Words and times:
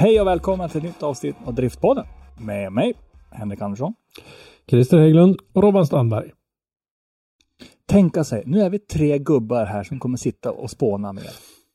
Hej 0.00 0.20
och 0.20 0.26
välkomna 0.26 0.68
till 0.68 0.78
ett 0.78 0.84
nytt 0.84 1.02
avsnitt 1.02 1.36
av 1.44 1.54
Driftpodden 1.54 2.04
med 2.38 2.72
mig, 2.72 2.94
Henrik 3.30 3.60
Andersson. 3.62 3.94
Christer 4.70 4.98
Hägglund. 4.98 5.36
och 5.52 5.62
Robban 5.62 5.86
Strandberg. 5.86 6.30
Tänka 7.88 8.24
sig, 8.24 8.42
nu 8.46 8.60
är 8.60 8.70
vi 8.70 8.78
tre 8.78 9.18
gubbar 9.18 9.64
här 9.64 9.82
som 9.84 9.98
kommer 9.98 10.16
sitta 10.16 10.50
och 10.50 10.70
spåna 10.70 11.12
med. 11.12 11.24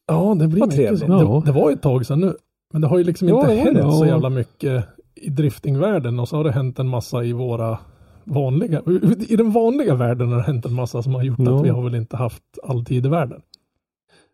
Ja, 0.07 0.35
det 0.39 0.47
blir 0.47 0.59
Vad 0.59 0.69
mycket 0.69 0.75
trevligt. 0.75 0.99
så. 0.99 1.05
Ja. 1.05 1.41
Det, 1.45 1.51
det 1.51 1.59
var 1.59 1.71
ett 1.71 1.81
tag 1.81 2.05
sedan 2.05 2.19
nu. 2.19 2.35
Men 2.73 2.81
det 2.81 2.87
har 2.87 2.97
ju 2.97 3.03
liksom 3.03 3.27
Ja, 3.27 3.35
inte 3.35 3.47
var 3.47 3.55
hänt 3.81 3.93
så 3.97 4.05
Ja. 4.05 4.07
jävla 4.11 4.29
mycket 4.29 4.85
i 5.15 5.29
driftingvärlden 5.29 6.19
och 6.19 6.27
så 6.29 6.37
har 6.37 6.43
det 6.43 6.51
hänt 6.51 6.79
en 6.79 6.87
massa 6.87 7.23
i 7.23 7.33
våra 7.33 7.77
vanliga, 8.23 8.81
i 9.29 9.35
den 9.35 9.51
vanliga 9.51 9.95
världen 9.95 10.29
har 10.29 10.37
det 10.37 10.43
hänt 10.43 10.65
en 10.65 10.73
massa 10.73 11.01
som 11.03 11.15
har 11.15 11.23
gjort 11.23 11.39
Ja. 11.39 11.55
att 11.59 11.65
vi 11.65 11.69
har 11.69 11.83
väl 11.83 11.95
inte 11.95 12.17
haft 12.17 12.43
all 12.63 12.85
tid 12.85 13.05
i 13.05 13.09
världen. 13.09 13.41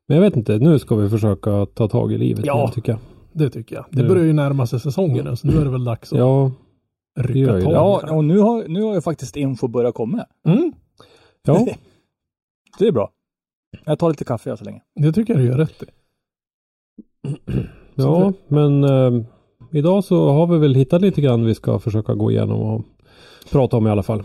Men 0.08 0.18
jag 0.18 0.22
vet 0.24 0.36
inte, 0.36 0.58
nu 0.58 0.80
ska 0.80 0.96
vi 0.96 1.10
försöka 1.10 1.66
ta 1.66 1.88
tag 1.88 2.14
i 2.14 2.18
livet 2.18 2.46
Ja. 2.46 2.72
tycker 2.76 2.92
jag. 2.92 3.00
Det 3.34 3.50
tycker 3.50 3.76
jag. 3.76 3.86
Det 3.92 4.02
Nu. 4.02 4.08
börjar 4.08 4.24
ju 4.26 4.34
närma 4.34 4.68
sig 4.68 4.80
säsongen 4.80 5.26
nu, 5.26 5.36
så 5.36 5.48
nu 5.48 5.58
är 5.58 5.64
det 5.66 5.72
väl 5.72 5.84
dags 5.84 6.14
att 6.14 6.20
Ja, 6.20 6.52
rycka 7.20 7.52
tag. 7.52 7.62
Ja, 7.62 8.16
och 8.16 8.24
nu 8.26 8.40
har, 8.40 8.68
nu 8.68 8.82
har 8.82 8.94
ju 8.96 9.02
faktiskt 9.02 9.36
info 9.36 9.68
börjat 9.68 9.96
komma. 9.96 10.26
Mm, 10.48 10.72
ja, 11.44 11.68
Det 12.80 12.88
är 12.88 12.92
bra. 12.92 13.12
Jag 13.86 14.00
tar 14.00 14.10
lite 14.10 14.26
kaffe 14.26 14.50
jag 14.50 14.58
så 14.60 14.66
länge. 14.66 14.82
det 14.96 15.14
tycker 15.14 15.34
jag 15.34 15.42
du 15.44 15.48
gör 15.48 15.58
rätt 15.58 15.84
i. 15.84 15.86
ja 17.96 18.34
men 18.48 18.84
eh, 18.84 19.24
idag 19.72 20.04
så 20.04 20.30
har 20.30 20.48
vi 20.48 20.58
väl 20.58 20.76
hittat 20.76 21.02
lite 21.02 21.22
grann 21.22 21.46
vi 21.46 21.56
ska 21.56 21.80
försöka 21.80 22.14
gå 22.14 22.32
igenom 22.32 22.62
och 22.62 22.86
prata 23.52 23.78
om 23.78 23.88
i 23.88 23.90
alla 23.90 24.04
fall. 24.04 24.24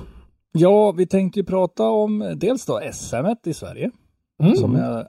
Ja, 0.52 0.92
vi 0.92 1.06
tänkte 1.06 1.40
ju 1.40 1.44
prata 1.46 1.88
om 1.88 2.32
dels 2.36 2.66
då 2.66 2.80
SM 2.92 3.48
i 3.48 3.54
Sverige, 3.54 3.90
Mm. 4.42 4.56
som 4.56 4.74
jag 4.77 5.06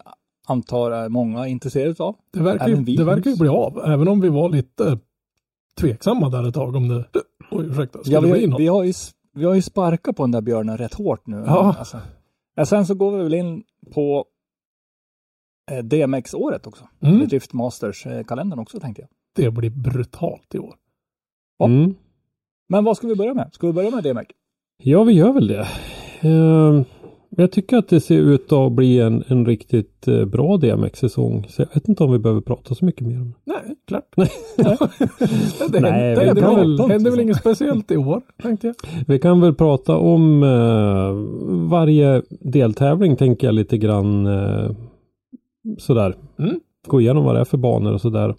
antar 0.48 0.92
är 0.92 1.10
många 1.10 1.48
intresserade 1.48 2.04
av. 2.04 2.16
Det 2.34 2.40
verkar, 2.40 2.68
ju, 2.68 2.76
det 2.76 3.04
verkar 3.04 3.32
ju 3.32 3.38
bli 3.38 3.50
av, 3.50 3.82
även 3.86 4.08
om 4.08 4.22
vi 4.22 4.30
var 4.30 4.50
lite 4.50 5.00
tveksamma 5.80 6.30
där 6.30 6.48
ett 6.48 6.54
tag 6.54 6.76
om 6.76 6.88
det, 6.88 7.06
oj 7.52 7.66
ursäkta, 7.66 8.00
Ja, 8.04 8.22
vi, 8.22 8.54
vi, 8.58 8.68
har 8.68 8.84
ju, 8.84 8.94
vi 9.34 9.46
har 9.46 9.54
ju 9.54 9.62
sparkat 9.62 10.16
på 10.16 10.24
den 10.24 10.32
där 10.32 10.42
björnen 10.42 10.78
rätt 10.78 10.94
hårt 10.94 11.28
nu. 11.28 11.44
Ja. 11.48 11.76
Alltså. 11.80 12.00
Ja, 12.56 12.66
sen 12.66 12.86
så 12.86 12.96
går 12.96 13.18
vi 13.18 13.24
väl 13.24 13.34
in 13.34 13.64
på 13.94 14.26
eh, 15.72 15.84
DMX-året 15.84 16.68
också. 16.68 16.88
Mm. 17.00 17.28
Drift 17.28 17.54
Masters-kalendern 17.54 18.60
också 18.60 18.80
tänkte 18.80 19.02
jag. 19.02 19.10
Det 19.36 19.52
blir 19.52 19.70
brutalt 19.70 20.56
i 20.56 20.60
år. 20.60 20.76
Ja. 21.58 21.66
Mm. 21.66 21.96
Men 22.70 22.84
vad 22.84 22.98
ska 22.98 23.08
vi 23.08 23.16
börja 23.16 23.34
med? 23.34 23.50
Ska 23.54 23.68
vi 23.68 23.74
börja 23.74 23.92
med 23.92 24.04
DMX? 24.04 24.28
Ja, 24.78 25.04
vi 25.04 25.14
gör 25.14 25.34
väl 25.34 25.48
det. 25.48 25.68
Eh, 26.22 26.82
jag 27.30 27.52
tycker 27.52 27.78
att 27.78 27.90
det 27.90 28.00
ser 28.02 28.18
ut 28.18 28.52
att 28.52 28.72
bli 28.72 29.00
en, 29.00 29.24
en 29.28 29.46
riktigt 29.46 30.08
eh, 30.08 30.26
bra 30.26 30.58
DMX-säsong. 30.58 31.46
Så 31.50 31.62
jag 31.62 31.70
vet 31.74 31.88
inte 31.88 32.04
om 32.04 32.12
vi 32.12 32.20
behöver 32.20 32.42
prata 32.42 32.76
så 32.76 32.86
mycket 32.86 33.08
mer 33.08 33.22
om 33.22 33.34
det. 33.46 33.52
Nej, 33.54 33.76
klart. 33.88 34.14
Nej. 34.18 34.30
det 35.72 35.80
Nej, 35.80 36.16
hände, 36.16 36.42
kan 36.42 36.56
väl, 36.56 36.78
väl- 36.78 36.90
hände 36.90 37.10
väl 37.10 37.20
inget 37.20 37.38
speciellt 37.38 37.92
i 37.92 37.98
år, 37.98 38.22
tänkte 38.44 38.68
jag. 38.68 38.76
Vi 39.08 39.20
kan 39.20 39.42
väl 39.42 39.56
prata 39.56 39.98
om 39.98 40.44
eh, 40.44 41.12
varje 41.70 42.22
deltävling 42.30 43.16
tänker 43.16 43.48
jag 43.48 43.54
lite 43.56 43.78
grann 43.78 44.26
eh, 44.26 44.72
sådär. 45.78 46.16
Mm. 46.40 46.60
Gå 46.88 47.02
igenom 47.02 47.24
vad 47.24 47.36
det 47.36 47.42
är 47.42 47.46
för 47.46 47.58
banor 47.58 47.94
och 47.94 48.02
sådär. 48.02 48.36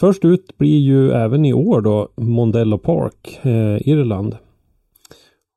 Först 0.00 0.24
ut 0.24 0.58
blir 0.58 0.78
ju 0.78 1.10
även 1.10 1.44
i 1.44 1.52
år 1.52 1.80
då 1.80 2.08
Mondello 2.16 2.78
Park, 2.78 3.38
eh, 3.42 3.88
Irland. 3.88 4.36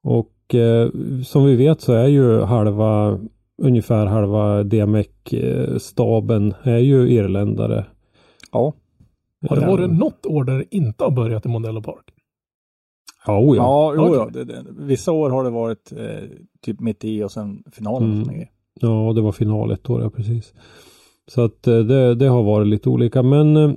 Och 0.03 0.29
eh, 0.55 0.89
som 1.25 1.45
vi 1.45 1.55
vet 1.55 1.81
så 1.81 1.93
är 1.93 2.07
ju 2.07 2.41
halva, 2.41 3.19
ungefär 3.61 4.05
halva 4.05 4.63
DMEC-staben 4.63 6.53
är 6.63 6.77
ju 6.77 7.09
irländare. 7.09 7.85
Ja. 8.51 8.73
Har 9.49 9.55
det 9.55 9.61
Eh, 9.61 9.69
varit 9.69 9.91
något 9.91 10.25
år 10.25 10.43
där 10.43 10.57
det 10.57 10.75
inte 10.75 11.03
har 11.03 11.11
börjat 11.11 11.45
i 11.45 11.49
Mondello 11.49 11.81
Park? 11.81 12.05
Ja, 13.27 13.39
oh 13.39 13.57
ja. 13.57 13.63
Ja, 13.63 13.93
jo, 13.95 14.01
Okej. 14.01 14.15
ja. 14.17 14.29
Det, 14.33 14.43
det, 14.43 14.65
vissa 14.77 15.11
år 15.11 15.29
har 15.29 15.43
det 15.43 15.49
varit 15.49 15.91
eh, 15.91 16.29
typ 16.61 16.79
mitt 16.79 17.05
i 17.05 17.23
och 17.23 17.31
sen 17.31 17.63
finalen. 17.71 18.13
Mm. 18.23 18.29
Och. 18.29 18.47
Ja, 18.81 19.13
det 19.16 19.21
var 19.21 19.31
final 19.31 19.71
ett 19.71 19.89
år, 19.89 20.01
ja 20.01 20.09
precis. 20.09 20.53
Så 21.27 21.41
att 21.41 21.67
eh, 21.67 21.79
det, 21.79 22.16
det 22.16 22.27
har 22.27 22.43
varit 22.43 22.67
lite 22.67 22.89
olika. 22.89 23.23
Men 23.23 23.57
eh, 23.57 23.71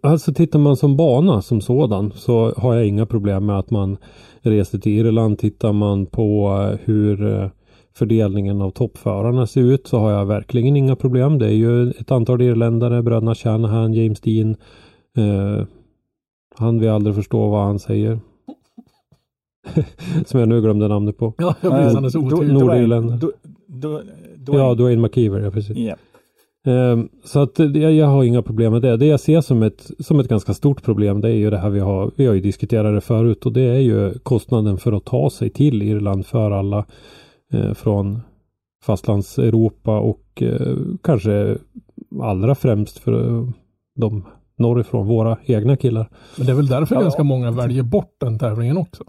alltså 0.00 0.34
tittar 0.34 0.58
man 0.58 0.76
som 0.76 0.96
bana 0.96 1.42
som 1.42 1.60
sådan 1.60 2.12
så 2.12 2.52
har 2.56 2.74
jag 2.74 2.86
inga 2.86 3.06
problem 3.06 3.46
med 3.46 3.58
att 3.58 3.70
man 3.70 3.96
reser 4.40 4.78
till 4.78 4.92
Irland. 5.06 5.38
Tittar 5.38 5.72
man 5.72 6.06
på 6.06 6.48
eh, 6.72 6.78
hur 6.84 7.26
eh, 7.42 7.48
fördelningen 7.94 8.62
av 8.62 8.70
toppförarna 8.70 9.46
ser 9.46 9.60
ut 9.60 9.86
så 9.86 9.98
har 9.98 10.10
jag 10.10 10.26
verkligen 10.26 10.76
inga 10.76 10.96
problem. 10.96 11.38
Det 11.38 11.46
är 11.46 11.50
ju 11.52 11.90
ett 11.90 12.10
antal 12.10 12.42
irländare, 12.42 13.02
bröderna 13.02 13.34
Shanahan, 13.34 13.92
James 13.94 14.20
Dean. 14.20 14.56
Eh, 15.16 15.64
han 16.56 16.78
vill 16.78 16.88
aldrig 16.88 17.14
förstå 17.16 17.48
vad 17.48 17.64
han 17.64 17.78
säger. 17.78 18.18
som 20.26 20.40
jag 20.40 20.48
nu 20.48 20.60
glömde 20.60 20.88
namnet 20.88 21.18
på. 21.18 21.34
Ja, 21.38 21.54
jag 21.60 21.72
blir 21.72 21.82
Eh, 21.82 22.08
så 22.08 22.18
du- 22.18 23.18
Dwayne. 23.68 24.08
Ja, 24.46 24.74
Dwayne 24.74 25.02
McKeever, 25.02 25.40
ja 25.40 25.50
precis. 25.50 25.76
Ja. 25.76 25.94
Ehm, 26.68 27.08
Så 27.24 27.40
att 27.42 27.58
jag 27.74 28.06
har 28.06 28.24
inga 28.24 28.42
problem 28.42 28.72
med 28.72 28.82
det. 28.82 28.96
Det 28.96 29.06
jag 29.06 29.20
ser 29.20 29.40
som 29.40 29.62
ett, 29.62 29.90
som 29.98 30.20
ett 30.20 30.28
ganska 30.28 30.54
stort 30.54 30.82
problem 30.82 31.20
det 31.20 31.28
är 31.28 31.34
ju 31.34 31.50
det 31.50 31.58
här 31.58 31.70
vi 31.70 31.80
har, 31.80 32.10
vi 32.16 32.26
har 32.26 32.34
ju 32.34 32.40
diskuterat 32.40 32.94
det 32.94 33.00
förut 33.00 33.46
och 33.46 33.52
det 33.52 33.60
är 33.62 33.78
ju 33.80 34.18
kostnaden 34.18 34.78
för 34.78 34.92
att 34.92 35.04
ta 35.04 35.30
sig 35.30 35.50
till 35.50 35.82
Irland 35.82 36.26
för 36.26 36.50
alla 36.50 36.84
eh, 37.52 37.74
från 37.74 38.20
fastlands-Europa 38.84 39.98
och 39.98 40.42
eh, 40.42 40.76
kanske 41.02 41.58
allra 42.22 42.54
främst 42.54 42.98
för 42.98 43.28
eh, 43.38 43.48
de 43.96 44.24
norrifrån, 44.58 45.06
våra 45.06 45.38
egna 45.44 45.76
killar. 45.76 46.08
Men 46.36 46.46
det 46.46 46.52
är 46.52 46.56
väl 46.56 46.66
därför 46.66 46.94
Ja. 46.94 47.00
ganska 47.00 47.22
många 47.24 47.50
väljer 47.50 47.82
bort 47.82 48.16
den 48.20 48.38
tävlingen 48.38 48.76
också. 48.76 49.04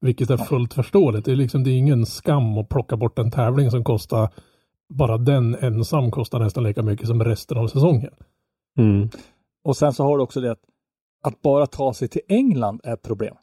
Vilket 0.00 0.30
är 0.30 0.36
fullt 0.36 0.74
förståeligt. 0.74 1.24
Det 1.24 1.32
är 1.32 1.36
liksom, 1.36 1.64
det 1.64 1.70
är 1.70 1.78
ingen 1.78 2.06
skam 2.06 2.58
att 2.58 2.68
plocka 2.68 2.96
bort 2.96 3.18
en 3.18 3.30
tävling 3.30 3.70
som 3.70 3.84
kostar 3.84 4.28
bara 4.94 5.18
den 5.18 5.54
ensam 5.54 6.10
kostar 6.10 6.38
nästan 6.38 6.64
lika 6.64 6.82
mycket 6.82 7.06
som 7.06 7.24
resten 7.24 7.58
av 7.58 7.66
säsongen. 7.68 8.10
Mm. 8.78 9.08
Och 9.64 9.76
sen 9.76 9.92
så 9.92 10.04
har 10.04 10.16
du 10.16 10.22
också 10.22 10.40
det 10.40 10.52
att, 10.52 10.60
att 11.24 11.42
bara 11.42 11.66
ta 11.66 11.92
sig 11.94 12.08
till 12.08 12.20
England 12.28 12.80
är 12.84 12.94
ett 12.94 13.02
problem. 13.02 13.34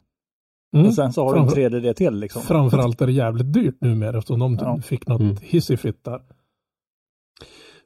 Mm. 0.74 0.86
Och 0.86 0.94
sen 0.94 1.12
så 1.12 1.24
har 1.24 1.34
du 1.34 1.40
en 1.40 1.48
tredjedel 1.48 1.94
till 1.94 2.14
liksom. 2.14 2.42
Framförallt 2.42 3.00
är 3.02 3.06
det 3.06 3.12
jävligt 3.12 3.52
dyrt 3.52 3.80
numera 3.80 4.18
eftersom 4.18 4.38
de 4.40 4.58
Ja. 4.60 4.80
fick 4.82 5.06
något 5.06 5.20
Mm. 5.20 5.36
hissigt 5.42 6.04
där. 6.04 6.20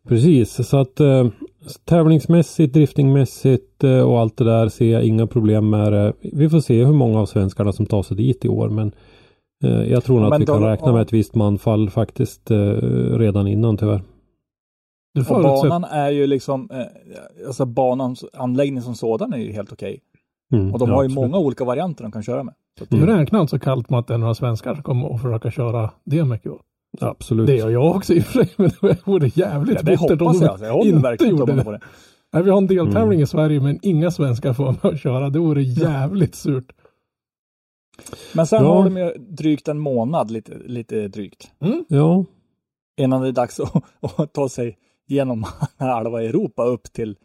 Precis, 0.08 0.68
så 0.68 0.76
att 0.76 1.00
eh, 1.00 1.26
tävlingsmässigt, 1.84 2.74
driftingmässigt 2.74 3.84
eh, 3.84 4.00
och 4.00 4.20
allt 4.20 4.36
det 4.36 4.44
där 4.44 4.68
ser 4.68 4.92
jag 4.92 5.04
inga 5.04 5.26
problem 5.26 5.70
med 5.70 5.92
det. 5.92 6.12
Vi 6.32 6.50
får 6.50 6.60
se 6.60 6.84
hur 6.84 6.92
många 6.92 7.20
av 7.20 7.26
svenskarna 7.26 7.72
som 7.72 7.86
tar 7.86 8.02
sig 8.02 8.16
dit 8.16 8.44
i 8.44 8.48
år 8.48 8.68
men 8.68 8.92
jag 9.68 10.04
tror 10.04 10.20
nog 10.20 10.24
Men 10.24 10.32
att 10.32 10.40
vi 10.40 10.44
då- 10.44 10.52
kan 10.54 10.62
räkna 10.62 10.92
med 10.92 11.02
ett 11.02 11.12
visst 11.12 11.34
manfall 11.34 11.90
faktiskt 11.90 12.50
eh, 12.50 12.56
redan 13.18 13.46
innan 13.46 13.76
tyvärr. 13.76 14.02
Du 15.14 15.20
Och 15.20 15.42
banan 15.42 15.84
är 15.84 16.10
ju 16.10 16.26
liksom, 16.26 16.68
eh, 16.72 17.46
alltså 17.46 17.66
banans 17.66 18.24
anläggning 18.32 18.82
som 18.82 18.94
sådan 18.94 19.32
är 19.32 19.38
ju 19.38 19.52
helt 19.52 19.72
okej. 19.72 20.00
Mm, 20.52 20.72
Och 20.72 20.78
de 20.78 20.88
ja, 20.88 20.94
har 20.94 21.02
ju 21.02 21.06
absolut. 21.06 21.30
många 21.30 21.38
olika 21.44 21.64
varianter 21.64 22.02
de 22.02 22.12
kan 22.12 22.22
köra 22.22 22.42
med. 22.42 22.54
Så 22.78 22.84
att, 22.84 22.90
du 22.90 23.06
räknar 23.06 23.40
inte 23.40 23.50
så 23.50 23.58
kallt 23.58 23.90
med 23.90 23.98
att 23.98 24.06
det 24.06 24.14
är 24.14 24.18
några 24.18 24.34
svenskar 24.34 24.74
som 24.74 24.82
kommer 24.82 25.14
att 25.14 25.22
försöka 25.22 25.50
köra 25.50 25.90
DMX 26.04 26.46
i 26.46 26.48
år. 26.48 26.60
Absolut. 27.00 27.46
Det 27.46 27.56
gör 27.56 27.70
jag 27.70 27.96
också 27.96 28.14
i 28.14 28.20
och 28.20 28.24
för 28.24 28.44
sig, 28.44 28.48
men 28.56 28.70
det 28.80 29.06
vore 29.06 29.30
jävligt 29.34 29.76
ja, 29.76 29.82
det 29.82 29.90
bittert 29.90 30.20
om 30.20 30.26
hoppas 30.26 30.38
de 30.38 30.44
jag. 30.44 30.50
Alltså. 30.52 30.66
Jag 30.66 30.86
inte 30.86 31.24
gjorde 31.24 31.52
det. 31.52 31.62
det. 31.62 31.80
Nej, 32.32 32.42
vi 32.42 32.50
har 32.50 32.58
en 32.58 32.66
deltävling 32.66 33.02
Mm. 33.18 33.20
i 33.22 33.26
Sverige 33.26 33.60
men 33.60 33.78
inga 33.82 34.10
svenskar 34.10 34.52
får 34.52 34.64
vara 34.64 34.76
med 34.82 34.92
och 34.92 34.98
köra. 34.98 35.30
Det 35.30 35.38
vore 35.38 35.62
jävligt 35.62 36.34
surt. 36.34 36.72
Men 38.34 38.46
sen 38.46 38.62
Ja. 38.64 38.74
har 38.74 38.84
de 38.84 38.96
ju 38.96 39.12
drygt 39.18 39.68
en 39.68 39.78
månad, 39.78 40.30
lite, 40.30 40.52
lite 40.66 41.08
drygt, 41.08 41.50
Ja, 41.88 42.24
innan 43.00 43.22
det 43.22 43.28
är 43.28 43.32
dags 43.32 43.60
att, 43.60 43.74
att 44.18 44.32
ta 44.32 44.48
sig 44.48 44.78
genom 45.08 45.44
halva 45.78 46.22
Europa 46.22 46.64
upp 46.64 46.92
till 46.92 47.16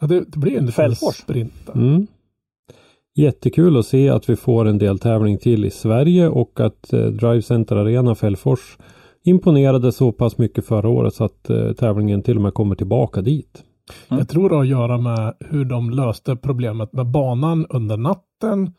Ja, 0.00 0.06
det, 0.06 0.20
det 0.20 0.38
blir 0.38 0.58
en 0.80 0.94
sprint. 0.96 1.68
mm. 1.74 2.06
Jättekul 3.14 3.76
att 3.76 3.86
se 3.86 4.08
att 4.08 4.28
vi 4.30 4.36
får 4.36 4.64
en 4.68 4.78
deltävling 4.78 5.38
till 5.38 5.64
i 5.64 5.70
Sverige 5.70 6.28
och 6.28 6.60
att 6.60 6.92
eh, 6.92 7.06
Drive 7.06 7.42
Center 7.42 7.76
Arena 7.76 8.14
Fällfors 8.14 8.78
imponerade 9.24 9.92
så 9.92 10.12
pass 10.12 10.38
mycket 10.38 10.66
förra 10.66 10.88
året 10.88 11.14
så 11.14 11.24
att 11.24 11.50
eh, 11.50 11.72
tävlingen 11.72 12.22
till 12.22 12.36
och 12.36 12.42
med 12.42 12.54
kommer 12.54 12.74
tillbaka 12.74 13.20
dit. 13.22 13.64
Mm. 14.08 14.18
Jag 14.18 14.28
tror 14.28 14.48
det 14.48 14.54
har 14.54 14.62
att 14.62 14.68
göra 14.68 14.98
med 14.98 15.34
hur 15.40 15.64
de 15.64 15.90
löste 15.90 16.36
problemet 16.36 16.92
med 16.92 17.06
banan 17.06 17.66
under 17.70 17.96
natten 17.96 18.72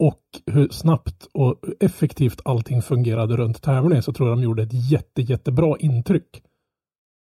och 0.00 0.20
hur 0.46 0.68
snabbt 0.68 1.28
och 1.32 1.56
effektivt 1.80 2.40
allting 2.44 2.82
fungerade 2.82 3.36
runt 3.36 3.62
tävlingen 3.62 4.02
så 4.02 4.12
tror 4.12 4.28
jag 4.28 4.38
de 4.38 4.42
gjorde 4.44 4.62
ett 4.62 4.90
jätte, 4.90 5.22
jättebra 5.22 5.76
intryck. 5.78 6.42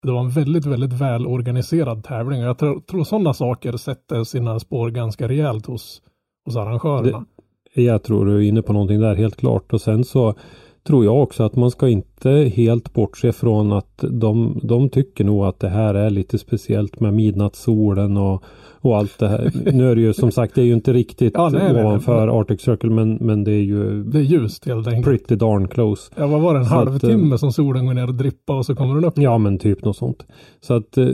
Det 0.06 0.12
var 0.12 0.20
en 0.20 0.30
väldigt, 0.30 0.66
väldigt 0.66 0.94
välorganiserad 0.94 2.04
tävling 2.04 2.42
och 2.42 2.48
jag 2.48 2.58
tror, 2.58 2.80
tror 2.80 3.04
sådana 3.04 3.34
saker 3.34 3.78
sätter 3.78 4.24
sina 4.24 4.60
spår 4.60 4.90
ganska 4.90 5.28
rejält 5.28 5.66
hos, 5.66 6.02
hos 6.46 6.56
arrangörerna. 6.56 7.26
Jag 7.74 8.04
tror 8.04 8.26
du 8.26 8.36
är 8.36 8.42
inne 8.42 8.62
på 8.62 8.74
någonting 8.74 9.00
där 9.00 9.16
helt 9.16 9.36
klart 9.36 9.74
och 9.74 9.82
sen 9.82 10.04
så 10.04 10.36
tror 10.84 11.06
jag 11.06 11.24
också 11.24 11.44
att 11.44 11.56
man 11.56 11.72
ska 11.72 11.90
inte 11.90 12.13
helt 12.32 12.94
bortse 12.94 13.32
från 13.32 13.72
att 13.72 14.04
de, 14.10 14.60
de 14.64 14.90
tycker 14.90 15.24
nog 15.24 15.46
att 15.46 15.60
det 15.60 15.70
här 15.70 15.94
är 15.94 16.10
lite 16.10 16.38
speciellt 16.38 17.00
med 17.00 17.14
midnattssolen 17.14 18.18
och, 18.18 18.44
och 18.82 18.98
allt 18.98 19.20
det 19.20 19.28
här. 19.28 19.52
Nu 19.74 19.92
är 19.92 19.96
det 19.96 20.02
ju 20.02 20.14
som 20.14 20.32
sagt, 20.32 20.56
det 20.56 20.62
är 20.62 20.66
ju 20.66 20.74
inte 20.74 20.94
riktigt 20.94 21.34
Ja, 21.36 21.50
nej, 21.50 21.74
nej, 21.74 21.84
ovanför 21.84 22.40
Arctic 22.40 22.62
Circle 22.62 22.90
men, 22.90 23.14
men 23.22 23.44
det 23.44 23.52
är 23.52 23.62
ju 23.64 24.04
Det 24.04 24.18
är 24.18 24.22
ljust 24.22 24.66
helt 24.66 24.88
enkelt. 24.88 25.06
pretty 25.06 25.36
darn 25.36 25.68
close. 25.68 26.12
Ja, 26.18 26.28
vad 26.28 26.42
var 26.42 26.54
det? 26.54 26.60
En 26.60 26.66
Så 26.66 26.76
att, 26.76 26.88
halvtimme 26.90 27.38
som 27.38 27.52
solen 27.54 27.86
går 27.86 27.94
ner 27.94 28.08
och 28.08 28.16
drippar 28.16 28.54
och 28.56 28.66
så 28.66 28.76
kommer 28.76 28.96
den 28.96 29.06
upp. 29.06 29.14
Ja 29.18 29.38
men 29.38 29.58
typ 29.58 29.86
något 29.86 29.98
sånt. 29.98 30.26
Så 30.62 30.74
att, 30.74 30.98
eh, 30.98 31.08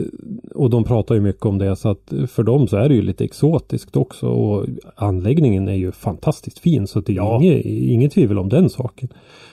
och 0.54 0.70
de 0.70 0.84
pratar 0.84 1.14
ju 1.14 1.20
mycket 1.20 1.46
om 1.46 1.58
det 1.58 1.76
så 1.76 1.88
att 1.88 2.12
för 2.28 2.42
dem 2.42 2.68
så 2.68 2.76
är 2.76 2.88
det 2.88 2.94
ju 2.94 3.02
lite 3.02 3.24
exotiskt 3.24 3.96
också 3.96 4.26
och 4.28 4.66
anläggningen 4.96 5.68
är 5.68 5.74
ju 5.74 5.92
fantastiskt 5.92 6.58
fin 6.58 6.86
så 6.86 7.00
det 7.00 7.12
är 7.12 7.16
Ja. 7.16 7.38
inget, 7.42 7.64
inget 7.64 8.12
tvivel 8.12 8.38
om 8.38 8.48
den 8.48 8.70
saken. 8.70 9.08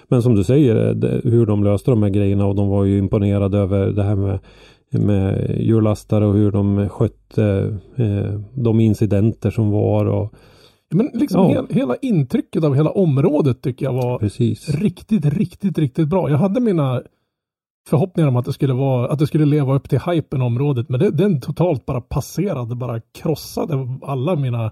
Men 0.10 0.22
som 0.22 0.36
du 0.36 0.44
säger 0.44 0.76
eh, 1.06 1.32
hur 1.32 1.46
de 1.48 1.64
löste 1.64 1.92
de 1.92 2.04
här 2.04 2.10
grejerna 2.10 2.46
och 2.46 2.56
de 2.56 2.68
var 2.68 2.84
ju 2.84 2.98
imponerade 2.98 3.58
över 3.58 3.88
det 3.88 4.04
här 4.04 4.16
med 4.16 4.40
med 4.92 5.56
hjullastare 5.60 6.26
och 6.26 6.34
hur 6.34 6.52
de 6.52 6.90
skötte 6.90 7.78
eh, 7.96 8.40
de 8.54 8.80
incidenter 8.80 9.52
som 9.52 9.72
var 9.72 10.06
och 10.06 10.34
Men 10.90 11.10
liksom 11.14 11.42
Ja. 11.42 11.48
hel, 11.50 11.66
hela 11.70 11.96
intrycket 11.96 12.64
av 12.64 12.76
hela 12.76 12.90
området 12.90 13.62
tycker 13.62 13.86
jag 13.86 13.94
var 13.94 14.20
precis. 14.20 14.70
riktigt, 14.70 15.26
riktigt, 15.26 15.78
riktigt 15.78 16.08
bra. 16.08 16.30
Jag 16.30 16.38
hade 16.38 16.60
mina 16.60 17.02
förhoppningar 17.90 18.28
om 18.28 18.36
att 18.36 18.46
det 18.46 18.54
skulle 18.54 18.74
vara, 18.74 19.08
att 19.08 19.20
det 19.20 19.28
skulle 19.28 19.46
leva 19.46 19.76
upp 19.76 19.90
till 19.90 20.00
hypen 20.00 20.42
området, 20.42 20.90
men 20.90 21.00
det, 21.00 21.12
den 21.12 21.42
totalt 21.42 21.86
bara 21.86 22.02
passerade, 22.02 22.76
bara 22.76 23.02
krossade 23.14 23.88
alla 24.02 24.36
mina 24.36 24.72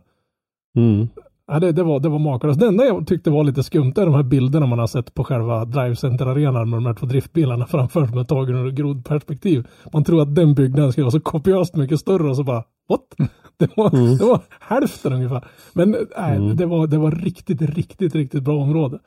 Mm. 0.77 1.07
Ja, 1.47 1.59
det, 1.59 1.71
det, 1.71 1.83
var, 1.83 1.99
det 1.99 2.09
var 2.09 2.19
makalöst. 2.19 2.59
Det 2.59 2.67
enda 2.67 2.85
jag 2.85 3.07
tyckte 3.07 3.29
var 3.31 3.43
lite 3.43 3.63
skumt 3.63 3.93
är 3.97 4.05
de 4.05 4.13
här 4.13 4.23
bilderna 4.23 4.65
man 4.65 4.79
har 4.79 4.87
sett 4.87 5.13
på 5.13 5.23
själva 5.23 5.65
Drive 5.65 5.95
Center-arenan 5.95 6.69
med 6.69 6.77
de 6.77 6.85
här 6.85 6.93
två 6.93 7.05
driftbilarna 7.05 7.65
framför 7.69 8.05
som 8.07 8.17
är 8.17 8.23
tagen 8.23 8.55
ur 8.55 8.71
grodperspektiv. 8.71 9.67
Man 9.93 10.03
tror 10.03 10.21
att 10.21 10.35
den 10.35 10.53
byggnaden 10.53 10.91
skulle 10.91 11.03
vara 11.03 11.11
så 11.11 11.19
kopiöst 11.19 11.75
mycket 11.75 11.99
större 11.99 12.29
och 12.29 12.35
så 12.35 12.43
bara 12.43 12.63
what? 12.89 13.01
Det 13.57 13.77
var, 13.77 13.95
Mm. 13.95 14.17
det 14.17 14.25
var 14.25 14.39
hälften 14.59 15.13
ungefär. 15.13 15.43
Men 15.73 15.91
nej, 16.17 16.37
Mm. 16.37 16.55
det, 16.55 16.65
var, 16.65 16.87
det 16.87 16.97
var 16.97 17.11
riktigt, 17.11 17.61
riktigt, 17.61 18.15
riktigt 18.15 18.43
bra 18.43 18.55
område. 18.57 18.99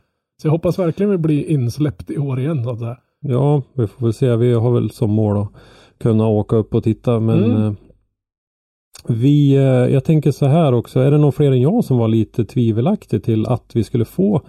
Så 0.43 0.47
jag 0.47 0.53
hoppas 0.53 0.79
verkligen 0.79 1.11
vi 1.11 1.19
blir 1.19 1.45
insläppt 1.51 2.11
i 2.11 2.19
år 2.19 2.41
igen 2.41 2.65
så 2.65 2.71
att 2.71 2.79
säga. 2.79 2.97
Ja, 3.21 3.63
vi 3.75 3.87
får 3.87 4.07
väl 4.07 4.13
se. 4.13 4.37
Vi 4.37 4.53
har 4.53 4.71
väl 4.71 4.91
som 4.91 5.11
mål 5.11 5.37
att 5.43 5.49
kunna 6.03 6.27
åka 6.27 6.57
upp 6.57 6.75
och 6.75 6.85
titta. 6.85 7.21
Men 7.21 7.45
Mm. 7.45 7.77
Vi, 9.09 9.55
eh, 9.57 9.63
jag 9.63 10.05
tänker 10.05 10.31
så 10.33 10.47
här 10.47 10.73
också. 10.75 11.01
Är 11.01 11.11
det 11.11 11.19
någon 11.19 11.33
fler 11.33 11.53
än 11.53 11.61
jag 11.61 11.85
som 11.85 11.99
var 11.99 12.09
lite 12.09 12.45
tvivelaktig 12.45 13.23
till 13.25 13.47
att 13.47 13.71
vi 13.77 13.85
skulle 13.85 14.05
få 14.05 14.43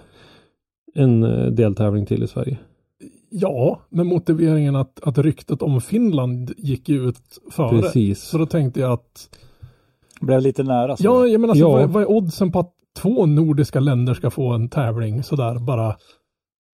en 0.95 1.23
eh, 1.23 1.45
deltävling 1.47 2.05
till 2.05 2.23
i 2.23 2.27
Sverige? 2.27 2.57
Ja, 3.29 3.79
med 3.89 4.05
motiveringen 4.05 4.75
att, 4.75 4.99
att 5.03 5.17
ryktet 5.17 5.61
om 5.61 5.81
Finland 5.81 6.53
gick 6.57 6.89
ju 6.89 7.09
ut 7.09 7.17
före. 7.51 7.81
Precis. 7.81 8.21
Så 8.21 8.37
då 8.37 8.45
tänkte 8.45 8.79
jag 8.79 8.91
att 8.91 9.29
Blev 10.21 10.41
lite 10.41 10.63
nära. 10.63 10.97
Så. 10.97 11.03
Ja, 11.05 11.27
jag 11.27 11.41
menar, 11.41 11.51
alltså, 11.51 11.65
Ja. 11.65 11.69
vad, 11.71 11.89
vad 11.89 12.03
är 12.03 12.09
oddsen 12.11 12.51
på 12.51 12.59
att 12.59 12.73
två 13.01 13.25
nordiska 13.25 13.79
länder 13.79 14.13
ska 14.13 14.29
få 14.29 14.47
en 14.53 14.69
tävling 14.69 15.23
sådär 15.23 15.59
bara? 15.59 15.95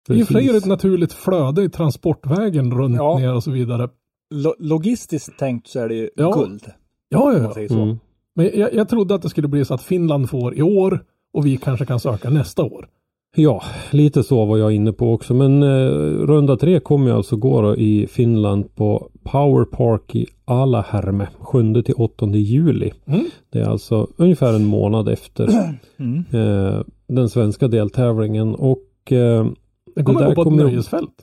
I 0.08 0.22
och 0.22 0.26
för 0.26 0.34
sig 0.34 0.48
är 0.48 0.52
det 0.52 0.58
ett 0.58 0.66
naturligt 0.66 1.12
flöde 1.12 1.62
i 1.62 1.68
transportvägen 1.70 2.74
runt 2.78 2.96
Ja. 2.96 3.18
ner 3.18 3.34
och 3.34 3.44
så 3.44 3.50
vidare. 3.50 3.88
Lo- 4.34 4.54
logistiskt 4.58 5.38
tänkt 5.38 5.68
så 5.68 5.78
är 5.80 5.88
det 5.88 5.94
ju 5.94 6.10
Ja. 6.16 6.30
guld. 6.32 6.62
Ja, 7.12 7.32
ja, 7.32 7.52
ja. 7.68 7.74
Mm. 7.82 7.96
Men 8.34 8.50
jag, 8.54 8.74
jag 8.74 8.88
trodde 8.88 9.14
att 9.14 9.22
det 9.22 9.28
skulle 9.28 9.48
bli 9.48 9.64
så 9.64 9.74
att 9.74 9.82
Finland 9.82 10.30
får 10.30 10.58
i 10.58 10.62
år 10.62 11.04
och 11.32 11.46
vi 11.46 11.56
kanske 11.56 11.86
kan 11.86 12.00
söka 12.00 12.30
nästa 12.30 12.62
år. 12.64 12.88
Ja, 13.36 13.62
lite 13.90 14.22
så 14.22 14.44
var 14.44 14.58
jag 14.58 14.72
inne 14.72 14.92
på 14.92 15.12
också. 15.12 15.34
Men 15.34 15.62
eh, 15.62 15.86
runda 16.26 16.56
tre 16.56 16.80
kommer 16.80 17.06
ju 17.06 17.12
alltså 17.16 17.36
gå 17.36 17.76
i 17.76 18.06
Finland 18.06 18.74
på 18.74 19.10
Power 19.22 19.64
Park 19.64 20.14
i 20.14 20.26
Alahärme 20.44 21.28
7 21.38 21.82
till 21.82 21.94
8 21.94 22.26
juli. 22.26 22.92
Mm. 23.06 23.24
Det 23.50 23.58
är 23.60 23.68
alltså 23.68 24.06
ungefär 24.16 24.54
en 24.54 24.64
månad 24.64 25.08
efter 25.08 25.48
Mm. 25.98 26.24
eh, 26.32 26.82
den 27.08 27.28
svenska 27.28 27.68
deltävlingen 27.68 28.54
och 28.54 29.12
eh, 29.12 29.46
Det 29.94 30.02
kommer 30.02 30.20
Det 30.20 30.26
där 30.26 30.28
gå 30.28 30.34
på 30.34 30.40
ett 30.40 30.44
kommer- 30.44 30.64
nöjesfält. 30.64 31.14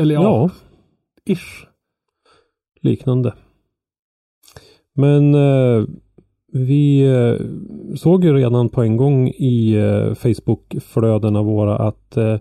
Eller 0.00 0.14
ja, 0.14 0.22
ja, 0.22 0.50
ish. 1.34 1.66
liknande. 2.80 3.34
Men 4.96 5.34
eh, 5.34 5.84
vi 6.52 7.06
eh, 7.06 7.46
såg 7.96 8.24
ju 8.24 8.34
redan 8.34 8.68
på 8.68 8.82
en 8.82 8.96
gång 8.96 9.28
i 9.28 9.74
eh, 9.74 10.14
Facebook-flödena 10.14 11.42
våra 11.42 11.76
att 11.76 12.16
eh, 12.16 12.34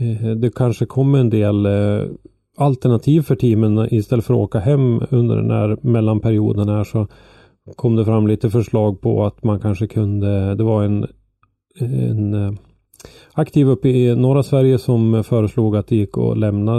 eh 0.00 0.30
det 0.36 0.54
kanske 0.54 0.86
kommer 0.86 1.18
en 1.18 1.30
del 1.30 1.66
eh, 1.66 2.06
alternativ 2.56 3.22
för 3.22 3.36
teamen 3.36 3.88
istället 3.90 4.24
för 4.24 4.34
att 4.34 4.40
åka 4.40 4.58
hem 4.58 5.00
under 5.10 5.36
den 5.36 5.50
här 5.50 5.78
mellanperioden 5.80 6.68
här 6.68 6.84
så 6.84 7.06
kom 7.76 7.96
det 7.96 8.04
fram 8.04 8.26
lite 8.26 8.50
förslag 8.50 9.00
på 9.00 9.24
att 9.24 9.44
man 9.44 9.60
kanske 9.60 9.86
kunde, 9.86 10.54
det 10.54 10.64
var 10.64 10.84
en, 10.84 11.06
en 11.80 12.34
eh, 12.34 12.52
aktiv 13.32 13.68
uppe 13.68 13.88
i 13.88 14.16
norra 14.16 14.42
Sverige 14.42 14.78
som 14.78 15.24
föreslog 15.24 15.76
att 15.76 15.86
det 15.86 15.96
gick 15.96 16.18
att 16.18 16.38
lämna 16.38 16.72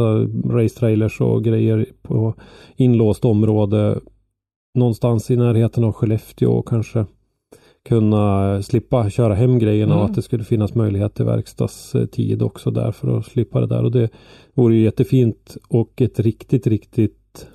racetrailers 0.49 1.21
och 1.21 1.43
grejer 1.43 1.85
på 2.01 2.33
inlåst 2.75 3.25
område 3.25 3.99
någonstans 4.75 5.31
i 5.31 5.35
närheten 5.35 5.83
av 5.83 5.91
Skellefteå 5.91 6.51
och 6.51 6.67
kanske 6.67 7.05
kunna 7.85 8.61
slippa 8.63 9.09
köra 9.09 9.33
hem 9.33 9.59
grejerna 9.59 9.93
Mm. 9.93 10.03
och 10.03 10.09
att 10.09 10.15
det 10.15 10.21
skulle 10.21 10.43
finnas 10.43 10.75
möjlighet 10.75 11.13
till 11.13 11.25
verkstadstid 11.25 12.41
också 12.41 12.71
där 12.71 12.91
för 12.91 13.17
att 13.17 13.25
slippa 13.25 13.59
det 13.61 13.67
där 13.67 13.83
och 13.83 13.91
det 13.91 14.09
vore 14.53 14.75
ju 14.75 14.83
jättefint 14.83 15.57
och 15.69 16.01
ett 16.01 16.19
riktigt, 16.19 16.67
riktigt 16.67 17.47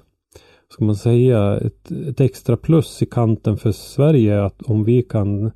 ska 0.72 0.84
man 0.84 0.96
säga, 0.96 1.56
ett, 1.56 1.90
ett 1.90 2.20
extra 2.20 2.56
plus 2.56 3.02
i 3.02 3.06
kanten 3.06 3.56
för 3.56 3.72
Sverige 3.72 4.44
att 4.44 4.62
om 4.62 4.84
vi 4.84 5.02
kan 5.02 5.50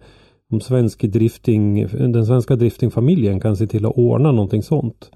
om 0.52 0.60
svensk 0.60 1.02
drifting, 1.02 1.86
den 2.12 2.26
svenska 2.26 2.56
driftingfamiljen 2.56 3.40
kan 3.40 3.56
se 3.56 3.66
till 3.66 3.86
att 3.86 3.92
ordna 3.96 4.32
någonting 4.32 4.62
sånt. 4.62 5.10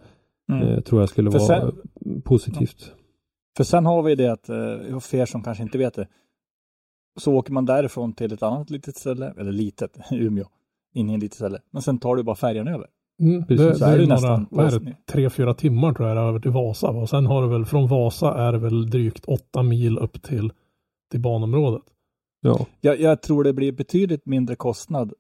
Mm. 0.53 0.69
Eh, 0.69 0.81
tror 0.81 1.03
jag 1.03 1.09
skulle 1.09 1.31
För 1.31 1.39
vara 1.39 1.61
sen- 1.61 2.23
positivt. 2.25 2.93
För 3.57 3.65
sen 3.65 3.87
har 3.87 4.03
vi 4.03 4.15
det 4.15 4.33
att, 4.33 4.49
eh, 4.49 4.99
för 5.01 5.17
er 5.17 5.27
som 5.27 5.43
kanske 5.43 5.63
inte 5.63 5.79
vet 5.79 5.95
det, 5.95 6.07
så 7.19 7.35
åker 7.35 7.53
man 7.53 7.67
därifrån 7.67 8.13
till 8.13 8.33
ett 8.33 8.43
annat 8.43 8.71
litet 8.71 8.97
ställe, 8.97 9.35
eller 9.39 9.53
litet, 9.53 9.99
Umeå, 10.13 10.47
in 10.95 11.11
i 11.11 11.15
en 11.15 11.21
litet 11.21 11.37
ställe. 11.37 11.59
Men 11.71 11.83
sen 11.83 11.99
tar 11.99 12.17
du 12.17 12.23
bara 12.23 12.37
färjan 12.37 12.69
över. 12.69 12.87
Mm, 13.21 13.45
det, 13.49 13.57
det 13.57 13.63
är 13.87 13.99
det 13.99 14.07
några, 14.07 14.15
nästan 14.15 14.47
vad 14.51 14.75
är 14.75 14.81
det, 14.81 14.95
tre, 15.07 15.31
fyra 15.31 15.55
timmar 15.55 15.95
tror 15.95 16.09
jag 16.09 16.17
det 16.17 16.21
är 16.21 16.27
över 16.29 16.41
till 16.41 16.51
Vasa. 16.51 16.89
Och 16.89 17.09
sen 17.09 17.27
har 17.27 17.43
du 17.43 17.49
väl 17.49 17.65
från 17.65 17.89
Vasa 17.89 18.35
är 18.35 18.53
det 18.53 18.59
väl 18.59 18.91
drygt 18.91 19.25
åtta 19.25 19.63
mil 19.63 19.99
upp 19.99 20.23
till, 20.23 20.53
till 21.11 21.21
banområdet. 21.21 21.83
Ja, 22.41 22.67
Jag, 22.81 23.01
jag 23.01 23.23
tror 23.23 23.45
det 23.45 23.53
blir 23.53 23.73
betydligt 23.73 24.27
mindre 24.27 24.57
kostnad 24.57 25.13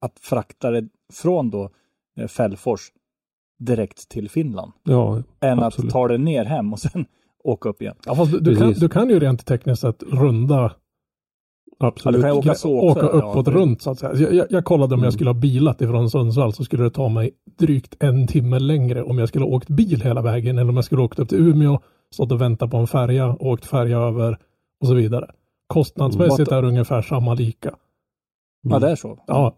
att 0.00 0.18
frakta 0.18 0.70
det 0.70 0.88
från 1.12 1.50
då 1.50 1.70
eh, 2.18 2.26
Fällfors 2.28 2.80
direkt 3.58 4.08
till 4.08 4.30
Finland. 4.30 4.72
ja, 4.82 5.22
Än 5.40 5.58
Absolut. 5.62 5.88
att 5.88 5.92
ta 5.92 6.08
det 6.08 6.18
ner 6.18 6.44
hem 6.44 6.72
och 6.72 6.80
sen 6.80 7.06
åka 7.44 7.68
upp 7.68 7.82
igen. 7.82 7.96
Ja, 8.06 8.14
fast 8.14 8.32
du, 8.32 8.40
du, 8.40 8.56
kan, 8.56 8.72
du 8.72 8.88
kan 8.88 9.08
ju 9.08 9.20
rent 9.20 9.46
tekniskt 9.46 9.80
sett 9.82 10.02
runda 10.02 10.72
absolut. 11.78 12.20
du 12.20 12.28
kan 12.28 12.36
åka 12.36 12.54
så 12.54 12.90
också. 12.90 13.06
åka 13.06 13.08
uppåt 13.08 13.46
Ja, 13.46 13.52
runt 13.52 13.82
så 13.82 13.90
att 13.90 13.98
säga. 13.98 14.14
Jag, 14.14 14.34
jag, 14.34 14.46
jag 14.50 14.64
kollade 14.64 14.94
om 14.94 14.98
Mm. 15.00 15.04
jag 15.04 15.12
skulle 15.12 15.30
ha 15.30 15.34
bilat 15.34 15.80
ifrån 15.80 16.10
Sundsvall 16.10 16.52
så 16.52 16.64
skulle 16.64 16.82
det 16.84 16.90
ta 16.90 17.08
mig 17.08 17.30
drygt 17.58 17.96
en 18.02 18.26
timme 18.26 18.58
längre 18.58 19.02
om 19.02 19.18
jag 19.18 19.28
skulle 19.28 19.44
ha 19.44 19.52
åkt 19.52 19.68
bil 19.68 20.02
hela 20.02 20.22
vägen 20.22 20.58
eller 20.58 20.68
om 20.70 20.76
jag 20.76 20.84
skulle 20.84 21.00
ha 21.00 21.06
åkt 21.06 21.18
upp 21.18 21.28
till 21.28 21.38
Umeå, 21.48 21.78
stått 22.14 22.32
och 22.32 22.40
väntat 22.40 22.70
på 22.70 22.76
en 22.76 22.86
färja, 22.86 23.36
åkt 23.40 23.66
färja 23.66 23.98
över 23.98 24.38
och 24.80 24.86
så 24.88 24.94
vidare. 24.94 25.30
Kostnadsmässigt 25.66 26.48
Mm. 26.48 26.58
är 26.58 26.62
det 26.62 26.68
ungefär 26.68 27.02
samma 27.02 27.34
lika. 27.34 27.74
Ja, 28.62 28.78
det 28.78 28.90
är 28.90 28.96
så. 28.96 29.18
Ja, 29.26 29.56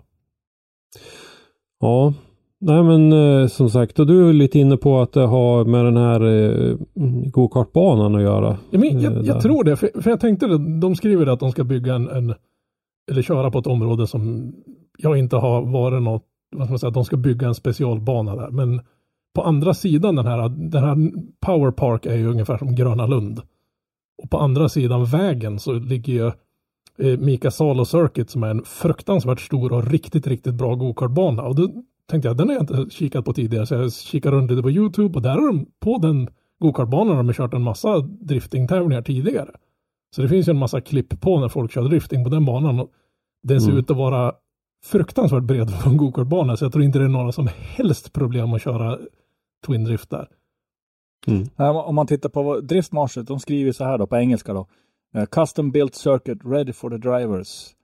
Ja, 1.80 2.12
nej 2.60 2.82
men 2.82 3.12
eh, 3.12 3.46
som 3.46 3.70
sagt, 3.70 3.98
och 3.98 4.06
du 4.06 4.28
är 4.28 4.32
lite 4.32 4.58
inne 4.58 4.76
på 4.76 5.00
att 5.00 5.12
det 5.12 5.26
har 5.26 5.64
med 5.64 5.84
den 5.84 5.96
här 5.96 6.20
eh, 6.20 6.76
gokartbanan 7.30 8.14
att 8.14 8.22
göra. 8.22 8.58
Ja, 8.70 8.78
men 8.78 8.96
Eh, 8.96 9.02
jag, 9.02 9.12
där. 9.12 9.22
jag 9.22 9.42
tror 9.42 9.64
det, 9.64 9.76
för, 9.76 10.02
för 10.02 10.10
jag 10.10 10.20
tänkte 10.20 10.46
det, 10.46 10.80
de 10.80 10.96
skriver 10.96 11.26
att 11.26 11.40
de 11.40 11.52
ska 11.52 11.64
bygga 11.64 11.94
en, 11.94 12.08
en, 12.08 12.34
eller 13.10 13.22
köra 13.22 13.50
på 13.50 13.58
ett 13.58 13.66
område 13.66 14.06
som 14.06 14.52
jag 14.98 15.16
inte 15.18 15.36
har 15.36 15.62
varit 15.62 16.02
något, 16.02 16.22
vad 16.56 16.66
ska 16.66 16.72
man 16.72 16.78
säga, 16.78 16.90
de 16.90 17.04
ska 17.04 17.16
bygga 17.16 17.46
en 17.46 17.54
specialbana 17.54 18.36
där. 18.36 18.50
Men 18.50 18.80
på 19.34 19.42
andra 19.42 19.74
sidan 19.74 20.16
den 20.16 20.26
här, 20.26 20.48
den 20.48 20.84
här 20.84 20.96
Power 21.40 21.70
Park 21.70 22.06
är 22.06 22.16
ju 22.16 22.26
ungefär 22.26 22.58
som 22.58 22.74
Gröna 22.74 23.06
Lund. 23.06 23.40
Och 24.22 24.30
på 24.30 24.38
andra 24.38 24.68
sidan 24.68 25.04
vägen 25.04 25.58
så 25.58 25.72
ligger 25.72 26.12
ju 26.12 26.26
eh, 26.98 27.18
Mika 27.18 27.50
Salo 27.50 27.84
Circuit 27.84 28.30
som 28.30 28.42
är 28.42 28.48
en 28.48 28.62
fruktansvärt 28.64 29.40
stor 29.40 29.72
och 29.72 29.86
riktigt, 29.86 30.26
riktigt 30.26 30.54
bra 30.54 30.74
gokartbana. 30.74 31.42
Och 31.42 31.54
då 31.54 31.68
tänkte 32.10 32.28
jag, 32.28 32.36
den 32.36 32.48
har 32.48 32.54
jag 32.54 32.62
inte 32.62 32.94
kikat 32.94 33.24
på 33.24 33.32
tidigare, 33.32 33.66
så 33.66 33.74
jag 33.74 33.92
kikade 33.92 34.36
runt 34.36 34.50
lite 34.50 34.62
på 34.62 34.70
YouTube 34.70 35.14
och 35.14 35.22
där 35.22 35.30
har 35.30 35.46
de 35.46 35.66
på 35.80 35.98
den 35.98 36.28
gokartbanan 36.58 37.16
har 37.16 37.22
de 37.22 37.32
kört 37.32 37.54
en 37.54 37.62
massa 37.62 37.98
driftingtävlingar 38.00 39.02
tidigare. 39.02 39.50
Så 40.16 40.22
det 40.22 40.28
finns 40.28 40.48
ju 40.48 40.50
en 40.50 40.58
massa 40.58 40.80
klipp 40.80 41.20
på 41.20 41.40
när 41.40 41.48
folk 41.48 41.72
kör 41.72 41.82
drifting 41.82 42.24
på 42.24 42.30
den 42.30 42.44
banan. 42.44 42.80
Och 42.80 42.90
den 43.42 43.60
ser 43.60 43.68
Mm. 43.68 43.78
ut 43.80 43.90
att 43.90 43.96
vara 43.96 44.32
fruktansvärt 44.84 45.42
bred 45.42 45.70
för 45.70 45.90
en 45.90 45.96
gokartbana, 45.96 46.56
så 46.56 46.64
jag 46.64 46.72
tror 46.72 46.84
inte 46.84 46.98
det 46.98 47.04
är 47.04 47.08
några 47.08 47.32
som 47.32 47.48
helst 47.52 48.12
problem 48.12 48.52
att 48.52 48.62
köra 48.62 48.98
Twin 49.66 49.84
Drift 49.84 50.10
där. 50.10 50.28
Mm. 51.26 51.76
Om 51.76 51.94
man 51.94 52.06
tittar 52.06 52.28
på 52.28 52.42
vad 52.42 52.64
Driftmarslet, 52.64 53.26
de 53.26 53.40
skriver 53.40 53.72
så 53.72 53.84
här 53.84 53.98
då 53.98 54.06
på 54.06 54.16
engelska 54.16 54.52
då. 54.54 54.66
Eh, 55.14 55.24
Custom 55.26 55.70
built 55.70 55.94
circuit 55.94 56.38
ready 56.44 56.72
for 56.72 56.90
the 56.90 56.96
drivers 56.96 57.74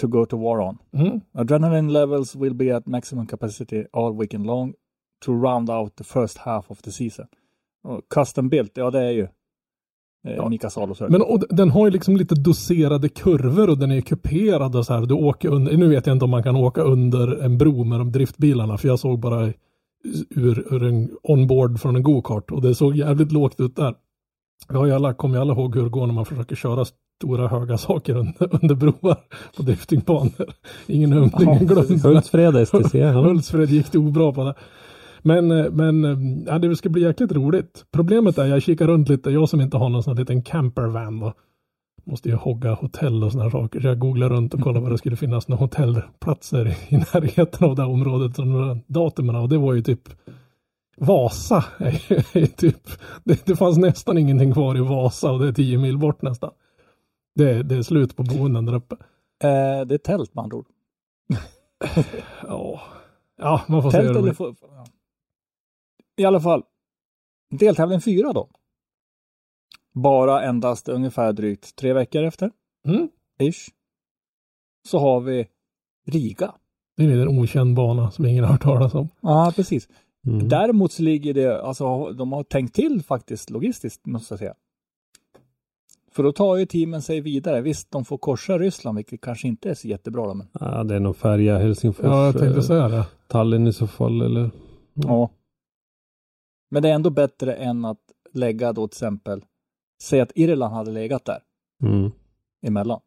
to 0.00 0.06
go 0.08 0.26
to 0.26 0.36
war 0.36 0.60
on. 0.60 0.78
Mm. 0.92 1.20
Adrenaline 1.32 1.92
levels 1.92 2.36
will 2.36 2.54
be 2.54 2.76
at 2.76 2.86
maximum 2.86 3.26
capacity 3.26 3.86
all 3.92 4.12
weekend 4.12 4.46
long 4.46 4.74
to 5.24 5.32
round 5.32 5.70
out 5.70 5.96
the 5.96 6.04
first 6.04 6.38
half 6.38 6.70
of 6.70 6.82
the 6.82 6.92
season. 6.92 7.26
Och 7.84 8.00
custom 8.14 8.48
built, 8.48 8.72
ja 8.74 8.90
det 8.90 9.00
är 9.00 9.10
ju 9.10 9.22
eh, 9.22 10.34
Ja. 10.36 10.48
Mika 10.48 10.70
Salo 10.70 10.94
circuit. 10.94 11.12
Men 11.12 11.22
och 11.22 11.44
den 11.50 11.70
har 11.70 11.86
ju 11.86 11.90
liksom 11.90 12.16
lite 12.16 12.34
doserade 12.34 13.08
kurvor 13.08 13.70
och 13.70 13.78
den 13.78 13.90
är 13.90 14.00
kuperad 14.00 14.76
och 14.76 14.86
så 14.86 14.92
här. 14.92 15.06
Du 15.06 15.14
åker 15.14 15.48
under, 15.48 15.76
nu 15.76 15.88
vet 15.88 16.06
jag 16.06 16.14
inte 16.16 16.24
om 16.24 16.30
man 16.30 16.42
kan 16.42 16.56
åka 16.56 16.82
under 16.82 17.44
en 17.44 17.58
bro 17.58 17.84
med 17.84 18.00
de 18.00 18.12
driftbilarna 18.12 18.78
för 18.78 18.88
jag 18.88 18.98
såg 18.98 19.18
bara 19.18 19.52
ur, 20.30 20.74
ur 20.74 20.82
en 20.82 21.10
onboard 21.22 21.80
från 21.80 21.96
en 21.96 22.02
go-kart 22.02 22.50
och 22.50 22.62
det 22.62 22.74
såg 22.74 22.96
jävligt 22.96 23.32
lågt 23.32 23.60
ut 23.60 23.76
där. 23.76 23.94
Vi 24.68 24.76
har 24.76 24.86
ju 24.86 24.92
alla, 24.92 25.14
kommer 25.14 25.34
ju 25.34 25.40
alla 25.40 25.52
ihåg 25.52 25.74
hur 25.74 25.82
det 25.82 25.88
går 25.88 26.06
när 26.06 26.14
man 26.14 26.24
försöker 26.24 26.56
köra 26.56 26.84
stora 27.18 27.48
höga 27.48 27.78
saker 27.78 28.16
under, 28.16 28.48
under 28.62 28.74
broar 28.74 29.16
på 29.56 29.62
driftingbanor. 29.62 30.54
Ingen 30.86 31.12
humning, 31.12 31.30
Ja, 31.38 31.42
ingen 31.42 31.66
glömd. 31.66 32.02
Hultsfred 32.02 32.68
STC. 32.68 32.98
Ja. 32.98 33.12
Hultsfred 33.22 33.70
gick 33.70 33.92
det 33.92 33.98
obra 33.98 34.32
på 34.32 34.44
det. 34.44 34.54
Men, 35.22 35.50
eh, 35.50 35.70
men 35.70 36.04
eh, 36.04 36.18
ja, 36.46 36.58
det 36.58 36.76
ska 36.76 36.88
bli 36.88 37.02
jäkligt 37.02 37.32
roligt. 37.32 37.84
Problemet 37.92 38.38
är, 38.38 38.46
jag 38.46 38.62
kikar 38.62 38.86
runt 38.86 39.08
lite, 39.08 39.30
jag 39.30 39.48
som 39.48 39.60
inte 39.60 39.76
har 39.76 39.88
någon 39.88 40.02
sån 40.02 40.16
här 40.16 40.22
liten 40.22 40.42
campervan 40.42 41.20
då. 41.20 41.32
Måste 42.06 42.28
ju 42.28 42.34
hogga 42.34 42.74
hotell 42.74 43.24
och 43.24 43.32
såna 43.32 43.44
här 43.44 43.50
saker. 43.50 43.80
Så 43.80 43.86
jag 43.86 43.98
googlade 43.98 44.34
runt 44.34 44.54
och 44.54 44.60
kollade 44.60 44.80
vad 44.80 44.92
det 44.92 44.98
skulle 44.98 45.16
finnas 45.16 45.48
några 45.48 45.60
hotellplatser 45.60 46.76
i 46.88 46.96
närheten 46.96 47.68
av 47.68 47.76
det 47.76 47.82
här 47.82 47.90
området. 47.90 48.38
Några 48.38 48.78
datumen 48.86 49.36
och 49.36 49.48
det 49.48 49.58
var 49.58 49.72
ju 49.72 49.82
typ 49.82 50.08
Vasa. 50.96 51.64
är 51.78 52.46
typ, 52.46 52.88
det, 53.24 53.46
det 53.46 53.56
fanns 53.56 53.78
nästan 53.78 54.18
ingenting 54.18 54.52
kvar 54.52 54.76
i 54.76 54.80
Vasa 54.80 55.32
och 55.32 55.38
det 55.40 55.48
är 55.48 55.52
tio 55.52 55.78
mil 55.78 55.98
bort 55.98 56.22
nästan. 56.22 56.50
Det, 57.34 57.62
det 57.62 57.74
är 57.74 57.82
slut 57.82 58.16
på 58.16 58.22
boenden 58.22 58.66
där 58.66 58.74
uppe. 58.74 58.94
Eh, 59.44 59.86
det 59.86 59.94
är 59.94 59.98
tält 59.98 60.34
med 60.34 60.42
andra 60.44 60.56
ord. 60.56 60.66
Ja, 62.48 62.80
ja 63.36 63.62
man 63.68 63.82
får 63.82 63.90
se. 63.90 63.96
Tält 63.96 64.08
hur 64.08 64.14
det 64.14 64.18
eller... 64.18 64.22
blir. 64.22 64.32
få- 64.32 64.54
ja. 64.60 64.84
I 66.16 66.24
alla 66.24 66.40
fall. 66.40 66.62
Deltävling 67.50 68.00
fyra 68.00 68.32
då. 68.32 68.48
Bara 69.94 70.42
endast 70.42 70.88
ungefär 70.88 71.32
drygt 71.32 71.76
tre 71.76 71.92
veckor 71.92 72.22
efter. 72.22 72.50
Mm. 72.86 73.08
Ish. 73.38 73.70
Så 74.88 74.98
har 74.98 75.20
vi 75.20 75.48
Riga. 76.06 76.54
Det 76.96 77.04
är 77.04 77.22
en 77.22 77.38
okänd 77.38 77.76
bana 77.76 78.10
som 78.10 78.26
ingen 78.26 78.44
har 78.44 78.52
hört 78.52 78.62
talas 78.62 78.94
om. 78.94 79.08
Ja, 79.20 79.52
precis. 79.56 79.88
Mm. 80.26 80.48
Däremot 80.48 80.92
så 80.92 81.02
ligger 81.02 81.34
det, 81.34 81.62
alltså 81.62 82.12
de 82.12 82.32
har 82.32 82.42
tänkt 82.42 82.74
till 82.74 83.02
faktiskt 83.02 83.50
logistiskt 83.50 84.06
måste 84.06 84.32
jag 84.34 84.38
säga. 84.38 84.54
För 86.12 86.22
då 86.22 86.32
tar 86.32 86.56
ju 86.56 86.66
teamen 86.66 87.02
sig 87.02 87.20
vidare. 87.20 87.60
Visst, 87.60 87.90
de 87.90 88.04
får 88.04 88.18
korsa 88.18 88.58
Ryssland, 88.58 88.96
vilket 88.96 89.20
kanske 89.20 89.48
inte 89.48 89.70
är 89.70 89.74
så 89.74 89.88
jättebra 89.88 90.26
då, 90.26 90.34
men 90.34 90.46
Ja, 90.60 90.84
det 90.84 90.94
är 90.94 91.00
nog 91.00 91.16
färja 91.16 91.58
Helsingfors. 91.58 92.04
Ja, 92.04 92.24
jag 92.26 92.38
tänkte 92.38 92.58
eh, 92.58 92.64
säga 92.64 92.88
det. 92.88 93.04
Tallinn 93.26 93.66
i 93.66 93.72
så 93.72 93.86
fall 93.86 94.20
eller. 94.22 94.50
ja. 94.94 95.30
Men 96.70 96.82
det 96.82 96.88
är 96.88 96.94
ändå 96.94 97.10
bättre 97.10 97.54
än 97.54 97.84
att 97.84 98.00
lägga 98.32 98.72
då 98.72 98.88
till 98.88 98.94
exempel, 98.96 99.44
säg 100.02 100.20
att 100.20 100.32
Irland 100.34 100.74
hade 100.74 100.90
legat 100.90 101.24
där 101.24 101.38
Mm. 101.82 102.10
emellan. 102.66 103.00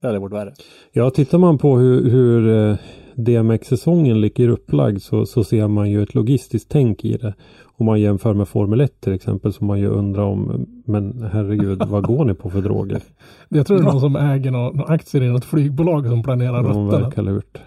Det 0.00 0.06
hade 0.06 0.18
varit 0.18 0.32
värre. 0.32 0.54
Ja, 0.92 1.10
tittar 1.10 1.38
man 1.38 1.58
på 1.58 1.78
hur, 1.78 2.10
hur 2.10 2.70
eh, 2.70 2.76
DMX-säsongen 3.16 4.20
ligger 4.20 4.48
upplagd 4.48 5.02
så, 5.02 5.26
så 5.26 5.44
ser 5.44 5.68
man 5.68 5.90
ju 5.90 6.02
ett 6.02 6.14
logistiskt 6.14 6.70
tänk 6.70 7.04
i 7.04 7.16
det. 7.16 7.34
Om 7.76 7.86
man 7.86 8.00
jämför 8.00 8.34
med 8.34 8.48
Formel 8.48 8.80
1 8.80 9.00
till 9.00 9.12
exempel 9.12 9.52
som 9.52 9.66
man 9.66 9.80
ju 9.80 9.86
undrar 9.88 10.22
om, 10.22 10.66
men 10.86 11.22
herregud, 11.32 11.82
vad 11.88 12.02
går 12.06 12.24
ni 12.24 12.34
på 12.34 12.50
för 12.50 12.60
droger? 12.62 13.02
Jag 13.48 13.66
tror 13.66 13.76
det 13.76 13.82
är 13.82 13.92
någon 13.92 14.00
som 14.00 14.16
äger 14.16 14.50
några 14.50 14.84
aktier 14.84 15.22
i 15.22 15.28
något 15.28 15.44
flygbolag 15.44 16.06
som 16.06 16.22
planerar 16.22 16.62
De 16.62 16.66
rutterna. 16.68 17.04
verkar 17.04 17.22
lurt. 17.22 17.58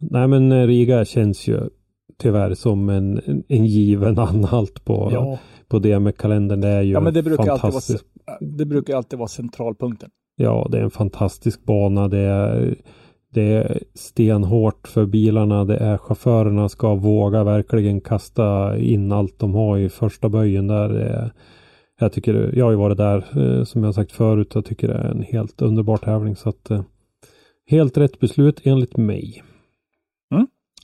Nej 0.00 0.28
men 0.28 0.52
eh, 0.52 0.66
Riga 0.66 1.04
känns 1.04 1.48
ju 1.48 1.60
tyvärr 2.18 2.54
som 2.54 2.88
en, 2.88 3.20
en, 3.26 3.42
en 3.48 3.66
given 3.66 4.18
anhalt 4.18 4.84
på, 4.84 5.08
Ja, 5.12 5.38
på 5.68 5.78
DMX-kalendern. 5.78 6.60
Det 6.60 6.68
är 6.68 6.82
ju 6.82 6.92
Ja, 6.92 7.00
men 7.00 7.14
det 7.14 7.22
brukar 7.22 7.42
alltid 7.42 7.50
vara, 7.50 7.58
fantastiskt. 7.58 8.04
det 8.40 8.66
brukar 8.66 8.96
alltid 8.96 9.18
vara 9.18 9.28
centralpunkten. 9.28 10.10
Ja, 10.36 10.68
det 10.70 10.78
är 10.78 10.82
en 10.82 10.90
fantastisk 10.90 11.64
bana. 11.64 12.08
Det 12.08 12.18
är, 12.18 12.76
det 13.36 13.42
är 13.42 13.82
stenhårt 13.94 14.88
för 14.88 15.06
bilarna. 15.06 15.64
Det 15.64 15.76
är 15.76 15.98
chaufförerna 15.98 16.68
ska 16.68 16.94
våga 16.94 17.44
verkligen 17.44 18.00
kasta 18.00 18.78
in 18.78 19.12
allt 19.12 19.38
de 19.38 19.54
har 19.54 19.78
i 19.78 19.88
första 19.88 20.28
böjen 20.28 20.66
där. 20.66 20.90
Är, 20.90 21.32
jag 22.00 22.12
tycker, 22.12 22.52
jag 22.56 22.64
har 22.64 22.70
ju 22.70 22.76
varit 22.76 22.96
där 22.96 23.24
eh, 23.38 23.64
som 23.64 23.84
jag 23.84 23.94
sagt 23.94 24.12
förut. 24.12 24.54
Jag 24.54 24.64
tycker 24.64 24.88
det 24.88 24.94
är 24.94 25.10
en 25.10 25.22
helt 25.22 25.62
underbar 25.62 25.96
tävling. 25.96 26.36
Så 26.36 26.48
att, 26.48 26.70
eh, 26.70 26.82
helt 27.66 27.96
rätt 27.98 28.18
beslut 28.20 28.60
enligt 28.64 28.96
mig. 28.96 29.42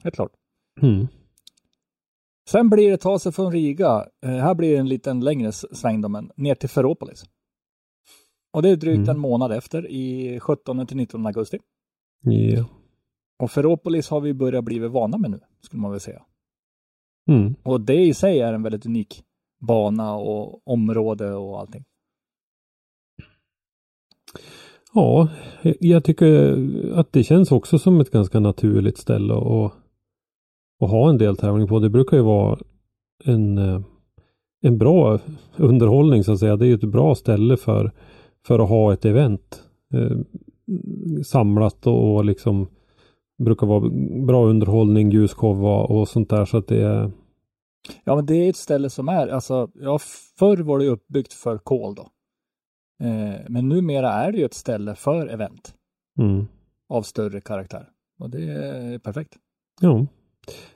Helt 0.02 0.14
klart. 0.14 0.32
Mm. 0.82 1.06
Sen 2.50 2.70
blir 2.70 2.90
det 2.90 2.96
ta 2.96 3.18
sig 3.18 3.32
från 3.32 3.52
Riga, 3.52 4.06
eh, 4.24 4.30
här 4.30 4.54
blir 4.54 4.72
det 4.72 4.76
en 4.78 4.88
liten 4.88 5.20
längre 5.20 5.52
sväng 5.52 6.00
då, 6.00 6.08
men 6.08 6.30
ner 6.36 6.54
till 6.54 6.68
Ferropolis. 6.68 7.24
Och 8.52 8.62
det 8.62 8.68
är 8.68 8.76
drygt 8.76 8.98
Mm. 8.98 9.08
en 9.08 9.18
månad 9.18 9.52
efter, 9.52 9.90
i 9.90 10.40
17 10.40 10.86
till 10.86 10.96
19 10.96 11.26
augusti. 11.26 11.58
Ja. 12.22 12.64
Och 13.38 13.50
Ferropolis 13.50 14.08
har 14.08 14.20
vi 14.20 14.34
börjat 14.34 14.64
bli 14.64 14.78
vana 14.78 15.18
med 15.18 15.30
nu, 15.30 15.40
skulle 15.60 15.82
man 15.82 15.90
väl 15.90 16.00
säga. 16.00 16.22
Mm. 17.28 17.54
Och 17.62 17.80
det 17.80 18.04
i 18.04 18.14
sig 18.14 18.40
är 18.40 18.52
en 18.52 18.62
väldigt 18.62 18.86
unik 18.86 19.22
bana 19.60 20.14
och 20.14 20.68
område 20.68 21.34
och 21.34 21.60
allting. 21.60 21.84
Ja, 24.94 25.28
jag 25.80 26.04
tycker 26.04 26.56
att 26.94 27.12
det 27.12 27.22
känns 27.24 27.52
också 27.52 27.78
som 27.78 28.00
ett 28.00 28.10
ganska 28.10 28.40
naturligt 28.40 28.98
ställe 28.98 29.34
att, 29.34 29.72
att 30.80 30.90
ha 30.90 31.10
en 31.10 31.18
deltävling 31.18 31.68
på. 31.68 31.78
Det 31.78 31.90
brukar 31.90 32.16
ju 32.16 32.22
vara 32.22 32.58
en, 33.24 33.58
en 34.62 34.78
bra 34.78 35.18
underhållning 35.56 36.24
så 36.24 36.32
att 36.32 36.38
säga. 36.38 36.56
Det 36.56 36.64
är 36.64 36.68
ju 36.68 36.74
ett 36.74 36.84
bra 36.84 37.14
ställe 37.14 37.56
för, 37.56 37.92
för 38.46 38.58
att 38.58 38.68
ha 38.68 38.92
ett 38.92 39.04
event 39.04 39.62
eh, 39.94 40.18
samlat 41.24 41.86
och, 41.86 42.14
och 42.14 42.24
liksom 42.24 42.68
brukar 43.44 43.66
vara 43.66 43.90
bra 44.26 44.46
underhållning, 44.46 45.28
och, 45.38 45.90
och 45.90 46.08
sånt 46.08 46.30
där 46.30 46.44
så 46.44 46.56
att 46.56 46.66
det 46.66 46.82
är 46.82 47.10
Ja, 48.04 48.16
men 48.16 48.26
det 48.26 48.34
är 48.34 48.50
ett 48.50 48.56
ställe 48.56 48.90
som 48.90 49.08
är, 49.08 49.28
alltså, 49.28 49.70
ja, 49.74 49.98
förr 50.38 50.56
var 50.56 50.78
det 50.78 50.86
uppbyggt 50.86 51.32
för 51.32 51.58
kol 51.58 51.94
då. 51.94 52.02
Eh, 53.06 53.40
men 53.48 53.68
numera 53.68 54.12
är 54.12 54.32
det 54.32 54.38
ju 54.38 54.44
ett 54.44 54.54
ställe 54.54 54.94
för 54.94 55.26
event 55.26 55.74
mm, 56.18 56.46
av 56.88 57.02
större 57.02 57.40
karaktär. 57.40 57.88
Och 58.18 58.30
det 58.30 58.42
är 58.42 58.98
perfekt. 58.98 59.36
ja. 59.80 60.06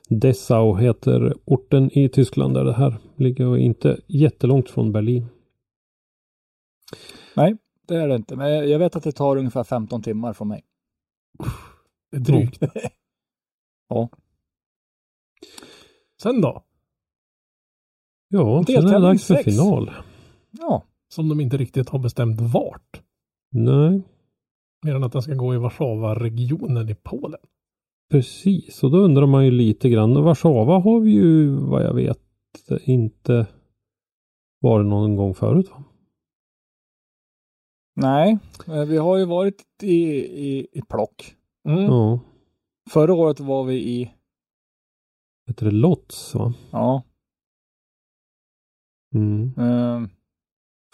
Dessau 0.09 0.77
heter 0.77 1.33
orten 1.45 1.97
i 1.97 2.09
Tyskland 2.09 2.53
där 2.53 2.63
det 2.63 2.73
här 2.73 2.97
ligger 3.15 3.47
och 3.47 3.59
inte 3.59 3.99
jättelångt 4.07 4.69
från 4.69 4.91
Berlin. 4.91 5.25
Nej, 7.35 7.57
det 7.87 7.95
är 7.95 8.07
det 8.07 8.15
inte. 8.15 8.35
Men 8.35 8.69
jag 8.69 8.79
vet 8.79 8.95
att 8.95 9.03
det 9.03 9.11
tar 9.11 9.37
ungefär 9.37 9.63
15 9.63 10.01
timmar 10.03 10.33
från 10.33 10.47
mig. 10.47 10.63
det 12.11 12.17
är 12.17 12.21
drygt. 12.21 12.63
Ja. 13.89 14.09
Sen 16.21 16.41
då? 16.41 16.63
Ja, 18.29 18.63
sen 18.65 18.87
är 18.87 18.93
det 18.93 18.99
dags 18.99 19.27
för 19.27 19.35
final. 19.35 19.91
Ja, 20.51 20.83
Som 21.09 21.29
de 21.29 21.39
inte 21.41 21.57
riktigt 21.57 21.89
har 21.89 21.99
bestämt 21.99 22.41
vart. 22.41 23.01
Nej, 23.51 24.01
Mer 24.85 24.95
än 24.95 25.03
att 25.03 25.11
den 25.11 25.21
ska 25.21 25.33
gå 25.33 25.53
i 25.53 25.57
Warszawa-regionen 25.57 26.89
i 26.89 26.95
Polen. 26.95 27.39
precis. 28.11 28.83
Och 28.83 28.91
då 28.91 28.97
undrar 28.97 29.25
man 29.25 29.45
ju 29.45 29.51
lite 29.51 29.89
grann. 29.89 30.23
Warszawa 30.23 30.79
har 30.79 30.99
vi 30.99 31.11
ju 31.11 31.49
vad 31.55 31.83
jag 31.83 31.93
vet 31.93 32.19
inte 32.83 33.47
varit 34.59 34.85
någon 34.87 35.15
gång 35.15 35.33
förut. 35.35 35.69
Va? 35.71 35.83
Nej, 37.97 38.37
eh, 38.67 38.85
vi 38.85 38.97
har 38.97 39.17
ju 39.17 39.25
varit 39.25 39.65
i, 39.81 40.03
i, 40.47 40.67
i 40.71 40.81
plock. 40.81 41.35
Mm. 41.67 41.83
Ja, 41.83 42.19
Förra 42.89 43.13
året 43.13 43.39
var 43.39 43.63
vi 43.63 43.75
i 43.75 44.11
heter 45.47 45.65
det 45.65 45.71
Lots 45.71 46.35
va? 46.35 46.53
Ja. 46.71 47.03
Mm. 49.15 49.53
Eh, 49.57 50.09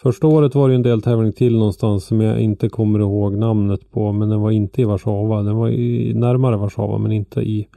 Första 0.02 0.26
året 0.26 0.54
var 0.54 0.68
det 0.68 0.72
ju 0.72 0.76
en 0.76 0.82
deltävling 0.82 1.32
till 1.32 1.58
någonstans 1.58 2.04
som 2.04 2.20
jag 2.20 2.40
inte 2.40 2.68
kommer 2.68 2.98
ihåg 2.98 3.36
namnet 3.36 3.90
på 3.90 4.12
men 4.12 4.28
den 4.28 4.40
var 4.40 4.50
inte 4.50 4.82
i 4.82 4.84
Warszawa. 4.84 5.42
Den 5.42 5.56
var 5.56 5.68
i, 5.68 6.14
närmare 6.14 6.56
Warszawa 6.56 6.98
men 6.98 7.12
inte 7.12 7.40
i. 7.40 7.68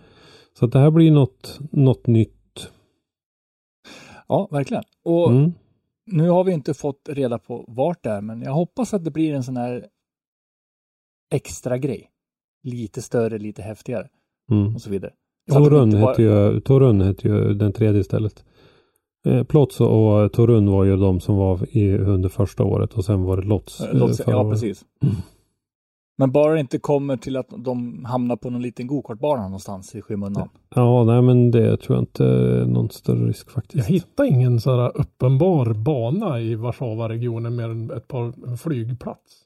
Så 0.60 0.66
att 0.66 0.72
det 0.72 0.80
här 0.80 0.92
blir 0.92 1.12
något, 1.12 1.60
något 1.72 2.08
nytt. 2.08 2.72
ja, 4.28 4.48
verkligen. 4.52 4.84
Och 5.04 5.30
Mm. 5.32 5.54
Nu 6.08 6.30
har 6.30 6.44
vi 6.44 6.52
inte 6.52 6.74
fått 6.74 7.10
reda 7.10 7.40
på 7.40 7.66
vart 7.68 8.04
det 8.04 8.10
är, 8.10 8.22
men 8.22 8.42
jag 8.42 8.52
hoppas 8.54 8.94
att 8.94 9.04
det 9.04 9.12
blir 9.12 9.34
en 9.34 9.44
sån 9.44 9.58
här 9.58 9.86
extra 11.34 11.78
grej. 11.78 12.10
Lite 12.64 13.02
större, 13.02 13.38
lite 13.38 13.62
häftigare 13.62 14.08
Mm. 14.52 14.76
och 14.76 14.82
så 14.82 14.90
vidare. 14.90 15.14
Så 15.52 15.58
Torun 15.60 15.92
bara- 15.92 16.10
hette, 16.10 16.22
ju, 16.22 16.60
Torun 16.62 17.02
hette 17.02 17.28
ju 17.28 17.54
den 17.54 17.74
tredje 17.74 18.02
istället. 18.02 18.46
Eh, 19.28 19.44
Plots 19.44 19.82
och 19.82 20.34
Torun 20.34 20.72
var 20.72 20.84
ju 20.86 20.98
de 20.98 21.20
som 21.20 21.36
var 21.36 21.78
i, 21.78 21.98
under 21.98 22.30
första 22.30 22.64
året 22.64 22.94
och 22.94 23.06
sen 23.06 23.24
var 23.24 23.38
det 23.38 23.48
Lots. 23.48 23.82
eh, 23.82 23.94
Låt, 23.94 24.18
förra 24.18 24.32
ja, 24.36 24.42
året. 24.44 24.52
precis. 24.62 24.86
Men 26.20 26.32
bara 26.32 26.54
det 26.54 26.60
inte 26.60 26.80
kommer 26.80 27.18
till 27.18 27.38
att 27.38 27.48
de 27.58 28.06
hamnar 28.06 28.36
på 28.36 28.50
någon 28.50 28.62
liten 28.62 28.88
gokartbana 28.88 29.44
någonstans 29.44 29.96
i 29.96 30.02
skymundan. 30.02 30.50
Ja, 30.76 31.04
nej 31.04 31.22
men 31.22 31.52
det 31.52 31.78
tror 31.78 31.96
jag 31.98 32.02
inte 32.04 32.26
är 32.26 32.66
någon 32.66 32.90
större 32.90 33.28
risk 33.28 33.48
Jag 33.48 33.54
faktiskt. 33.54 33.88
hittar 33.88 34.26
ingen 34.26 34.62
så 34.62 34.76
här 34.76 34.92
uppenbar 34.98 35.74
bana 35.74 36.40
i 36.42 36.56
Warszawa-regionen 36.56 37.56
mer 37.56 37.70
än 37.70 37.92
ett 37.92 38.08
par 38.08 38.58
flygplats. 38.58 39.44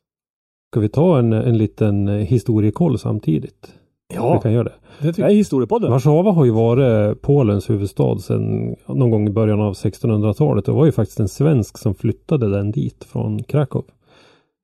Ska 0.72 0.80
vi 0.80 0.90
ta 0.90 1.20
en, 1.20 1.34
en 1.34 1.58
liten 1.58 2.08
historiekoll 2.08 3.00
samtidigt? 3.00 3.74
Vi 4.10 4.16
Ja, 4.16 4.40
kan 4.42 4.54
göra 4.54 4.64
det. 4.64 4.74
Det 5.00 5.08
tycker 5.08 5.22
jag 5.22 5.32
är 5.32 5.36
historiepodden. 5.36 5.92
Warszawa 5.92 6.32
har 6.32 6.46
ju 6.46 6.52
varit 6.52 7.22
Polens 7.22 7.70
huvudstad 7.70 8.18
sedan 8.20 8.76
någon 8.88 9.10
gång 9.10 9.28
i 9.28 9.32
början 9.32 9.62
av 9.62 9.74
1600-talet. 9.74 10.66
Det 10.66 10.72
var 10.72 10.86
ju 10.86 10.92
faktiskt 10.92 11.20
en 11.20 11.28
svensk 11.28 11.78
som 11.78 11.96
flyttade 11.96 12.50
den 12.50 12.72
dit 12.72 13.04
från 13.04 13.44
Krakow. 13.44 13.84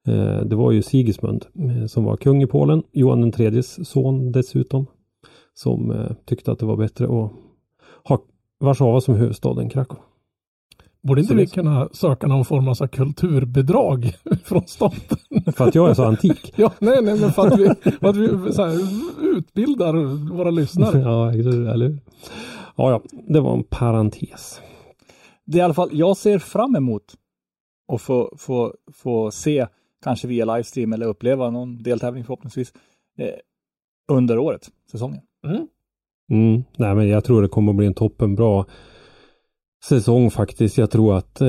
Eh, 0.08 0.42
Det 0.46 0.56
var 0.56 0.72
ju 0.72 0.82
Sigismund 0.82 1.46
eh, 1.56 1.86
som 1.88 2.04
var 2.04 2.18
kung 2.18 2.44
i 2.44 2.48
Polen, 2.48 2.84
Johan 2.92 3.32
tredjes 3.32 3.90
son 3.90 4.32
dessutom. 4.32 4.86
Som 5.54 5.92
eh, 5.92 6.12
tyckte 6.26 6.52
att 6.52 6.60
det 6.60 6.66
var 6.66 6.78
bättre 6.78 7.06
att 7.06 7.32
ha 8.04 8.20
Warszawa 8.60 9.02
som 9.02 9.16
huvudstad 9.16 9.62
än 9.62 9.70
Krakow. 9.70 10.00
Borde 11.04 11.22
inte 11.22 11.32
Så 11.34 11.38
vi 11.38 11.46
det- 11.46 11.52
kunna 11.54 11.90
söka 11.92 12.28
någon 12.28 12.46
form 12.46 12.68
av 12.68 12.88
kulturbidrag 12.88 14.14
från 14.44 14.68
staten? 14.68 15.18
För 15.56 15.68
att 15.68 15.76
jag 15.76 15.90
är 15.90 15.94
så 15.94 16.04
antik. 16.12 16.54
ja, 16.56 16.72
nej, 16.80 17.02
nej, 17.04 17.20
men 17.20 17.32
för 17.32 17.48
att 17.48 17.60
vi, 17.60 17.66
för 17.92 18.08
att 18.08 18.18
vi 18.18 18.54
så 18.54 18.66
här, 18.66 18.78
utbildar 19.38 19.94
våra 20.36 20.50
lyssnare. 20.52 21.00
ja, 21.00 21.32
eller 21.32 21.88
hur? 21.88 22.00
Ja, 22.76 22.92
ja, 22.92 23.02
det 23.28 23.40
var 23.40 23.54
en 23.58 23.64
parentes. 23.64 24.62
Det 25.46 25.58
är 25.58 25.62
i 25.62 25.64
alla 25.66 25.74
fall, 25.74 25.90
jag 25.92 26.18
ser 26.18 26.40
fram 26.40 26.76
emot 26.76 27.04
att 27.94 28.02
få, 28.02 28.34
få, 28.38 28.74
få 28.94 29.32
se, 29.32 29.68
kanske 30.04 30.28
via 30.28 30.46
livestream 30.46 30.94
eller 30.94 31.06
uppleva 31.06 31.50
någon 31.50 31.84
deltävling 31.84 32.24
förhoppningsvis, 32.24 32.74
eh, 33.18 33.30
under 34.12 34.38
året, 34.38 34.68
säsongen. 34.92 35.22
Mm, 36.32 36.64
nej 36.78 36.96
men 36.96 37.08
jag 37.08 37.24
tror 37.24 37.42
det 37.42 37.48
kommer 37.48 37.72
att 37.72 37.76
bli 37.76 37.88
en 37.88 37.94
toppenbra 37.94 38.66
säsong 39.86 40.32
faktiskt. 40.32 40.78
Jag 40.78 40.92
tror 40.92 41.18
att 41.18 41.42
eh, 41.42 41.48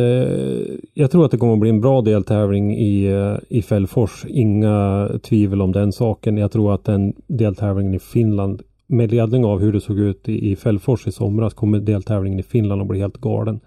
jag 0.94 1.10
tror 1.10 1.24
att 1.24 1.30
det 1.30 1.38
kommer 1.38 1.52
att 1.52 1.60
bli 1.60 1.70
en 1.70 1.80
bra 1.80 2.00
deltävling 2.00 2.76
i, 2.76 3.04
eh, 3.04 3.36
i 3.48 3.62
Fällfors. 3.62 4.24
Inga 4.28 5.08
tvivel 5.22 5.62
om 5.62 5.72
den 5.72 5.92
saken. 5.92 6.36
Jag 6.36 6.52
tror 6.52 6.74
att 6.74 6.84
den 6.84 7.14
deltävlingen 7.26 7.94
i 7.94 7.98
Finland 7.98 8.62
med 8.86 9.10
ledning 9.10 9.44
av 9.44 9.60
hur 9.60 9.72
det 9.72 9.80
såg 9.80 9.98
ut 9.98 10.28
i, 10.28 10.50
i 10.50 10.56
Fällfors 10.56 11.06
i 11.06 11.12
somras 11.12 11.54
kommer 11.54 11.78
deltävlingen 11.78 12.38
i 12.38 12.42
Finland 12.42 12.82
att 12.82 12.88
bli 12.88 12.98
helt 12.98 13.20
galen. 13.20 13.60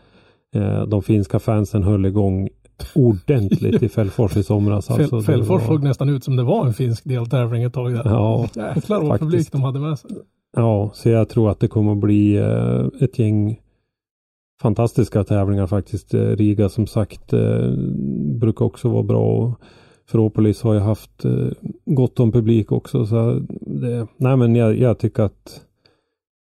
Eh, 0.55 0.87
de 0.87 1.01
finska 1.01 1.39
fansen 1.39 1.83
höll 1.83 2.05
igång 2.05 2.49
ordentligt 2.95 3.83
i 3.83 3.89
Fällfors 3.89 4.37
i 4.37 4.43
somras. 4.43 4.91
Alltså, 4.91 5.21
Fällfors 5.21 5.49
var- 5.61 5.67
såg 5.67 5.83
nästan 5.83 6.09
ut 6.09 6.23
som 6.23 6.35
det 6.35 6.43
var 6.43 6.65
en 6.67 6.73
finsk 6.73 7.03
deltävling 7.03 7.63
ett 7.63 7.73
tag 7.73 7.93
där. 7.93 8.01
Ja, 8.05 8.47
Jäklar 8.55 9.01
vad 9.01 9.19
publik 9.19 9.51
de 9.51 9.61
hade 9.63 9.79
med 9.79 9.99
sig. 9.99 10.11
Ja, 10.57 10.91
så 10.93 11.09
jag 11.09 11.29
tror 11.29 11.51
att 11.51 11.59
det 11.59 11.67
kommer 11.67 11.91
att 11.91 11.97
bli 11.97 12.35
eh, 12.37 12.85
ett 13.01 13.19
gäng 13.19 13.59
fantastiska 14.61 15.23
tävlingar 15.23 15.67
faktiskt. 15.67 16.13
Eh, 16.13 16.19
Riga 16.21 16.69
som 16.69 16.87
sagt 16.87 17.33
eh, 17.33 17.71
brukar 18.39 18.65
också 18.65 18.89
vara 18.89 19.03
bra. 19.03 19.25
Och 19.37 19.59
Ferropolis 20.11 20.61
har 20.61 20.73
ju 20.73 20.79
haft 20.79 21.25
eh, 21.25 21.47
gott 21.85 22.19
om 22.19 22.31
publik 22.31 22.71
också. 22.71 23.05
Så 23.05 23.41
det, 23.61 24.07
nej 24.17 24.37
men 24.37 24.55
jag, 24.55 24.77
jag 24.77 24.99
tycker 24.99 25.23
att 25.23 25.61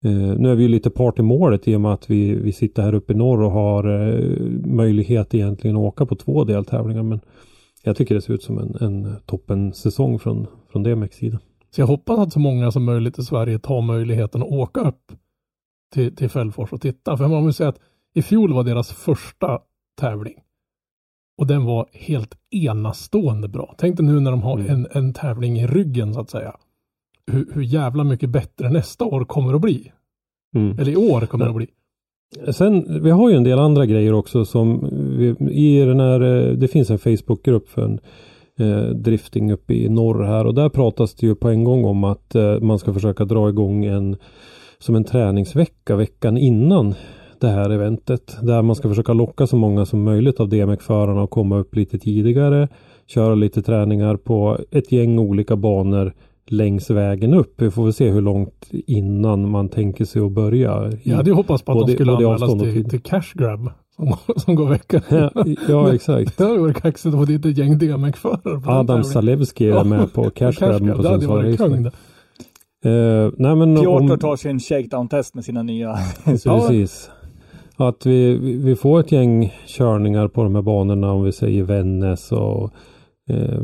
eh, 0.05 0.11
nu 0.39 0.51
är 0.51 0.55
vi 0.55 0.63
ju 0.63 0.69
lite 0.69 0.91
part 0.91 1.19
i 1.19 1.23
målet 1.23 1.69
i 1.69 1.77
och 1.77 1.81
med 1.81 1.93
att 1.93 2.11
vi, 2.11 2.35
vi 2.35 2.53
sitter 2.53 2.83
här 2.83 2.95
uppe 2.95 3.13
i 3.13 3.17
norr 3.17 3.43
och 3.43 3.51
har 3.51 3.85
eh, 3.89 4.41
möjlighet 4.65 5.35
egentligen 5.35 5.77
att 5.77 5.83
åka 5.83 6.07
på 6.07 6.15
två 6.17 6.45
deltävlingar. 6.45 7.03
Men 7.03 7.21
jag 7.83 7.97
tycker 7.97 8.15
det 8.15 8.21
ser 8.21 8.35
ut 8.35 8.43
som 8.43 8.59
en, 8.59 8.77
en 8.81 9.17
toppen 9.27 9.73
säsong 9.73 10.19
från, 10.19 10.47
från 10.73 10.83
DMX 10.83 11.17
sida. 11.17 11.39
Så 11.71 11.81
jag 11.81 11.87
hoppas 11.87 12.19
att 12.19 12.33
så 12.33 12.41
många 12.41 12.71
som 12.71 12.85
möjligt 12.85 13.19
i 13.19 13.23
Sverige 13.23 13.59
tar 13.59 13.81
möjligheten 13.83 14.43
att 14.43 14.49
åka 14.49 14.81
upp 14.81 15.13
till, 15.95 16.17
till 16.17 16.29
Fällfors 16.29 16.73
och 16.73 16.81
titta. 16.81 17.17
För 17.17 17.29
man 17.29 17.45
måste 17.45 17.57
säga 17.57 17.69
att 17.69 17.81
i 18.15 18.23
fjol 18.23 18.53
var 18.53 18.65
deras 18.65 18.93
första 18.93 19.59
tävling. 20.01 20.35
Och 21.39 21.47
den 21.47 21.65
var 21.65 21.87
helt 21.93 22.35
enastående 22.51 23.49
bra. 23.49 23.75
Tänk 23.79 23.97
dig 23.97 24.07
nu 24.07 24.21
när 24.21 24.31
de 24.31 24.43
har 24.43 24.59
Mm. 24.59 24.71
en, 24.71 24.87
en 24.93 25.15
tävling 25.15 25.59
i 25.59 25.67
ryggen 25.67 26.15
så 26.15 26.21
att 26.21 26.31
säga. 26.31 26.57
Hur, 27.31 27.49
hur 27.55 27.63
jävla 27.63 28.05
mycket 28.05 28.31
bättre 28.31 28.71
nästa 28.71 29.05
år 29.05 29.25
kommer 29.25 29.55
att 29.55 29.61
bli. 29.61 29.93
Mm. 30.57 30.79
Eller 30.79 30.93
i 30.93 30.97
år 30.97 31.27
kommer 31.27 31.45
det 31.45 31.51
att 31.51 31.57
bli. 31.57 31.69
Sen, 32.53 33.03
vi 33.03 33.11
har 33.11 33.31
ju 33.31 33.37
en 33.37 33.45
del 33.45 33.59
andra 33.59 33.87
grejer 33.87 34.13
också 34.13 34.45
som 34.45 34.89
vi, 35.19 35.37
i 35.51 35.85
den 35.85 36.01
här, 36.01 36.21
eh, 36.21 36.53
det 36.53 36.69
finns 36.69 36.91
en 36.91 36.99
Facebookgrupp 36.99 37.69
för 37.69 37.83
en 37.83 38.01
eh, 38.59 38.89
drifting 38.89 39.53
uppe 39.53 39.75
i 39.75 39.89
norr 39.89 40.25
här 40.25 40.47
och 40.47 40.55
där 40.55 40.69
pratas 40.69 41.15
det 41.15 41.27
ju 41.27 41.35
på 41.35 41.49
en 41.49 41.65
gång 41.65 41.85
om 41.85 42.05
att 42.05 42.35
eh, 42.35 42.61
man 42.61 42.79
ska 42.79 42.95
försöka 42.95 43.25
dra 43.25 43.49
igång 43.49 43.85
en 43.85 44.17
som 44.79 44.95
en 44.95 45.05
träningsvecka 45.05 45.97
veckan 45.97 46.39
innan 46.39 46.95
det 47.41 47.49
här 47.49 47.71
eventet 47.71 48.37
där 48.43 48.63
man 48.63 48.77
ska 48.77 48.89
försöka 48.89 49.13
locka 49.13 49.47
så 49.47 49.57
många 49.57 49.87
som 49.87 50.03
möjligt 50.03 50.41
av 50.41 50.49
DMX-förarna 50.49 51.23
att 51.23 51.31
komma 51.31 51.59
upp 51.59 51.77
lite 51.77 51.99
tidigare, 51.99 52.69
köra 53.07 53.35
lite 53.35 53.63
träningar 53.63 54.17
på 54.17 54.59
ett 54.71 54.93
gäng 54.93 55.19
olika 55.19 55.57
banor 55.57 56.13
längs 56.51 56.91
vägen 56.91 57.35
upp. 57.35 57.55
Vi 57.57 57.71
får 57.71 57.85
väl 57.85 57.93
se 57.93 58.11
hur 58.11 58.21
långt 58.21 58.69
innan 58.71 59.51
man 59.51 59.69
tänker 59.69 60.05
sig 60.05 60.23
att 60.23 60.33
börja. 60.33 60.93
Jag 61.03 61.17
hade 61.17 61.31
ju 61.31 61.35
hoppats 61.37 61.63
på 61.63 61.73
att 61.73 61.79
Både- 61.79 61.93
de 61.93 61.95
skulle 61.97 62.13
anmälas 62.13 62.59
till, 62.63 62.91
till 62.91 63.01
cash 63.01 63.33
grab. 63.35 63.71
Som, 63.97 64.15
som 64.37 64.55
går 64.55 64.69
veckan. 64.69 65.01
Ja, 65.11 65.45
ja 65.69 65.95
exakt. 65.95 66.39
Det 66.39 66.45
hade 66.45 66.59
varit 66.59 66.83
kaxigt 66.83 67.15
att 67.15 67.21
få 67.21 67.25
dit 67.25 67.47
ett 67.47 67.59
gäng 67.59 67.79
DMX-förare. 67.79 68.61
Adam. 68.79 69.05
Zalewski 69.05 69.67
är 69.67 69.71
Ja. 69.75 69.85
med 69.85 70.13
på 70.13 70.31
Cash 70.35 70.53
Grab 70.61 70.97
på 70.97 71.03
Det 71.03 71.09
hade 71.09 71.27
varit 71.27 71.57
kung 71.59 71.83
det. 71.83 71.91
Eh, 72.85 73.33
nej 73.37 73.57
men 73.57 73.77
Piotr 73.77 74.13
om, 74.13 74.19
tar 74.19 74.37
sin 74.37 74.61
shakedown-test 74.61 75.35
med 75.35 75.45
sina 75.45 75.63
nya. 75.63 75.97
precis. 76.25 77.11
Att 77.77 78.07
vi, 78.07 78.37
vi 78.37 78.57
vi 78.57 78.77
får 78.77 79.01
ett 79.01 79.13
gäng 79.13 79.53
körningar 79.67 80.29
på 80.29 80.43
de 80.43 80.55
här 80.55 80.63
banorna 80.63 81.13
om 81.13 81.23
vi 81.23 81.33
säger 81.33 81.63
Vännäs 81.63 82.33
och 82.33 82.71
eh, 83.31 83.61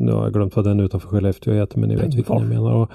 nu 0.00 0.12
har 0.12 0.22
jag 0.22 0.32
glömt 0.32 0.56
vad 0.56 0.64
den 0.64 0.80
utanför 0.80 1.08
Skellefteå 1.08 1.54
heter 1.54 1.78
men 1.78 1.88
ni 1.88 1.96
vet 1.96 2.14
vilken 2.14 2.36
jag 2.36 2.48
menar. 2.48 2.72
Och, 2.72 2.90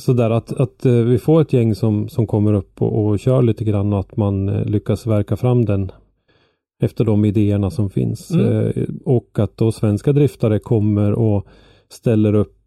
sådär 0.00 0.30
att, 0.30 0.52
att 0.52 0.86
eh, 0.86 0.92
vi 0.92 1.18
får 1.18 1.40
ett 1.40 1.52
gäng 1.52 1.74
som, 1.74 2.08
som 2.08 2.26
kommer 2.26 2.52
upp 2.52 2.82
och, 2.82 3.06
och 3.06 3.18
kör 3.18 3.42
lite 3.42 3.64
grann 3.64 3.92
och 3.92 4.00
att 4.00 4.16
man 4.16 4.48
eh, 4.48 4.64
lyckas 4.64 5.06
verka 5.06 5.36
fram 5.36 5.64
den 5.64 5.92
efter 6.82 7.04
de 7.04 7.24
idéerna 7.24 7.70
som 7.70 7.90
finns. 7.90 8.30
Mm. 8.30 8.46
Eh, 8.46 8.84
och 9.04 9.38
att 9.38 9.56
då 9.56 9.72
svenska 9.72 10.12
driftare 10.12 10.58
kommer 10.58 11.12
och 11.12 11.46
ställer 11.88 12.34
upp 12.34 12.58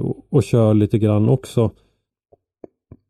och, 0.00 0.26
och 0.30 0.42
kör 0.42 0.74
lite 0.74 0.98
grann 0.98 1.28
också. 1.28 1.70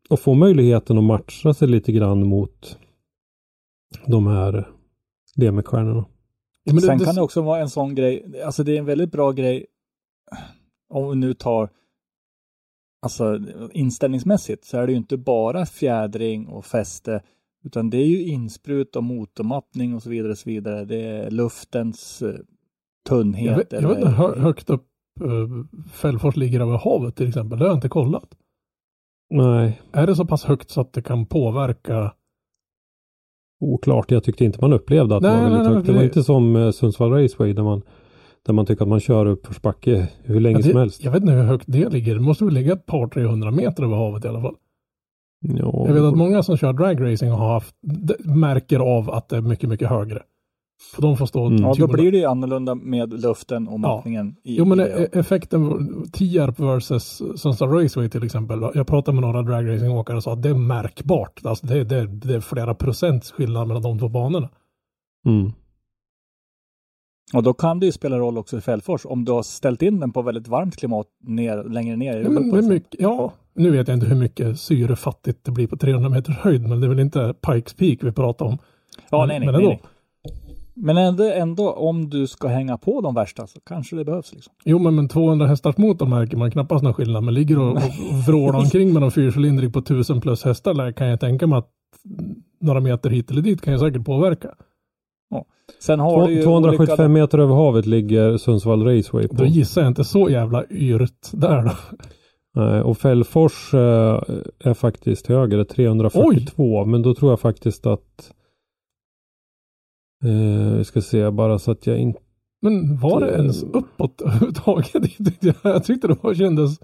Och 0.09 0.19
får 0.19 0.35
möjligheten 0.35 0.97
att 0.97 1.03
matcha 1.03 1.53
sig 1.53 1.67
lite 1.67 1.91
grann 1.91 2.27
mot 2.27 2.77
de 4.05 4.27
här 4.27 4.67
DMX-stjärnorna. 5.35 6.05
Ja, 6.63 6.79
Sen 6.79 6.97
det, 6.97 7.05
kan 7.05 7.15
det 7.15 7.21
också 7.21 7.41
vara 7.41 7.61
en 7.61 7.69
sån 7.69 7.95
grej, 7.95 8.41
alltså 8.45 8.63
det 8.63 8.75
är 8.75 8.79
en 8.79 8.85
väldigt 8.85 9.11
bra 9.11 9.31
grej 9.31 9.65
om 10.89 11.09
vi 11.09 11.15
nu 11.15 11.33
tar 11.33 11.69
Alltså 13.01 13.39
inställningsmässigt 13.71 14.65
så 14.65 14.77
är 14.77 14.87
det 14.87 14.91
ju 14.91 14.97
inte 14.97 15.17
bara 15.17 15.65
fjädring 15.65 16.47
och 16.47 16.65
fäste 16.65 17.21
utan 17.63 17.89
det 17.89 17.97
är 17.97 18.07
ju 18.07 18.23
insprut 18.23 18.95
och 18.95 19.03
motormappning 19.03 19.95
och 19.95 20.03
så 20.03 20.09
vidare. 20.09 20.31
Och 20.31 20.37
så 20.37 20.49
vidare. 20.49 20.85
Det 20.85 21.01
är 21.05 21.31
luftens 21.31 22.21
eh, 22.21 22.35
tunnhet. 23.09 23.51
jag 23.51 23.57
vet, 23.57 23.71
jag 23.71 23.89
vet 23.89 23.97
inte 23.97 24.09
hur 24.09 24.35
högt 24.35 24.69
upp 24.69 24.87
uh, 25.21 25.65
Fällfors 25.91 26.35
ligger 26.35 26.59
över 26.59 26.77
havet 26.77 27.15
till 27.15 27.27
exempel. 27.27 27.59
Det 27.59 27.65
har 27.65 27.69
jag 27.69 27.77
inte 27.77 27.89
kollat. 27.89 28.35
Nej, 29.29 29.81
Är 29.91 30.07
det 30.07 30.15
så 30.15 30.25
pass 30.25 30.43
högt 30.43 30.69
så 30.69 30.81
att 30.81 30.93
det 30.93 31.01
kan 31.01 31.25
påverka? 31.25 32.13
Oklart. 33.59 34.11
Jag 34.11 34.23
tyckte 34.23 34.45
inte 34.45 34.57
man 34.61 34.73
upplevde 34.73 35.15
att 35.15 35.21
det 35.23 35.27
Nej, 35.29 35.37
var 35.37 35.49
väldigt 35.49 35.63
nej, 35.65 35.73
högt. 35.75 35.85
Det 35.87 35.93
var 35.93 35.99
det- 35.99 36.05
inte 36.05 36.23
som 36.23 36.55
eh, 36.55 36.71
Sundsvall 36.71 37.11
Raceway 37.11 37.53
där 37.53 37.63
man, 37.63 37.81
där 38.45 38.53
man 38.53 38.65
tycker 38.65 38.83
att 38.83 38.89
man 38.89 38.99
kör 38.99 39.25
upp 39.25 39.45
för 39.47 39.61
backe 39.61 40.07
hur 40.23 40.39
länge 40.39 40.57
Ja, 40.57 40.61
som 40.63 40.71
det, 40.73 40.79
helst. 40.79 41.03
jag 41.03 41.11
vet 41.11 41.21
inte 41.21 41.33
hur 41.33 41.43
högt 41.43 41.65
det 41.67 41.89
ligger. 41.89 42.15
Det 42.15 42.21
måste 42.21 42.45
väl 42.45 42.53
ligga 42.53 42.73
ett 42.73 42.85
par 42.85 43.07
300 43.07 43.51
meter 43.51 43.83
över 43.83 43.95
havet 43.95 44.25
i 44.25 44.27
alla 44.27 44.41
fall. 44.41 44.55
Ja, 45.41 45.85
Jag 45.87 45.93
vet 45.93 46.03
att 46.03 46.15
många 46.17 46.43
som 46.43 46.57
kör 46.57 46.73
dragracing 46.73 47.29
har 47.31 47.53
haft, 47.53 47.75
märker 48.19 48.79
av 48.79 49.09
att 49.11 49.29
det 49.29 49.37
är 49.37 49.41
mycket, 49.41 49.69
mycket 49.69 49.89
högre. 49.89 50.21
För 50.95 51.01
de 51.01 51.17
får 51.17 51.25
stå 51.25 51.45
Mm. 51.47 51.61
Ja, 51.61 51.73
då 51.77 51.87
blir 51.87 52.11
det 52.11 52.17
ju 52.17 52.25
annorlunda 52.25 52.75
med 52.75 53.21
luften 53.21 53.67
och 53.67 53.79
mattningen. 53.79 54.35
I, 54.43 54.55
Jo 54.57 54.65
men 54.65 54.79
i 54.79 54.83
e- 54.83 55.07
effekten 55.13 56.03
Tierp 56.11 56.59
versus 56.59 57.21
Sundsvall 57.35 57.69
Raceway 57.69 58.09
till 58.09 58.23
exempel. 58.23 58.61
Jag 58.73 58.87
pratade 58.87 59.15
med 59.15 59.21
några 59.21 59.41
dragracingåkare 59.41 60.17
och 60.17 60.23
sa 60.23 60.33
att 60.33 60.43
det 60.43 60.49
är 60.49 60.53
märkbart. 60.53 61.39
Alltså 61.45 61.67
det, 61.67 61.83
det, 61.83 62.07
det 62.07 62.33
är 62.35 62.39
flera 62.39 62.75
procents 62.75 63.31
skillnad 63.31 63.67
mellan 63.67 63.83
de 63.83 63.99
två 63.99 64.09
banorna. 64.09 64.49
mm. 65.25 65.51
Och 67.33 67.43
då 67.43 67.53
kan 67.53 67.79
det 67.79 67.85
ju 67.85 67.91
spela 67.91 68.17
roll 68.19 68.37
också 68.37 68.57
i 68.57 68.61
Fällfors 68.61 69.05
om 69.05 69.25
du 69.25 69.31
har 69.31 69.43
ställt 69.43 69.81
in 69.81 69.99
den 69.99 70.11
på 70.11 70.21
väldigt 70.21 70.47
varmt 70.47 70.75
klimat 70.75 71.07
ner, 71.23 71.63
längre 71.63 71.95
ner 71.95 72.17
i 72.17 72.23
Ja, 72.23 72.29
Europa. 72.29 72.67
mycket, 72.67 72.95
ja, 73.01 73.33
nu 73.53 73.71
vet 73.71 73.87
jag 73.87 73.97
inte 73.97 74.05
hur 74.07 74.15
mycket 74.15 74.59
syrefattigt 74.59 75.43
det 75.43 75.51
blir 75.51 75.67
på 75.67 75.77
300 75.77 76.09
meters 76.09 76.37
höjd, 76.37 76.61
men 76.67 76.79
det 76.81 76.87
är 76.87 76.89
väl 76.89 76.99
inte 76.99 77.33
Pikes 77.47 77.73
Peak 77.73 77.97
vi 78.01 78.11
pratar 78.11 78.45
om. 78.45 78.57
Ja, 79.11 79.19
men, 79.19 79.27
nej, 79.27 79.39
nej, 79.39 79.45
men 79.45 79.55
nej, 79.55 79.63
ändå. 79.63 79.69
nej. 79.69 79.81
Men 80.75 80.97
ändå, 80.97 81.23
ändå 81.23 81.71
om 81.71 82.09
du 82.09 82.27
ska 82.27 82.47
hänga 82.47 82.77
på 82.77 83.01
de 83.01 83.15
värsta 83.15 83.47
så 83.47 83.59
kanske 83.59 83.95
det 83.95 84.05
behövs. 84.05 84.33
Liksom. 84.33 84.53
Jo, 84.65 84.79
men 84.79 84.95
med 84.95 85.09
200 85.09 85.47
hästars 85.47 85.77
motor 85.77 86.05
märker 86.05 86.37
man 86.37 86.51
knappast 86.51 86.83
någon 86.83 86.93
skillnad. 86.93 87.23
Men 87.23 87.33
ligger 87.33 87.59
och, 87.59 87.71
och 87.71 87.81
vrålar 88.27 88.59
omkring 88.59 88.93
med 88.93 89.01
någon 89.01 89.11
fyrcylindrig 89.11 89.73
på 89.73 89.79
1000 89.79 90.21
plus 90.21 90.43
hästar 90.43 90.73
där 90.73 90.91
kan 90.91 91.07
jag 91.07 91.19
tänka 91.19 91.47
mig 91.47 91.57
att 91.59 91.69
några 92.61 92.79
meter 92.79 93.09
hit 93.09 93.31
eller 93.31 93.41
dit 93.41 93.61
kan 93.61 93.73
ju 93.73 93.79
säkert 93.79 94.05
påverka. 94.05 94.49
Sen 95.81 95.99
har 95.99 96.27
du 96.27 96.33
ju 96.33 96.43
275 96.43 96.93
olika- 96.93 97.07
meter 97.07 97.37
över 97.39 97.55
havet 97.55 97.85
ligger 97.85 98.37
Sundsvall 98.37 98.83
Raceway 98.83 99.27
på. 99.27 99.35
Då 99.35 99.45
gissar 99.45 99.81
jag 99.81 99.91
inte 99.91 100.03
så 100.03 100.29
jävla 100.29 100.63
yrt 100.69 101.31
där 101.31 101.61
då. 101.63 101.71
Nej, 102.55 102.81
och 102.81 102.97
Fällfors 102.97 103.73
eh, 103.73 104.21
är 104.59 104.73
faktiskt 104.73 105.27
högre, 105.27 105.65
342. 105.65 106.85
Men 106.85 107.01
då 107.01 107.13
tror 107.15 107.31
jag 107.31 107.39
faktiskt 107.39 107.85
att 107.85 108.31
eh, 110.23 110.77
vi 110.77 110.83
ska 110.83 111.01
se 111.01 111.29
bara 111.29 111.59
så 111.59 111.71
att 111.71 111.87
jag 111.87 111.97
inte 111.97 112.19
Men 112.61 112.97
var 112.97 113.21
det 113.21 113.31
ens 113.31 113.63
uppåt 113.63 114.21
överhuvudtaget? 114.21 114.93
Jag, 115.63 115.83
tyckte 115.83 116.07
det 116.07 116.17
var, 116.21 116.33
kändes... 116.33 116.79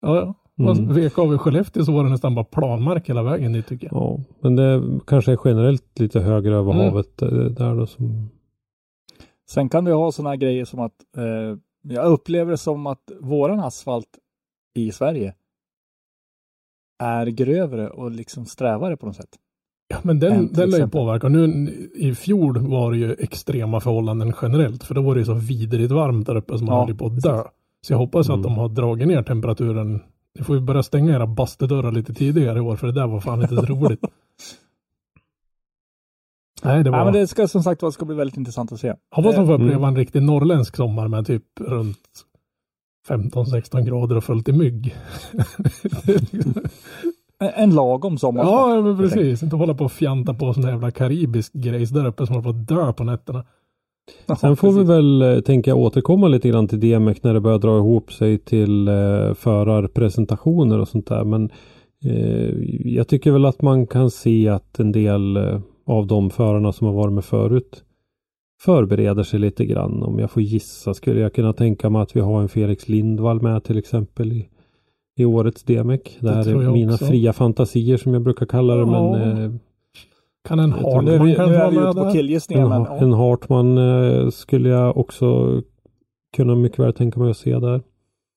Ja, 0.00 0.16
ja. 0.16 0.34
Mm. 0.58 0.94
Vek 0.94 1.18
av 1.18 1.34
i 1.34 1.38
Skellefteå 1.38 1.84
så 1.84 1.92
var 1.92 2.04
det 2.04 2.10
nästan 2.10 2.34
bara 2.34 2.44
planmark 2.44 3.08
hela 3.08 3.22
vägen 3.22 3.52
dit 3.52 3.66
tycker 3.66 3.86
jag. 3.86 4.02
Ja, 4.02 4.20
men 4.40 4.56
det 4.56 5.00
kanske 5.06 5.32
är 5.32 5.38
generellt 5.44 5.98
lite 5.98 6.20
högre 6.20 6.54
över 6.54 6.72
Mm. 6.72 6.84
havet 6.84 7.22
eh, 7.22 7.28
där 7.28 7.74
då 7.74 7.86
som 7.86 8.30
Sen 9.50 9.68
kan 9.68 9.84
du 9.84 9.92
ha 9.92 10.12
sådana 10.12 10.30
här 10.30 10.36
grejer 10.36 10.64
som 10.64 10.80
att 10.80 11.16
eh, 11.16 11.58
jag 11.82 12.06
upplever 12.06 12.50
det 12.50 12.56
som 12.56 12.86
att 12.86 13.10
våran 13.20 13.60
asfalt 13.60 14.18
i 14.74 14.92
Sverige 14.92 15.34
är 16.98 17.26
grövre 17.26 17.90
och 17.90 18.10
liksom 18.10 18.46
strävare 18.46 18.96
på 18.96 19.06
något 19.06 19.16
sätt. 19.16 19.38
Ja, 19.94 20.00
men 20.02 20.18
den, 20.18 20.52
den 20.52 20.70
lär 20.70 20.78
ju 20.78 20.88
påverka. 20.88 21.28
Nu 21.28 21.68
i 21.94 22.14
fjol 22.14 22.58
var 22.58 22.90
det 22.92 22.98
ju 22.98 23.12
extrema 23.18 23.80
förhållanden 23.80 24.32
generellt. 24.42 24.84
För 24.84 24.94
då 24.94 25.02
var 25.02 25.14
det 25.14 25.18
ju 25.18 25.24
så 25.24 25.34
vidrigt 25.34 25.92
varmt 25.92 26.26
där 26.26 26.36
uppe 26.36 26.58
som 26.58 26.66
man 26.66 26.76
Ja, 26.76 26.86
höll 26.86 26.94
på 26.96 27.06
att 27.06 27.20
dö. 27.22 27.42
Så 27.86 27.92
jag 27.92 27.98
hoppas 27.98 28.28
Mm. 28.28 28.40
att 28.40 28.42
de 28.42 28.54
har 28.58 28.68
dragit 28.68 29.08
ner 29.08 29.22
temperaturen. 29.22 30.00
Ni 30.38 30.44
får 30.44 30.56
ju 30.56 30.62
börja 30.62 30.82
stänga 30.82 31.14
era 31.14 31.26
bastudörrar 31.26 31.92
lite 31.92 32.14
tidigare 32.14 32.58
i 32.58 32.60
år 32.60 32.76
för 32.76 32.86
det 32.86 32.92
där 32.92 33.06
var 33.06 33.20
fan 33.20 33.42
inte 33.42 33.56
så 33.56 33.62
roligt. 33.66 34.00
Nej, 36.64 36.84
det 36.84 36.90
var... 36.90 36.96
Nej, 36.98 37.04
men 37.04 37.14
det 37.14 37.26
ska 37.26 37.48
som 37.48 37.62
sagt 37.62 37.82
vara 37.82 37.92
ska 37.92 38.04
bli 38.04 38.14
väldigt 38.16 38.36
intressant 38.36 38.72
att 38.72 38.80
se. 38.80 38.94
Hoppas 39.10 39.34
de 39.36 39.46
får 39.46 39.54
Mm. 39.54 39.66
uppleva 39.66 39.88
en 39.88 39.96
riktig 39.96 40.22
norrländsk 40.22 40.76
sommar 40.76 41.08
med 41.08 41.26
typ 41.26 41.44
runt 41.60 41.98
15-16 43.08 43.80
grader 43.84 44.16
och 44.16 44.24
fullt 44.24 44.48
i 44.48 44.52
mygg. 44.52 44.94
En, 47.38 47.74
lagom 47.74 48.18
sommar. 48.18 48.44
ja, 48.44 48.82
men 48.82 48.96
precis. 48.96 49.42
Inte 49.42 49.56
hålla 49.56 49.74
på 49.74 49.84
och 49.84 49.92
fjanta 49.92 50.34
på 50.34 50.54
sån 50.54 50.62
jävla 50.62 50.90
karibisk 50.90 51.52
grejs 51.52 51.90
där 51.90 52.06
uppe 52.06 52.26
som 52.26 52.34
håller 52.34 52.52
på 52.52 52.58
att 52.58 52.68
dö 52.68 52.92
på 52.92 53.04
nätterna. 53.04 53.44
Sen 54.40 54.56
får 54.56 54.72
vi 54.72 54.84
väl, 54.84 55.22
eh, 55.22 55.40
tänka 55.40 55.70
jag, 55.70 55.78
återkomma 55.78 56.28
lite 56.28 56.48
grann 56.48 56.68
till 56.68 56.80
DMEC 56.80 57.22
när 57.22 57.34
det 57.34 57.40
börjar 57.40 57.58
dra 57.58 57.78
ihop 57.78 58.12
sig 58.12 58.38
till 58.38 58.88
eh, 58.88 59.34
förarpresentationer 59.34 60.78
och 60.78 60.88
sånt 60.88 61.06
där. 61.06 61.24
Men 61.24 61.50
eh, 62.04 62.50
jag 62.94 63.08
tycker 63.08 63.30
väl 63.30 63.44
att 63.44 63.62
man 63.62 63.86
kan 63.86 64.10
se 64.10 64.48
att 64.48 64.78
en 64.78 64.92
del 64.92 65.36
eh, 65.36 65.60
av 65.86 66.06
de 66.06 66.30
förarna 66.30 66.72
som 66.72 66.86
har 66.86 66.94
varit 66.94 67.12
med 67.12 67.24
förut 67.24 67.84
förbereder 68.60 69.22
sig 69.22 69.40
lite 69.40 69.64
grann. 69.64 70.02
Om 70.02 70.18
jag 70.18 70.30
får 70.30 70.42
gissa 70.42 70.94
skulle 70.94 71.20
jag 71.20 71.34
kunna 71.34 71.52
tänka 71.52 71.90
mig 71.90 72.02
att 72.02 72.16
vi 72.16 72.20
har 72.20 72.42
en 72.42 72.48
Felix 72.48 72.88
Lindvall 72.88 73.42
med 73.42 73.64
till 73.64 73.78
exempel 73.78 74.32
i, 74.32 74.48
i 75.16 75.24
årets 75.24 75.62
DMEC. 75.62 76.00
Det, 76.20 76.28
Det 76.28 76.34
här 76.34 76.46
är 76.46 76.70
mina 76.72 76.94
också. 76.94 77.06
fria 77.06 77.32
fantasier 77.32 77.96
som 77.96 78.12
jag 78.14 78.22
brukar 78.22 78.46
kalla 78.46 78.74
det. 78.74 78.80
Ja. 78.80 79.12
Men 79.18 79.44
eh, 79.44 79.52
Kan 80.48 80.58
en 80.58 80.70
nu 80.70 80.76
Hartman 80.76 81.06
kanske 81.06 81.46
nu 81.46 81.54
är 81.54 81.70
vi 81.70 81.76
ute 81.76 82.00
på 82.00 82.12
killgissningar. 82.12 82.62
En, 82.64 82.82
Men, 82.82 83.02
en 83.02 83.12
Hartman 83.12 83.78
eh, 83.78 84.30
skulle 84.30 84.68
jag 84.68 84.96
också 84.96 85.60
kunna 86.36 86.54
mycket 86.54 86.78
väl 86.78 86.92
tänka 86.92 87.20
mig 87.20 87.30
att 87.30 87.36
se 87.36 87.58
där. 87.58 87.82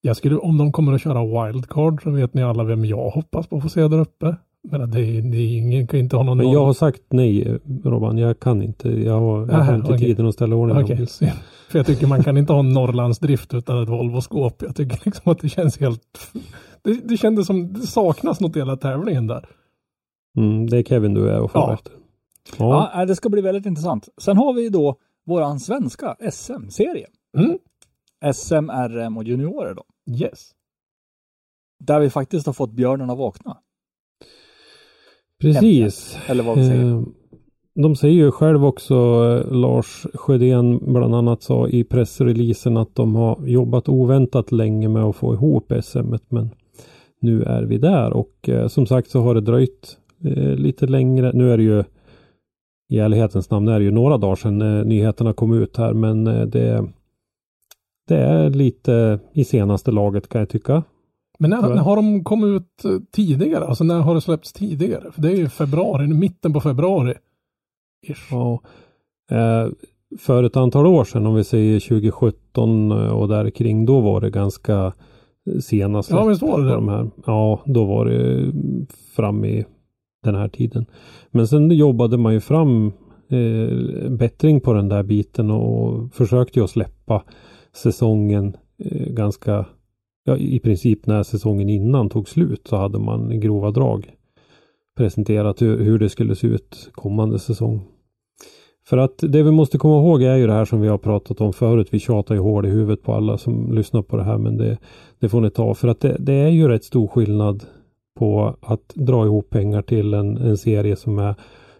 Jag 0.01 0.17
skulle, 0.17 0.37
om 0.37 0.57
de 0.57 0.71
kommer 0.71 0.93
att 0.93 1.01
köra 1.01 1.45
wildcard 1.45 2.03
så 2.03 2.09
vet 2.09 2.33
ni 2.33 2.43
alla 2.43 2.63
vem 2.63 2.85
jag 2.85 3.09
hoppas 3.09 3.47
på 3.47 3.57
att 3.57 3.63
få 3.63 3.69
se 3.69 3.87
där 3.87 3.99
uppe. 3.99 4.35
Men 4.71 4.91
det 4.91 5.01
är, 5.01 5.21
det 5.21 5.43
ingen 5.43 5.87
kan 5.87 5.99
inte 5.99 6.15
ha 6.15 6.23
någon 6.23 6.37
Men 6.37 6.51
jag 6.51 6.65
har 6.65 6.73
sagt 6.73 7.01
nej 7.09 7.59
Robban, 7.83 8.17
jag 8.17 8.39
kan 8.39 8.61
inte. 8.61 8.89
Jag 8.89 9.19
har, 9.19 9.47
jag 9.47 9.57
har 9.57 9.75
inte 9.75 9.93
okej. 9.93 9.99
tiden 9.99 10.27
att 10.27 10.33
ställa 10.33 10.55
ordning. 10.55 11.07
Synd. 11.07 11.31
För 11.69 11.79
jag 11.79 11.85
tycker 11.85 12.07
man 12.07 12.23
kan 12.23 12.37
inte 12.37 12.53
ha 12.53 12.59
en 12.59 12.69
Norrlandsdrift 12.69 13.53
utan 13.53 13.83
ett 13.83 13.89
Volvo-skåp. 13.89 14.61
Jag 14.61 14.75
tycker 14.75 15.01
liksom 15.05 15.31
att 15.31 15.39
det 15.39 15.49
känns 15.49 15.79
helt... 15.79 16.31
Det, 16.81 16.93
det 17.07 17.17
kändes 17.17 17.47
som 17.47 17.73
det 17.73 17.87
saknas 17.87 18.39
något 18.39 18.55
i 18.55 18.59
hela 18.59 18.77
tävlingen 18.77 19.27
där. 19.27 19.49
Mm, 20.37 20.69
det 20.69 20.77
är 20.77 20.83
Kevin 20.83 21.13
du 21.13 21.29
är 21.29 21.39
och 21.39 21.51
får 21.51 21.61
Ja. 21.61 21.73
efter. 21.73 21.93
Ja. 22.57 22.91
ja, 22.93 23.05
det 23.05 23.15
ska 23.15 23.29
bli 23.29 23.41
väldigt 23.41 23.65
intressant. 23.65 24.09
Sen 24.21 24.37
har 24.37 24.53
vi 24.53 24.69
då 24.69 24.95
våran 25.25 25.59
svenska 25.59 26.15
SM-serie. 26.31 27.07
Mm. 27.37 27.57
SM, 28.33 28.69
RM 28.89 29.17
och 29.17 29.23
juniorer 29.23 29.73
då. 29.73 29.83
Yes. 30.15 30.51
Där 31.79 31.99
vi 31.99 32.09
faktiskt 32.09 32.45
har 32.45 32.53
fått 32.53 32.71
björnen 32.71 33.09
att 33.09 33.17
vakna. 33.17 33.57
Precis. 35.41 36.17
Eller 36.27 36.43
vad 36.43 36.57
vi 36.57 36.67
säger. 36.67 36.91
Eh, 36.91 37.01
De 37.75 37.95
säger 37.95 38.15
ju 38.15 38.31
själv 38.31 38.65
också, 38.65 38.95
eh, 38.95 39.51
Lars 39.51 40.05
Sjödén 40.13 40.93
bland 40.93 41.15
annat 41.15 41.43
sa 41.43 41.67
i 41.67 41.83
pressreleasen 41.83 42.77
att 42.77 42.95
de 42.95 43.15
har 43.15 43.47
jobbat 43.47 43.89
oväntat 43.89 44.51
länge 44.51 44.89
med 44.89 45.03
att 45.03 45.15
få 45.15 45.33
ihop 45.33 45.73
SM. 45.83 46.15
Men 46.29 46.49
nu 47.21 47.43
är 47.43 47.63
vi 47.63 47.77
där 47.77 48.13
och 48.13 48.49
eh, 48.49 48.67
som 48.67 48.85
sagt 48.85 49.09
så 49.09 49.21
har 49.21 49.33
det 49.35 49.41
dröjt 49.41 49.97
eh, 50.23 50.55
lite 50.55 50.87
längre. 50.87 51.31
Nu 51.33 51.51
är 51.51 51.57
det 51.57 51.63
ju 51.63 51.83
i 52.89 52.99
ärlighetens 52.99 53.49
namn 53.49 53.67
är 53.67 53.79
det 53.79 53.85
ju 53.85 53.91
några 53.91 54.17
dagar 54.17 54.35
sedan 54.35 54.61
eh, 54.61 54.85
nyheterna 54.85 55.33
kom 55.33 55.53
ut 55.53 55.77
här 55.77 55.93
men 55.93 56.23
det, 56.23 56.87
det 58.07 58.17
är 58.17 58.49
lite 58.49 59.19
i 59.33 59.43
senaste 59.43 59.91
laget 59.91 60.29
kan 60.29 60.39
jag 60.39 60.49
tycka. 60.49 60.83
Men 61.37 61.49
när, 61.49 61.61
när 61.61 61.81
har 61.81 61.95
de 61.95 62.23
kommit 62.23 62.61
ut 62.61 62.85
eh, 62.85 62.91
tidigare? 63.11 63.65
Alltså 63.65 63.83
när 63.83 63.99
har 63.99 64.15
det 64.15 64.21
släppts 64.21 64.53
tidigare? 64.53 65.11
För 65.11 65.21
det 65.21 65.31
är 65.31 65.35
ju 65.35 65.49
februari, 65.49 66.07
mitten 66.07 66.53
på 66.53 66.61
februari. 66.61 67.13
Ish. 68.07 68.31
Ja. 68.31 68.61
Eh, 69.31 69.67
för 70.19 70.43
ett 70.43 70.57
antal 70.57 70.87
år 70.87 71.03
sedan, 71.03 71.25
om 71.25 71.35
vi 71.35 71.43
säger 71.43 71.79
2017 71.79 72.91
och 72.91 73.27
där 73.27 73.49
kring, 73.49 73.85
då 73.85 73.99
var 73.99 74.21
det 74.21 74.29
ganska 74.29 74.93
sena 75.61 76.03
släpp 76.03 76.19
Ja, 76.19 76.25
visst 76.25 76.41
var 76.41 76.61
det. 76.61 76.69
de 76.73 76.87
här. 76.87 77.09
Ja, 77.25 77.61
då 77.65 77.85
var 77.85 78.05
det 78.05 78.51
fram 79.15 79.45
i 79.45 79.65
den 80.23 80.35
här 80.35 80.47
tiden. 80.47 80.85
Men 81.31 81.47
sen 81.47 81.71
jobbade 81.71 82.17
man 82.17 82.33
ju 82.33 82.39
fram 82.39 82.91
eh, 83.29 84.09
bättring 84.09 84.61
på 84.61 84.73
den 84.73 84.89
där 84.89 85.03
biten 85.03 85.51
och 85.51 86.13
försökte 86.13 86.59
ju 86.59 86.63
att 86.63 86.69
släppa 86.71 87.23
säsongen 87.75 88.57
eh, 88.83 89.07
ganska, 89.13 89.65
ja 90.27 90.37
i 90.37 90.59
princip 90.59 91.05
när 91.05 91.23
säsongen 91.23 91.69
innan 91.69 92.09
tog 92.09 92.29
slut 92.29 92.67
så 92.67 92.75
hade 92.75 92.99
man 92.99 93.31
i 93.31 93.37
grova 93.37 93.71
drag 93.71 94.11
presenterat 94.97 95.61
hur, 95.61 95.83
hur 95.83 95.99
det 95.99 96.09
skulle 96.09 96.35
se 96.35 96.47
ut 96.47 96.89
kommande 96.91 97.39
säsong. 97.39 97.81
För 98.85 98.97
att 98.97 99.17
det 99.17 99.43
vi 99.43 99.51
måste 99.51 99.77
komma 99.77 99.97
ihåg 99.97 100.23
är 100.23 100.35
ju 100.35 100.47
det 100.47 100.53
här 100.53 100.65
som 100.65 100.81
vi 100.81 100.87
har 100.87 100.97
pratat 100.97 101.41
om 101.41 101.53
förut. 101.53 101.87
Vi 101.91 101.99
tjatar 101.99 102.35
ju 102.35 102.41
hål 102.41 102.65
i 102.65 102.69
huvudet 102.69 103.03
på 103.03 103.13
alla 103.13 103.37
som 103.37 103.73
lyssnar 103.73 104.01
på 104.01 104.17
det 104.17 104.23
här 104.23 104.37
men 104.37 104.57
det, 104.57 104.77
det 105.19 105.29
får 105.29 105.41
ni 105.41 105.49
ta 105.49 105.73
för 105.73 105.87
att 105.87 105.99
det, 105.99 106.17
det 106.19 106.33
är 106.33 106.49
ju 106.49 106.67
rätt 106.67 106.83
stor 106.83 107.07
skillnad 107.07 107.63
på 108.19 108.55
att 108.61 108.93
dra 108.95 109.25
ihop 109.25 109.49
pengar 109.49 109.81
till 109.81 110.13
en, 110.13 110.37
en 110.37 110.57
serie 110.57 110.95
som 110.95 111.19
är 111.19 111.35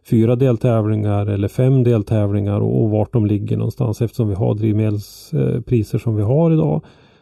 fyra 0.10 0.36
deltävlingar 0.36 1.26
eller 1.26 1.48
fem 1.48 1.84
deltävlingar 1.84 2.60
och, 2.60 2.84
och 2.84 2.90
vart 2.90 3.14
de 3.14 3.26
ligger 3.26 3.58
någonstans 3.58 4.02
eftersom 4.02 4.28
vi 4.28 4.36
har 4.36 4.56
drivmedelspriser 4.56 5.98
som 5.98 6.16
vi 6.16 6.24
har 6.24 6.52
idag 6.52 6.82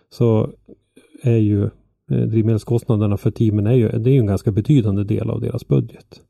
så 0.10 0.50
är 1.26 1.38
ju 1.38 1.64
eh, 2.12 2.18
drivmedelskostnaderna 2.18 3.18
för 3.18 3.32
teamen 3.32 3.68
är 3.68 3.74
ju, 3.74 3.90
det 3.90 4.10
är 4.10 4.14
ju 4.14 4.20
en 4.20 4.26
ganska 4.26 4.52
betydande 4.52 5.04
del 5.04 5.30
av 5.30 5.42
deras 5.42 5.68
budget. 5.68 6.22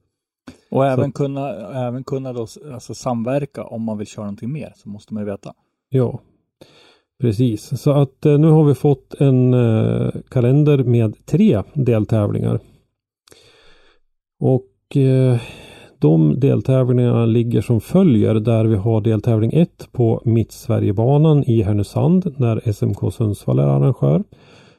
Och 0.72 0.86
även 0.86 1.12
kunna, 1.12 1.50
även 1.88 2.04
kunna 2.04 2.34
då, 2.34 2.48
alltså 2.74 2.94
samverka 2.94 3.64
om 3.64 3.82
man 3.82 3.98
vill 3.98 4.08
köra 4.08 4.26
någonting 4.26 4.52
mer 4.52 4.74
så 4.76 4.90
måste 4.90 5.14
man 5.14 5.24
ju 5.24 5.30
veta. 5.30 5.54
Ja, 5.90 6.20
precis. 7.22 7.82
Så 7.82 7.92
att 7.92 8.26
eh, 8.26 8.38
nu 8.38 8.48
har 8.48 8.64
vi 8.64 8.76
fått 8.76 9.14
en 9.20 9.54
eh, 9.54 10.12
kalender 10.30 10.84
med 10.84 11.26
tre 11.26 11.64
deltävlingar. 11.74 12.60
Och 14.40 14.98
eh, 14.98 15.42
de 16.00 16.40
deltävlingarna 16.40 17.26
ligger 17.26 17.62
som 17.62 17.82
följer 17.82 18.34
där 18.34 18.66
vi 18.66 18.76
har 18.76 19.02
deltävling 19.02 19.52
1 19.54 19.90
på 19.92 20.22
Mittsverigebanan 20.26 21.44
i 21.44 21.62
Härnösand 21.62 22.34
där 22.38 22.72
SMK 22.74 23.14
Sundsvall 23.14 23.60
är 23.60 23.64
arrangör. 23.64 24.24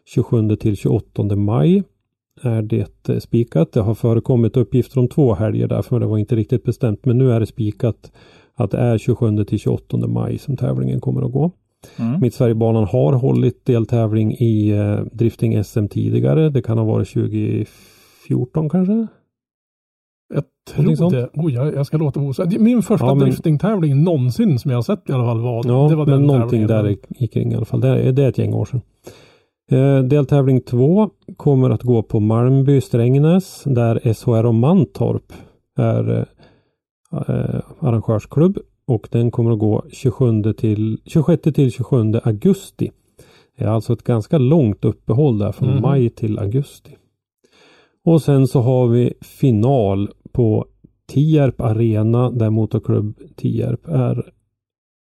27 0.06 0.56
till 0.56 0.76
28 0.76 1.36
maj 1.36 1.82
är 2.42 2.62
det 2.62 3.08
eh, 3.08 3.18
spikat. 3.18 3.72
Det 3.72 3.80
har 3.80 3.94
förekommit 3.94 4.56
uppgifter 4.56 5.00
om 5.00 5.08
två 5.08 5.34
helger 5.34 5.68
därför 5.68 6.00
det 6.00 6.06
var 6.06 6.18
inte 6.18 6.36
riktigt 6.36 6.64
bestämt 6.64 7.04
men 7.04 7.18
nu 7.18 7.32
är 7.32 7.40
det 7.40 7.46
spikat 7.46 8.12
att 8.54 8.70
det 8.70 8.78
är 8.78 8.98
27 8.98 9.44
till 9.44 9.58
28 9.58 9.96
maj 9.96 10.38
som 10.38 10.56
tävlingen 10.56 11.00
kommer 11.00 11.22
att 11.22 11.32
gå. 11.32 11.50
Mm. 11.96 12.20
Mittsverigebanan 12.20 12.84
har 12.84 13.12
hållit 13.12 13.64
deltävling 13.64 14.32
i 14.32 14.70
eh, 14.70 15.00
drifting 15.12 15.64
SM 15.64 15.86
tidigare. 15.86 16.50
Det 16.50 16.62
kan 16.62 16.78
ha 16.78 16.84
varit 16.84 17.08
2014 17.08 18.68
kanske? 18.68 19.06
Jag 20.34 20.44
tror 20.74 21.10
det. 21.10 21.28
Oh, 21.34 21.52
jag, 21.52 21.74
jag 21.74 21.86
ska 21.86 21.96
låta 21.96 22.20
osagt. 22.20 22.60
Min 22.60 22.82
första 22.82 23.06
ja, 23.06 23.14
men... 23.14 23.24
driftingtävling 23.24 24.04
någonsin 24.04 24.58
som 24.58 24.70
jag 24.70 24.78
har 24.78 24.82
sett 24.82 25.10
i 25.10 25.12
alla 25.12 25.24
fall 25.24 25.40
var, 25.40 25.64
ja, 25.66 25.88
det 25.88 25.96
var 25.96 26.06
men 26.06 26.22
någonting 26.22 26.66
där 26.66 26.96
i 27.18 27.26
kring 27.26 27.52
i 27.52 27.54
alla 27.56 27.64
fall. 27.64 27.80
Det 27.80 28.12
det 28.12 28.24
är 28.24 28.28
ett 28.28 28.38
gäng 28.38 28.54
år 28.54 28.64
sedan. 28.64 28.80
Eh, 29.70 30.02
deltävling 30.02 30.61
2 30.61 31.11
kommer 31.37 31.70
att 31.70 31.83
gå 31.83 32.02
på 32.02 32.20
Malmby 32.20 32.81
Strängnäs 32.81 33.62
där 33.64 34.14
SHR 34.14 34.46
och 34.46 34.55
Mantorp 34.55 35.33
är 35.76 36.26
eh, 37.12 37.61
arrangörsklubb 37.81 38.59
och 38.87 39.09
den 39.11 39.31
kommer 39.31 39.50
att 39.52 39.59
gå 39.59 39.85
27 39.92 40.52
till, 40.52 41.00
26 41.05 41.42
till 41.42 41.72
27 41.72 41.96
augusti. 42.24 42.90
Det 43.59 43.64
är 43.64 43.68
alltså 43.68 43.92
ett 43.92 44.02
ganska 44.02 44.38
långt 44.38 44.85
uppehåll 44.85 45.38
där 45.38 45.52
från 45.52 45.70
mm. 45.70 45.83
maj 45.83 46.11
till 46.11 46.38
augusti. 46.38 46.96
Och 48.05 48.22
sen 48.22 48.46
så 48.46 48.61
har 48.61 48.88
vi 48.88 49.14
final 49.20 50.11
på 50.33 50.66
Tierp 51.09 51.61
Arena 51.61 52.31
där 52.31 52.50
Motorklubb 52.50 53.18
Tierp 53.37 53.88
är 53.88 54.33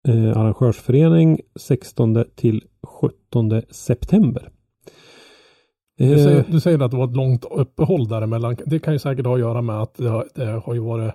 eh, 0.09 0.37
arrangörsförening 0.37 1.40
16 1.57 2.24
till 2.37 2.64
17 3.00 3.62
september. 3.70 4.50
Du 5.98 6.18
säger, 6.18 6.38
eh. 6.38 6.44
du 6.48 6.61
säger, 6.61 6.83
att 6.83 6.90
det 6.90 6.96
var 6.96 7.04
ett 7.04 7.16
långt 7.16 7.44
uppehåll 7.50 8.09
däremellan. 8.09 8.57
Det 8.66 8.78
kan 8.78 8.92
ju 8.92 8.98
säkert 8.98 9.26
ha 9.26 9.35
att 9.35 9.40
göra 9.40 9.62
med 9.62 9.83
att 9.83 9.94
det 9.94 10.09
har, 10.09 10.28
det 10.35 10.44
har 10.44 10.74
ju 10.74 10.80
varit 10.80 11.14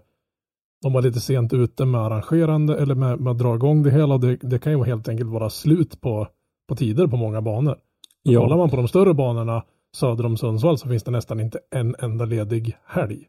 de 0.82 0.94
var 0.94 1.02
lite 1.02 1.20
sent 1.20 1.54
ute 1.54 1.86
med 1.86 2.02
arrangerande 2.02 2.78
eller 2.78 2.96
med, 2.96 3.20
med 3.20 3.32
att 3.32 3.38
dra 3.38 3.56
igång 3.56 3.84
det 3.84 3.92
hela. 3.92 4.18
Det, 4.18 4.38
det 4.42 4.60
kan 4.60 4.72
ju 4.74 4.84
helt 4.84 5.08
enkelt 5.08 5.30
vara 5.30 5.50
slut 5.50 6.02
på, 6.02 6.28
på 6.70 6.76
tider 6.76 7.08
på 7.08 7.18
många 7.18 7.42
banor. 7.42 7.76
Ja. 8.24 8.42
Kollar 8.42 8.58
man 8.58 8.70
på 8.70 8.76
de 8.76 8.88
större 8.88 9.13
banorna 9.13 9.63
söder 9.96 10.26
om 10.26 10.38
Sundsvall 10.38 10.78
så 10.78 10.88
finns 10.88 11.04
det 11.04 11.12
nästan 11.12 11.39
inte 11.39 11.60
en 11.76 11.96
enda 12.00 12.26
ledig 12.26 12.76
helg. 12.86 13.26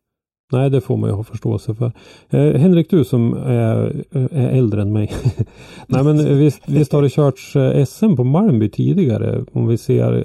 Nej, 0.53 0.71
det 0.71 0.81
får 0.81 0.97
man 0.97 1.11
ju 1.11 1.17
ha 1.17 1.25
förståelse 1.25 1.75
för. 1.75 1.93
Eh, 2.31 2.61
Henrik, 2.61 2.91
du 2.91 3.05
som 3.05 3.35
är, 3.35 4.05
är 4.11 4.49
äldre 4.49 4.83
än 4.83 4.93
mig. 4.93 5.13
Nej, 5.87 6.05
men 6.05 6.39
visst, 6.39 6.69
visst 6.69 6.93
har 6.93 7.03
det 7.03 7.11
körts 7.11 7.57
eh, 7.57 7.85
SM 7.85 8.17
på 8.17 8.25
Malmby 8.25 8.69
tidigare? 8.69 9.45
Om 9.53 9.67
vi 9.67 9.79
ser 9.79 10.25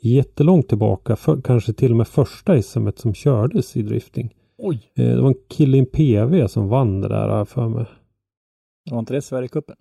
jättelångt 0.00 0.68
tillbaka, 0.68 1.16
för, 1.16 1.40
kanske 1.40 1.72
till 1.72 1.90
och 1.90 1.96
med 1.96 2.08
första 2.08 2.62
SM 2.62 2.88
som 2.96 3.14
kördes 3.14 3.76
i 3.76 3.82
drifting. 3.82 4.34
Oj! 4.58 4.92
Eh, 4.96 5.04
det 5.04 5.20
var 5.20 5.28
en 5.28 5.34
kille 5.48 5.76
i 5.76 5.80
en 5.80 5.86
PV 5.86 6.48
som 6.48 6.68
vann 6.68 7.00
det 7.00 7.08
där 7.08 7.44
för 7.44 7.68
mig. 7.68 7.86
Var 8.90 8.98
inte 8.98 9.14
det 9.14 9.22
Sverigecupen? 9.22 9.76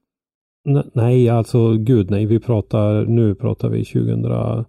Nej, 0.94 1.30
alltså 1.30 1.74
gud 1.74 2.12
nej. 2.12 2.26
Vi 2.26 2.40
pratar, 2.40 3.06
nu 3.06 3.36
pratar 3.36 3.70
vi 3.70 3.86
2000 3.86 4.66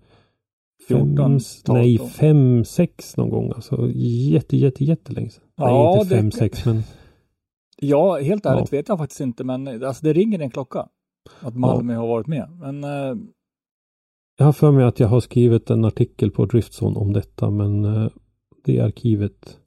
14, 0.88 1.40
nej, 1.68 1.98
5, 1.98 2.64
6 2.64 3.16
någon 3.16 3.30
gång. 3.30 3.52
Alltså 3.54 3.88
jätte, 3.94 4.56
jätte, 4.56 4.84
jättelänge 4.84 5.30
sedan. 5.30 5.44
Ja, 5.56 5.92
nej, 5.92 6.02
inte 6.02 6.16
5, 6.16 6.30
6 6.30 6.64
men. 6.64 6.82
Ja, 7.78 8.18
helt 8.18 8.46
ärligt 8.46 8.72
ja. 8.72 8.78
vet 8.78 8.88
jag 8.88 8.98
faktiskt 8.98 9.20
inte, 9.20 9.44
men 9.44 9.84
alltså 9.84 10.04
det 10.04 10.12
ringer 10.12 10.38
en 10.38 10.50
klocka. 10.50 10.88
Att 11.40 11.56
Malmö 11.56 11.92
ja. 11.92 12.00
har 12.00 12.06
varit 12.06 12.26
med. 12.26 12.50
Men 12.60 12.84
eh... 12.84 13.14
Jag 14.38 14.46
har 14.46 14.52
för 14.52 14.70
mig 14.70 14.84
att 14.84 15.00
jag 15.00 15.08
har 15.08 15.20
skrivit 15.20 15.70
en 15.70 15.84
artikel 15.84 16.30
på 16.30 16.46
Driftzone 16.46 16.98
om 16.98 17.12
detta, 17.12 17.50
men 17.50 17.84
eh, 17.84 18.08
det 18.64 18.80
arkivet 18.80 19.58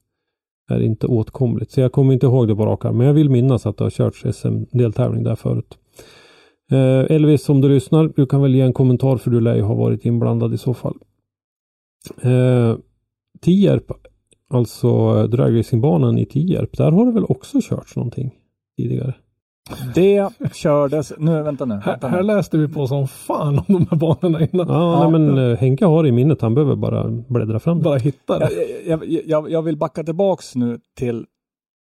är 0.69 0.81
inte 0.81 1.07
åtkomligt. 1.07 1.71
Så 1.71 1.81
jag 1.81 1.91
kommer 1.91 2.13
inte 2.13 2.25
ihåg 2.25 2.47
det 2.47 2.55
på 2.55 2.65
rak 2.65 2.83
Men 2.83 3.07
jag 3.07 3.13
vill 3.13 3.29
minnas 3.29 3.65
att 3.65 3.77
det 3.77 3.83
har 3.83 3.91
körts 3.91 4.25
SM-deltävling 4.33 5.23
där 5.23 5.35
förut. 5.35 5.77
Eh, 6.71 7.15
Elvis, 7.15 7.49
om 7.49 7.61
du 7.61 7.69
lyssnar, 7.69 8.13
du 8.15 8.25
kan 8.25 8.41
väl 8.41 8.55
ge 8.55 8.61
en 8.61 8.73
kommentar 8.73 9.17
för 9.17 9.31
du 9.31 9.41
lär 9.41 9.55
ju 9.55 9.61
ha 9.61 9.75
varit 9.75 10.05
inblandad 10.05 10.53
i 10.53 10.57
så 10.57 10.73
fall. 10.73 10.97
Eh, 12.21 12.77
Tierp, 13.41 13.91
alltså 14.49 14.87
eh, 14.87 15.23
dragracingbanan 15.23 16.17
i 16.17 16.25
Tierp, 16.25 16.77
där 16.77 16.91
har 16.91 17.05
det 17.05 17.11
väl 17.11 17.25
också 17.25 17.61
körts 17.61 17.95
någonting 17.95 18.35
tidigare? 18.77 19.13
Det 19.95 20.29
kördes, 20.53 21.13
nu 21.17 21.43
vänta 21.43 21.65
nu. 21.65 21.81
Vänta 21.85 22.07
här, 22.07 22.17
här, 22.17 22.23
läste 22.23 22.57
vi 22.57 22.67
på 22.67 22.87
som 22.87 23.07
fan 23.07 23.57
om 23.57 23.65
de 23.67 23.87
här 23.91 23.97
banorna 23.97 24.47
innan. 24.47 24.67
Ja, 24.67 24.73
ja. 24.73 25.09
Nej, 25.09 25.19
men 25.19 25.37
uh, 25.37 25.57
Henke 25.57 25.85
har 25.85 26.03
det 26.03 26.09
i 26.09 26.11
minnet, 26.11 26.41
han 26.41 26.55
behöver 26.55 26.75
bara 26.75 27.09
bläddra 27.09 27.59
fram 27.59 27.81
Bara 27.81 27.97
hitta 27.97 28.39
det. 28.39 28.49
Jag, 28.85 29.05
jag, 29.05 29.51
jag 29.51 29.61
vill 29.61 29.77
backa 29.77 30.03
tillbaks 30.03 30.55
nu 30.55 30.79
till 30.95 31.25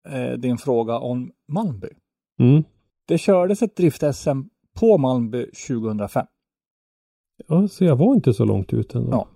eh, 0.10 0.32
din 0.32 0.58
fråga 0.58 1.00
om 1.00 1.32
Malmby. 1.48 1.88
Mm. 2.40 2.64
Det 3.08 3.18
kördes 3.18 3.62
ett 3.62 3.78
drift-SM 3.78 4.50
på 4.80 4.98
Malmby 4.98 5.46
2005. 5.68 6.26
Ja, 7.48 7.68
så 7.68 7.86
jag 7.86 7.96
var 7.96 8.14
inte 8.14 8.34
så 8.34 8.46
långt 8.46 8.74
ut 8.74 8.96
ändå. 8.96 9.12
Ja. 9.12 9.28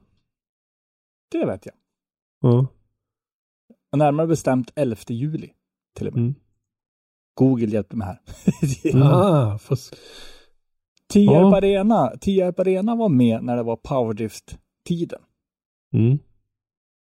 Det 1.32 1.46
vet 1.46 1.66
jag. 1.66 1.76
Ja. 2.42 2.68
närmare 3.98 4.28
bestämt 4.28 4.72
11 4.76 4.96
juli 5.08 5.50
till 5.98 6.08
och 6.08 6.14
med. 6.14 6.22
Mm. 6.22 6.36
Google 7.40 7.66
hjälper 7.66 7.98
mig 7.98 8.08
här. 8.08 8.20
ah, 9.04 9.58
fast... 9.58 9.96
Tierp 11.08 11.32
ja. 11.32 11.58
Arena. 11.58 12.18
Tierp 12.22 12.60
Arena 12.60 12.96
var 12.96 13.10
med 13.10 13.44
när 13.44 13.56
det 13.58 13.64
var 13.64 13.76
powerdrift-tiden. 13.76 15.22
Mm. 15.94 16.20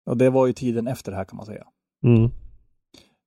Och 0.06 0.18
det 0.18 0.30
var 0.30 0.48
ju 0.48 0.54
tiden 0.54 0.88
efter 0.88 1.12
det 1.12 1.18
här 1.18 1.26
kan 1.26 1.38
man 1.38 1.46
säga. 1.46 1.68
Mm. 2.04 2.32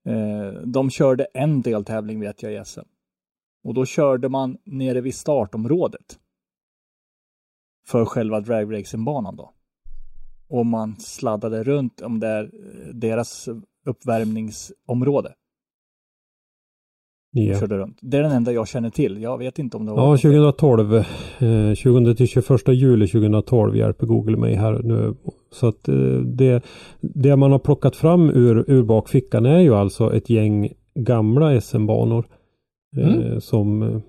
Eh, 0.04 0.52
de 0.52 0.90
körde 0.90 1.24
en 1.24 1.62
deltävling 1.62 2.20
vet 2.20 2.42
jag 2.42 2.52
i 2.52 2.64
SM. 2.64 2.80
Och 3.64 3.74
då 3.74 3.86
körde 3.86 4.28
man 4.28 4.58
nere 4.64 5.00
vid 5.00 5.14
startområdet. 5.14 6.18
För 7.86 8.04
själva 8.04 8.40
dragracingbanan 8.40 9.36
då. 9.36 9.52
Och 10.48 10.66
man 10.66 10.96
sladdade 10.96 11.64
runt 11.64 12.00
om 12.00 12.20
det 12.20 12.28
är 12.28 12.44
eh, 12.44 12.94
deras 12.94 13.48
uppvärmningsområde. 13.86 15.34
Yeah. 17.36 17.60
Körde 17.60 17.78
runt. 17.78 17.98
Det 18.00 18.16
är 18.16 18.22
den 18.22 18.32
enda 18.32 18.52
jag 18.52 18.68
känner 18.68 18.90
till. 18.90 19.22
Jag 19.22 19.38
vet 19.38 19.58
inte 19.58 19.76
om 19.76 19.86
det 19.86 19.92
var... 19.92 20.10
Ja, 20.10 20.16
2012. 20.16 20.94
Eh, 20.94 21.04
20 21.74 22.14
till 22.14 22.28
21 22.28 22.68
juli 22.68 23.06
2012 23.06 23.76
hjälper 23.76 24.06
Google 24.06 24.36
mig 24.36 24.54
här 24.54 24.80
nu. 24.84 25.14
Så 25.52 25.66
att 25.68 25.88
eh, 25.88 25.94
det, 26.24 26.62
det 27.00 27.36
man 27.36 27.52
har 27.52 27.58
plockat 27.58 27.96
fram 27.96 28.30
ur, 28.30 28.64
ur 28.70 28.82
bakfickan 28.82 29.46
är 29.46 29.58
ju 29.58 29.74
alltså 29.74 30.14
ett 30.16 30.30
gäng 30.30 30.72
gamla 30.94 31.60
SM-banor. 31.60 32.24
Eh, 32.96 33.14
mm. 33.14 33.40
som 33.40 33.82
eh, 33.82 34.00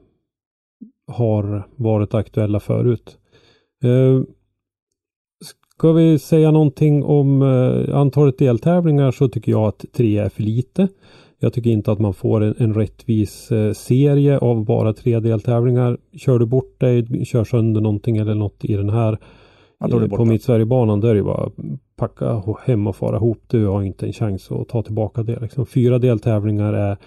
har 1.07 1.67
varit 1.75 2.13
aktuella 2.13 2.60
förut. 2.60 3.17
Eh, 3.84 4.21
ska 5.75 5.91
vi 5.91 6.19
säga 6.19 6.51
någonting 6.51 7.03
om 7.03 7.41
eh, 7.41 7.97
antalet 7.97 8.38
deltävlingar 8.38 9.12
så 9.12 9.29
tycker 9.29 9.51
jag 9.51 9.67
att 9.67 9.86
tre 9.93 10.17
är 10.17 10.29
för 10.29 10.43
lite. 10.43 10.88
Jag 11.43 11.54
tycker 11.54 11.69
inte 11.69 11.91
att 11.91 11.99
man 11.99 12.13
får 12.13 12.43
en, 12.43 12.56
en 12.58 12.73
rättvis 12.73 13.51
eh, 13.51 13.73
serie 13.73 14.38
av 14.38 14.65
bara 14.65 14.93
tre 14.93 15.19
deltävlingar. 15.19 15.97
Kör 16.13 16.39
du 16.39 16.45
bort 16.45 16.80
dig, 16.80 17.25
kör 17.25 17.43
sönder 17.43 17.82
någonting 17.82 18.17
eller 18.17 18.36
något 18.36 18.65
i 18.65 18.75
den 18.75 18.89
här 18.89 19.17
ja, 19.80 20.08
på 20.17 20.25
mitt 20.25 20.43
Sverigebanan 20.43 20.99
då 20.99 21.08
är 21.08 21.15
det 21.15 21.23
bara 21.23 21.51
packa 21.95 22.43
hem 22.65 22.88
och 22.88 22.95
fara 22.95 23.15
ihop. 23.15 23.43
Du 23.47 23.65
har 23.65 23.84
inte 23.84 24.06
en 24.06 24.13
chans 24.13 24.51
att 24.51 24.69
ta 24.69 24.84
tillbaka 24.84 25.23
det. 25.23 25.39
Liksom. 25.39 25.65
Fyra 25.65 25.99
deltävlingar 25.99 26.73
är 26.73 26.97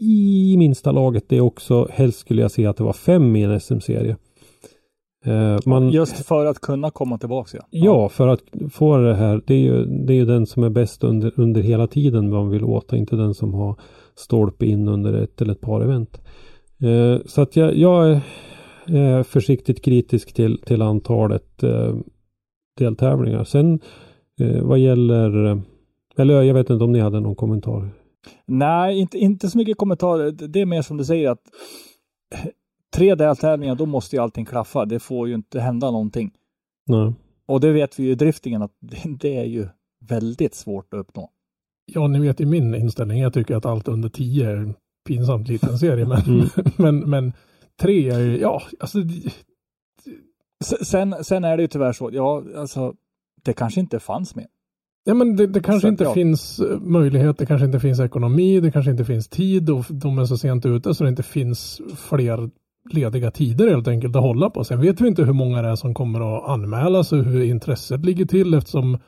i 0.00 0.56
minsta 0.58 0.92
laget 0.92 1.24
det 1.28 1.40
också. 1.40 1.88
Helst 1.90 2.18
skulle 2.18 2.42
jag 2.42 2.50
se 2.50 2.66
att 2.66 2.76
det 2.76 2.84
var 2.84 2.92
fem 2.92 3.36
i 3.36 3.42
en 3.42 3.60
SM-serie. 3.60 4.16
Eh, 5.24 5.58
man, 5.66 5.90
Just 5.90 6.26
för 6.26 6.46
att 6.46 6.60
kunna 6.60 6.90
komma 6.90 7.18
tillbaka 7.18 7.58
ja. 7.58 7.66
Ja, 7.70 8.08
för 8.08 8.28
att 8.28 8.42
få 8.72 8.96
det 8.96 9.14
här. 9.14 9.42
Det 9.46 9.54
är 9.54 9.58
ju, 9.58 9.84
det 9.84 10.12
är 10.12 10.16
ju 10.16 10.24
den 10.24 10.46
som 10.46 10.64
är 10.64 10.70
bäst 10.70 11.04
under, 11.04 11.32
under 11.36 11.60
hela 11.60 11.86
tiden 11.86 12.30
man 12.30 12.50
vill 12.50 12.64
åt. 12.64 12.92
Inte 12.92 13.16
den 13.16 13.34
som 13.34 13.54
har 13.54 13.80
stolpe 14.14 14.66
in 14.66 14.88
under 14.88 15.12
ett 15.12 15.42
eller 15.42 15.52
ett 15.52 15.60
par 15.60 15.80
event. 15.80 16.20
Eh, 16.82 17.26
så 17.26 17.42
att 17.42 17.56
jag, 17.56 17.76
jag 17.76 18.20
är 18.86 19.22
försiktigt 19.22 19.84
kritisk 19.84 20.32
till, 20.32 20.62
till 20.62 20.82
antalet 20.82 21.62
eh, 21.62 21.94
deltävlingar. 22.78 23.44
Sen 23.44 23.80
vad 24.62 24.78
gäller, 24.78 25.60
eller 26.16 26.42
jag 26.42 26.54
vet 26.54 26.70
inte 26.70 26.84
om 26.84 26.92
ni 26.92 27.00
hade 27.00 27.20
någon 27.20 27.34
kommentar 27.34 27.90
Nej, 28.46 28.98
inte, 28.98 29.18
inte 29.18 29.50
så 29.50 29.58
mycket 29.58 29.78
kommentarer. 29.78 30.30
Det 30.30 30.60
är 30.60 30.66
mer 30.66 30.82
som 30.82 30.96
du 30.96 31.04
säger 31.04 31.30
att 31.30 31.42
tre 32.96 33.14
deltävlingar, 33.14 33.74
då 33.74 33.86
måste 33.86 34.16
ju 34.16 34.22
allting 34.22 34.44
klaffa. 34.44 34.84
Det 34.84 35.00
får 35.00 35.28
ju 35.28 35.34
inte 35.34 35.60
hända 35.60 35.90
någonting. 35.90 36.32
Nej. 36.86 37.12
Och 37.46 37.60
det 37.60 37.72
vet 37.72 37.98
vi 37.98 38.04
ju 38.04 38.10
i 38.10 38.14
driftingen 38.14 38.62
att 38.62 38.72
det, 39.20 39.36
är 39.36 39.44
ju 39.44 39.68
väldigt 40.00 40.54
svårt 40.54 40.94
att 40.94 41.00
uppnå. 41.00 41.30
ja, 41.86 42.06
ni 42.06 42.20
vet 42.20 42.40
ju 42.40 42.46
min 42.46 42.74
inställning. 42.74 43.20
Jag 43.20 43.34
tycker 43.34 43.56
att 43.56 43.66
allt 43.66 43.88
under 43.88 44.08
10 44.08 44.50
är 44.50 44.56
en 44.56 44.74
pinsamt 45.08 45.48
liten 45.48 45.78
serie. 45.78 46.06
Men, 46.06 46.20
Mm. 46.20 46.48
men, 46.76 47.10
men 47.10 47.32
tre 47.80 48.10
är 48.10 48.20
ju, 48.20 48.38
ja, 48.38 48.62
alltså 48.80 48.98
Sen, 50.64 51.14
sen 51.24 51.44
är 51.44 51.56
det 51.56 51.62
ju 51.62 51.66
tyvärr 51.68 51.92
så, 51.92 52.10
ja, 52.12 52.42
alltså, 52.56 52.94
det 53.44 53.52
kanske 53.52 53.80
inte 53.80 54.00
fanns 54.00 54.34
med. 54.34 54.46
Ja 55.04 55.14
men 55.14 55.36
det, 55.36 55.46
det 55.46 55.60
kanske 55.60 55.80
Så, 55.80 55.88
inte 55.88 56.04
ja. 56.04 56.14
finns 56.14 56.58
eh, 56.60 56.80
möjlighet, 56.80 57.38
det 57.38 57.46
kanske 57.46 57.64
inte 57.66 57.80
finns 57.80 58.00
ekonomi, 58.00 58.60
det 58.60 58.70
kanske 58.72 58.90
inte 58.90 59.04
finns 59.04 59.28
tid 59.28 59.70
och 59.70 59.84
de 59.88 60.18
är 60.18 60.24
så 60.24 60.38
sent 60.38 60.66
ute 60.66 60.94
så 60.94 61.04
det 61.04 61.10
inte 61.10 61.22
finns 61.22 61.80
fler 61.96 62.50
lediga 62.92 63.30
tider 63.30 63.68
helt 63.70 63.88
enkelt 63.88 64.16
att 64.16 64.22
hålla 64.22 64.50
på. 64.50 64.64
Sen 64.64 64.80
vet 64.80 65.00
vi 65.00 65.08
inte 65.08 65.24
hur 65.24 65.32
många 65.32 65.62
det 65.62 65.68
är 65.68 65.76
som 65.76 65.94
kommer 65.94 66.36
att 66.38 66.48
anmälas 66.48 67.12
och 67.12 67.24
hur 67.24 67.44
intresset 67.44 68.04
ligger 68.04 68.24
till 68.24 68.54
eftersom 68.54 68.98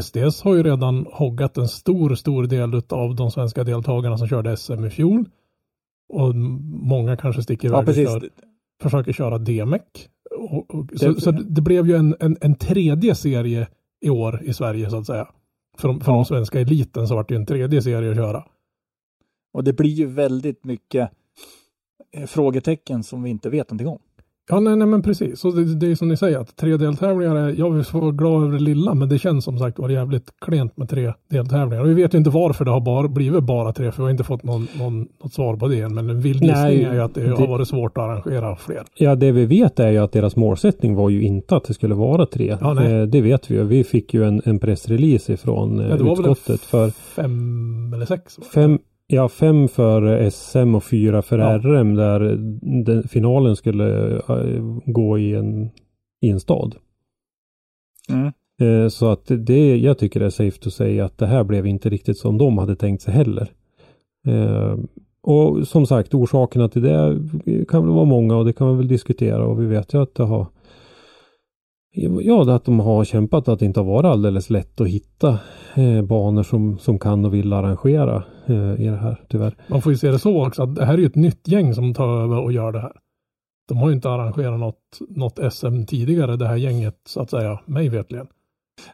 SDS 0.00 0.42
har 0.42 0.54
ju 0.54 0.62
redan 0.62 1.06
hoggat 1.12 1.58
en 1.58 1.68
stor, 1.68 2.14
stor 2.14 2.44
del 2.46 2.82
av 2.88 3.14
de 3.16 3.30
svenska 3.30 3.64
deltagarna 3.64 4.18
som 4.18 4.28
körde 4.28 4.56
SM 4.56 4.84
i 4.84 4.90
fjol. 4.90 5.24
Och 6.08 6.34
många 6.82 7.16
kanske 7.16 7.42
sticker 7.42 7.68
Ja, 7.68 7.72
iväg 7.72 7.80
och 7.80 7.86
precis. 7.86 8.08
kör, 8.08 8.28
försöker 8.82 9.12
köra 9.12 9.38
DMEC. 9.38 9.82
Och, 10.38 10.74
och, 10.74 10.86
så, 10.96 11.08
Det- 11.12 11.20
så 11.20 11.30
det 11.30 11.60
blev 11.62 11.86
ju 11.88 11.96
en, 11.96 12.16
en, 12.20 12.36
en 12.40 12.54
tredje 12.54 13.14
serie 13.14 13.68
i 14.00 14.10
år 14.10 14.40
i 14.44 14.52
Sverige 14.54 14.90
så 14.90 14.96
att 14.98 15.06
säga. 15.06 15.28
För 15.78 15.88
de, 15.88 16.00
för 16.00 16.12
de 16.12 16.24
svenska 16.24 16.60
eliten 16.60 17.08
så 17.08 17.14
vart 17.14 17.28
det 17.28 17.34
ju 17.34 17.38
en 17.40 17.46
tredje 17.46 17.82
serie 17.82 18.10
att 18.10 18.16
köra. 18.16 18.44
Och 19.52 19.64
det 19.64 19.72
blir 19.72 19.90
ju 19.90 20.06
väldigt 20.06 20.64
mycket 20.64 21.10
frågetecken 22.26 23.02
som 23.02 23.22
vi 23.22 23.30
inte 23.30 23.50
vet 23.50 23.70
någonting 23.70 23.88
om. 23.88 23.98
Ja, 24.50 24.60
nej, 24.60 24.76
nej 24.76 24.86
men 24.86 25.02
precis. 25.02 25.40
Så 25.40 25.50
det, 25.50 25.74
det 25.74 25.86
är 25.90 25.94
som 25.94 26.08
ni 26.08 26.16
säger 26.16 26.38
att 26.38 26.56
tre 26.56 26.76
deltävlingar 26.76 27.36
är, 27.36 27.54
jag 27.58 27.70
vill 27.70 27.84
vara 27.92 28.10
glad 28.10 28.42
över 28.44 28.52
det 28.52 28.62
lilla, 28.64 28.94
men 28.94 29.08
det 29.08 29.18
känns 29.18 29.44
som 29.44 29.58
sagt 29.58 29.78
var 29.78 29.88
jävligt 29.88 30.24
klent 30.40 30.76
med 30.76 30.88
tre 30.88 31.12
deltävlingar. 31.30 31.82
Och 31.82 31.88
vi 31.90 31.94
vet 31.94 32.14
ju 32.14 32.18
inte 32.18 32.30
varför 32.30 32.64
det 32.64 32.70
har 32.70 32.80
bara, 32.80 33.08
blivit 33.08 33.44
bara 33.44 33.72
tre, 33.72 33.92
för 33.92 34.02
vi 34.02 34.04
har 34.04 34.10
inte 34.10 34.24
fått 34.24 34.42
någon, 34.42 34.66
någon, 34.78 35.08
något 35.22 35.32
svar 35.32 35.56
på 35.56 35.68
det 35.68 35.80
än. 35.80 35.94
Men 35.94 36.10
en 36.10 36.20
vild 36.20 36.42
gissning 36.42 36.82
är 36.84 36.94
ju 36.94 37.00
att 37.00 37.14
det, 37.14 37.20
det- 37.24 37.36
har 37.36 37.46
varit 37.46 37.68
svårt 37.68 37.98
att 37.98 38.04
arrangera 38.04 38.56
fler. 38.56 38.82
Ja, 38.96 39.14
det 39.14 39.32
vi 39.32 39.46
vet 39.46 39.80
är 39.80 39.90
ju 39.90 39.98
att 39.98 40.12
deras 40.12 40.36
målsättning 40.36 40.94
var 40.94 41.10
ju 41.10 41.22
inte 41.22 41.56
att 41.56 41.64
det 41.64 41.74
skulle 41.74 41.94
vara 41.94 42.26
tre. 42.26 42.56
Ja, 42.60 42.74
nej. 42.74 42.92
Eh, 42.92 43.02
det 43.06 43.20
vet 43.20 43.50
vi 43.50 43.54
ju. 43.54 43.64
Vi 43.64 43.84
fick 43.84 44.14
ju 44.14 44.24
en, 44.24 44.42
en 44.44 44.58
pressrelease 44.58 45.32
ifrån 45.32 45.80
eh, 45.80 45.88
Ja, 45.88 45.96
det 45.96 46.04
var 46.04 46.16
väl 46.16 46.24
en 46.24 46.30
utskottet 46.32 46.60
för 46.60 46.90
Fem 46.90 47.92
eller 47.94 48.06
sex? 48.06 48.38
fem, 48.54 48.78
ja, 49.12 49.28
fem 49.28 49.68
för 49.68 50.30
SM 50.30 50.74
och 50.74 50.84
fyra 50.84 51.22
för 51.22 51.38
Ja. 51.38 51.58
RM 51.58 51.94
där 51.94 52.20
den, 52.84 53.08
finalen 53.08 53.56
skulle 53.56 54.20
gå 54.86 55.18
i 55.18 55.34
en, 55.34 55.70
i 56.20 56.30
en 56.30 56.40
stad. 56.40 56.74
Mm. 58.10 58.32
Eh, 58.60 58.88
Så 58.88 59.06
att 59.06 59.24
det, 59.26 59.76
jag 59.76 59.98
tycker 59.98 60.20
det 60.20 60.26
är 60.26 60.30
safe 60.30 60.58
to 60.58 60.70
säga 60.70 61.04
att 61.04 61.18
det 61.18 61.26
här 61.26 61.44
blev 61.44 61.66
inte 61.66 61.88
riktigt 61.88 62.18
som 62.18 62.38
de 62.38 62.58
hade 62.58 62.76
tänkt 62.76 63.02
sig 63.02 63.14
heller. 63.14 63.48
Eh, 64.26 64.76
Och 65.20 65.68
som 65.68 65.86
sagt 65.86 66.14
orsakerna 66.14 66.68
till 66.68 66.82
det 66.82 67.18
kan 67.68 67.82
väl 67.82 67.92
vara 67.94 68.04
många 68.04 68.36
och 68.36 68.44
det 68.44 68.52
kan 68.52 68.66
man 68.66 68.76
väl 68.78 68.88
diskutera 68.88 69.44
och 69.46 69.62
vi 69.62 69.66
vet 69.66 69.94
ju 69.94 70.02
att 70.02 70.14
det 70.14 70.22
har 70.24 70.46
Ja, 72.00 72.44
det 72.44 72.54
att 72.54 72.64
de 72.64 72.80
har 72.80 73.04
kämpat 73.04 73.48
att 73.48 73.58
det 73.58 73.66
inte 73.66 73.80
har 73.80 73.84
varit 73.84 74.04
alldeles 74.04 74.50
lätt 74.50 74.80
att 74.80 74.88
hitta 74.88 75.38
eh, 75.74 76.02
banor 76.02 76.42
som, 76.42 76.78
som 76.78 76.98
kan 76.98 77.24
och 77.24 77.34
vill 77.34 77.52
arrangera 77.52 78.24
eh, 78.46 78.80
i 78.80 78.86
det 78.86 78.96
här 78.96 79.24
tyvärr. 79.28 79.54
Man 79.66 79.82
får 79.82 79.92
ju 79.92 79.98
se 79.98 80.10
det 80.10 80.18
så 80.18 80.46
också 80.46 80.62
att 80.62 80.74
det 80.74 80.84
här 80.84 80.94
är 80.94 80.98
ju 80.98 81.06
ett 81.06 81.14
nytt 81.14 81.48
gäng 81.48 81.74
som 81.74 81.94
tar 81.94 82.22
över 82.22 82.38
och 82.40 82.52
gör 82.52 82.72
det 82.72 82.80
här. 82.80 82.92
De 83.68 83.78
har 83.78 83.88
ju 83.88 83.94
inte 83.94 84.10
arrangerat 84.10 84.60
något, 84.60 84.98
något 85.08 85.52
SM 85.52 85.84
tidigare, 85.84 86.36
det 86.36 86.46
här 86.46 86.56
gänget 86.56 87.00
så 87.08 87.20
att 87.20 87.30
säga, 87.30 87.60
mig 87.64 87.88
vetligen. 87.88 88.26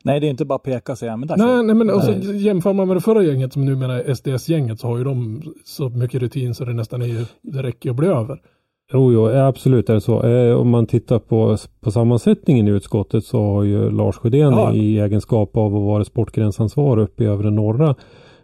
Nej, 0.02 0.20
det 0.20 0.26
är 0.26 0.30
inte 0.30 0.44
bara 0.44 0.58
peka 0.58 0.92
och 0.92 0.98
säga, 0.98 1.16
men 1.16 1.28
där 1.28 1.36
Nej, 1.36 1.62
nej 1.62 1.74
men 1.74 1.86
Nej. 1.86 1.96
alltså, 1.96 2.32
jämför 2.32 2.72
man 2.72 2.88
med 2.88 2.96
det 2.96 3.00
förra 3.00 3.22
gänget 3.22 3.52
som 3.52 3.64
numera 3.64 4.02
är 4.02 4.14
SDS-gänget 4.14 4.80
så 4.80 4.86
har 4.86 4.98
ju 4.98 5.04
de 5.04 5.42
så 5.64 5.88
mycket 5.88 6.22
rutin 6.22 6.54
så 6.54 6.64
det 6.64 6.72
nästan 6.72 7.02
är 7.02 7.06
ju, 7.06 7.24
det 7.42 7.62
räcker 7.62 7.88
ju 7.88 7.90
att 7.90 7.96
bli 7.96 8.08
över. 8.08 8.40
Jo, 8.92 9.12
jo, 9.12 9.26
absolut 9.28 9.90
är 9.90 9.94
det 9.94 10.00
så. 10.00 10.22
Eh, 10.22 10.56
om 10.56 10.68
man 10.70 10.86
tittar 10.86 11.18
på, 11.18 11.56
på 11.80 11.90
sammansättningen 11.90 12.68
i 12.68 12.70
utskottet 12.70 13.24
så 13.24 13.42
har 13.42 13.62
ju 13.62 13.90
Lars 13.90 14.16
Sjödén 14.16 14.52
Ja. 14.52 14.72
i 14.72 14.98
egenskap 15.00 15.56
av 15.56 15.76
att 15.76 15.82
vara 15.82 16.04
sportgränsansvarig 16.04 17.02
uppe 17.02 17.24
i 17.24 17.26
övre 17.26 17.50
norra 17.50 17.94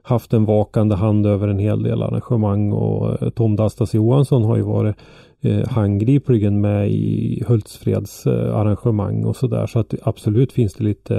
haft 0.03 0.33
en 0.33 0.45
vakande 0.45 0.95
hand 0.95 1.27
över 1.27 1.49
en 1.49 1.59
hel 1.59 1.83
del 1.83 2.03
arrangemang 2.03 2.73
och 2.73 3.23
eh, 3.23 3.29
Tom 3.31 3.57
Dastas 3.57 3.95
Johansson 3.95 4.45
har 4.45 4.57
ju 4.57 4.63
varit 4.63 4.97
eh, 5.41 5.69
handgripligen 5.69 6.61
med 6.61 6.91
i 6.91 7.43
Hultsfreds 7.47 8.27
eh, 8.27 8.57
arrangemang 8.57 9.25
och 9.25 9.37
sådär. 9.37 9.67
Så 9.67 9.79
att 9.79 9.95
absolut 10.03 10.53
finns 10.53 10.75
det 10.75 10.85
lite 10.85 11.19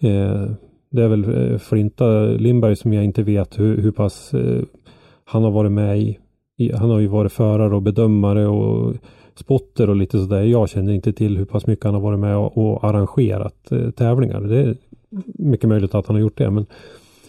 eh, 0.00 0.42
det 0.90 1.02
är 1.02 1.08
väl 1.08 1.52
eh, 1.52 1.58
Flinta 1.58 2.20
Lindberg 2.24 2.76
som 2.76 2.92
jag 2.92 3.04
inte 3.04 3.22
vet 3.22 3.58
hur, 3.58 3.76
hur 3.82 3.90
pass 3.92 4.34
eh, 4.34 4.62
han 5.24 5.44
har 5.44 5.50
varit 5.50 5.72
med 5.72 5.98
i- 5.98 6.18
han 6.74 6.90
har 6.90 7.00
ju 7.00 7.06
varit 7.06 7.32
förare 7.32 7.74
och 7.74 7.82
bedömare 7.82 8.46
och 8.46 8.94
spotter 9.34 9.90
och 9.90 9.96
lite 9.96 10.18
sådär. 10.18 10.42
Jag 10.42 10.68
känner 10.68 10.92
inte 10.92 11.12
till 11.12 11.36
hur 11.36 11.44
pass 11.44 11.66
mycket 11.66 11.84
han 11.84 11.94
har 11.94 12.00
varit 12.00 12.18
med 12.18 12.36
och, 12.36 12.58
och 12.58 12.84
arrangerat 12.84 13.72
eh, 13.72 13.90
tävlingar. 13.90 14.40
Det 14.40 14.58
är 14.58 14.76
mycket 15.24 15.68
möjligt 15.68 15.94
att 15.94 16.06
han 16.06 16.16
har 16.16 16.20
gjort 16.20 16.38
det. 16.38 16.50
Men, 16.50 16.66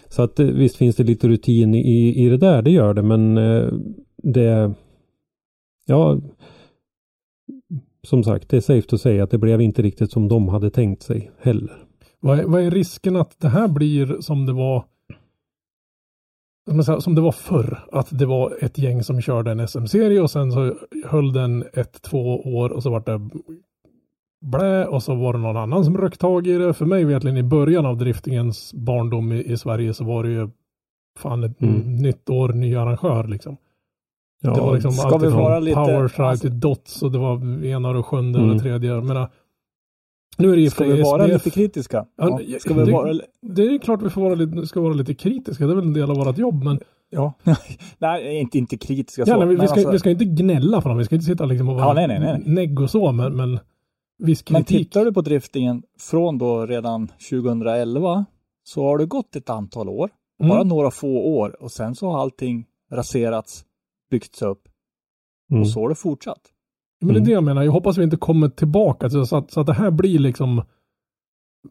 så 0.08 0.22
att 0.22 0.40
eh, 0.40 0.46
visst 0.46 0.76
finns 0.76 0.96
det 0.96 1.04
lite 1.04 1.28
rutin 1.28 1.74
i, 1.74 2.24
i 2.24 2.28
det 2.28 2.36
där, 2.36 2.62
det 2.62 2.70
gör 2.70 2.94
det. 2.94 3.02
Men 3.02 3.38
eh, 3.38 3.68
det... 4.22 4.74
Ja... 5.86 6.20
Som 8.02 8.24
sagt, 8.24 8.48
det 8.48 8.56
är 8.56 8.60
safe 8.60 8.94
att 8.94 9.00
säga 9.00 9.24
att 9.24 9.30
det 9.30 9.38
blev 9.38 9.60
inte 9.60 9.82
riktigt 9.82 10.12
som 10.12 10.28
de 10.28 10.48
hade 10.48 10.70
tänkt 10.70 11.02
sig 11.02 11.30
heller. 11.40 11.86
Vad 12.20 12.38
är, 12.38 12.44
vad 12.44 12.62
är 12.62 12.70
risken 12.70 13.16
att 13.16 13.40
det 13.40 13.48
här 13.48 13.68
blir 13.68 14.20
som 14.20 14.46
det 14.46 14.52
var 14.52 14.84
som 17.00 17.14
det 17.14 17.20
var 17.20 17.32
förr, 17.32 17.78
att 17.92 18.18
det 18.18 18.26
var 18.26 18.52
ett 18.60 18.78
gäng 18.78 19.02
som 19.02 19.20
körde 19.20 19.50
en 19.50 19.68
SM-serie 19.68 20.20
och 20.20 20.30
sen 20.30 20.52
så 20.52 20.74
höll 21.04 21.32
den 21.32 21.64
ett, 21.72 22.02
två 22.02 22.40
år 22.56 22.70
och 22.70 22.82
så 22.82 22.90
vart 22.90 23.06
det 23.06 23.20
blä 24.40 24.86
och 24.86 25.02
så 25.02 25.14
var 25.14 25.32
det 25.32 25.38
någon 25.38 25.56
annan 25.56 25.84
som 25.84 25.96
rökt 25.98 26.20
tag 26.20 26.46
i 26.46 26.58
det. 26.58 26.74
För 26.74 26.84
mig 26.86 27.04
vetligen 27.04 27.36
i 27.36 27.42
början 27.42 27.86
av 27.86 27.96
driftingens 27.96 28.74
barndom 28.74 29.32
i, 29.32 29.42
i 29.52 29.56
Sverige 29.56 29.94
så 29.94 30.04
var 30.04 30.22
det 30.22 30.30
ju 30.30 30.48
fan 31.18 31.44
ett 31.44 31.62
Mm. 31.62 31.96
nytt 31.96 32.30
år, 32.30 32.48
ny 32.48 32.76
arrangör 32.76 33.24
liksom. 33.26 33.56
Ja, 34.42 34.54
det 34.54 34.60
var 34.60 34.74
liksom 34.74 34.92
ska 34.92 35.08
allt 35.08 35.22
vi 35.22 35.26
ifrån 35.26 35.42
vara 35.42 35.58
lite- 35.58 35.74
Powerstride 35.74 36.28
alltså- 36.28 36.48
till 36.48 36.60
Dots 36.60 37.02
och 37.02 37.12
det 37.12 37.18
var 37.18 37.64
ena 37.64 37.88
och 37.90 38.06
sjunde 38.06 38.38
och 38.38 38.44
Mm. 38.44 38.56
det 38.56 38.62
tredje. 38.62 38.90
Jag 38.90 39.04
menar, 39.04 39.28
nu 40.36 40.52
är 40.52 40.56
det 40.56 40.70
Ska 40.70 40.84
vi 40.84 41.02
vara 41.02 41.26
lite 41.26 41.50
kritiska? 41.50 42.06
Ja, 42.16 42.40
Ja, 42.46 42.58
ska 42.58 42.74
vi 42.74 42.84
det- 42.84 42.92
vara... 42.92 43.12
Det 43.42 43.62
är 43.62 43.78
klart 43.78 44.02
vi 44.02 44.10
får 44.10 44.20
vara 44.22 44.34
lite, 44.34 44.66
ska 44.66 44.80
vara 44.80 44.92
lite 44.94 45.14
kritiska, 45.14 45.66
det 45.66 45.72
är 45.72 45.76
väl 45.76 45.84
en 45.84 45.92
del 45.92 46.10
av 46.10 46.16
vårt 46.16 46.38
jobb. 46.38 46.64
Men 46.64 46.80
Ja. 47.10 47.32
nej, 47.98 48.40
inte, 48.40 48.58
inte 48.58 48.76
kritiska 48.78 49.24
så. 49.24 49.30
ja, 49.30 49.36
nej, 49.38 49.46
vi, 49.48 49.52
men 49.56 49.60
vi, 49.60 49.68
ska, 49.68 49.74
alltså- 49.74 49.90
vi 49.92 49.98
ska 49.98 50.10
inte 50.10 50.24
gnälla 50.24 50.80
på 50.80 50.88
dem, 50.88 50.98
vi 50.98 51.04
ska 51.04 51.14
inte 51.14 51.24
sitta 51.26 51.44
liksom 51.46 51.68
och 51.68 51.74
vara 51.74 51.86
Ja, 51.86 51.92
nej, 51.94 52.08
nej, 52.08 52.18
nej. 52.20 52.42
negg 52.54 52.80
och 52.80 52.90
så, 52.90 53.12
men, 53.12 53.36
men 53.36 53.58
viss 54.18 54.50
Men 54.50 54.64
kritik. 54.64 54.78
tittar 54.90 55.04
du 55.04 55.12
på 55.12 55.20
driftingen 55.20 55.82
från 56.00 56.38
då 56.38 56.66
redan 56.66 57.08
2011 57.30 58.24
så 58.64 58.82
har 58.84 58.98
det 58.98 59.06
gått 59.06 59.36
ett 59.36 59.50
antal 59.50 59.88
år. 59.88 60.10
Mm. 60.40 60.48
Bara 60.50 60.62
några 60.64 60.90
få 60.90 61.08
år 61.38 61.62
och 61.62 61.72
sen 61.72 61.94
så 61.94 62.10
har 62.10 62.20
allting 62.20 62.66
raserats, 62.92 63.64
byggts 64.10 64.42
upp 64.42 64.62
Mm. 65.50 65.62
och 65.62 65.68
så 65.68 65.80
har 65.80 65.88
det 65.88 65.94
fortsatt. 65.94 66.40
Men 67.00 67.14
det 67.14 67.20
är 67.20 67.24
det 67.24 67.30
jag 67.30 67.44
menar, 67.44 67.62
jag 67.62 67.72
hoppas 67.72 67.98
vi 67.98 68.02
inte 68.04 68.16
kommer 68.16 68.48
tillbaka 68.48 69.08
till 69.08 69.26
så 69.26 69.36
att, 69.36 69.50
så 69.50 69.60
att 69.60 69.66
det 69.66 69.72
här 69.72 69.90
blir 69.90 70.18
liksom 70.18 70.62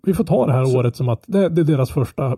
vi 0.04 0.14
får 0.14 0.24
ta 0.24 0.46
det 0.46 0.54
här 0.54 0.66
Så- 0.66 0.80
året 0.80 0.96
som 0.96 1.10
att 1.10 1.24
det, 1.28 1.50
det 1.50 1.62
är 1.62 1.66
deras 1.66 1.92
första 1.92 2.38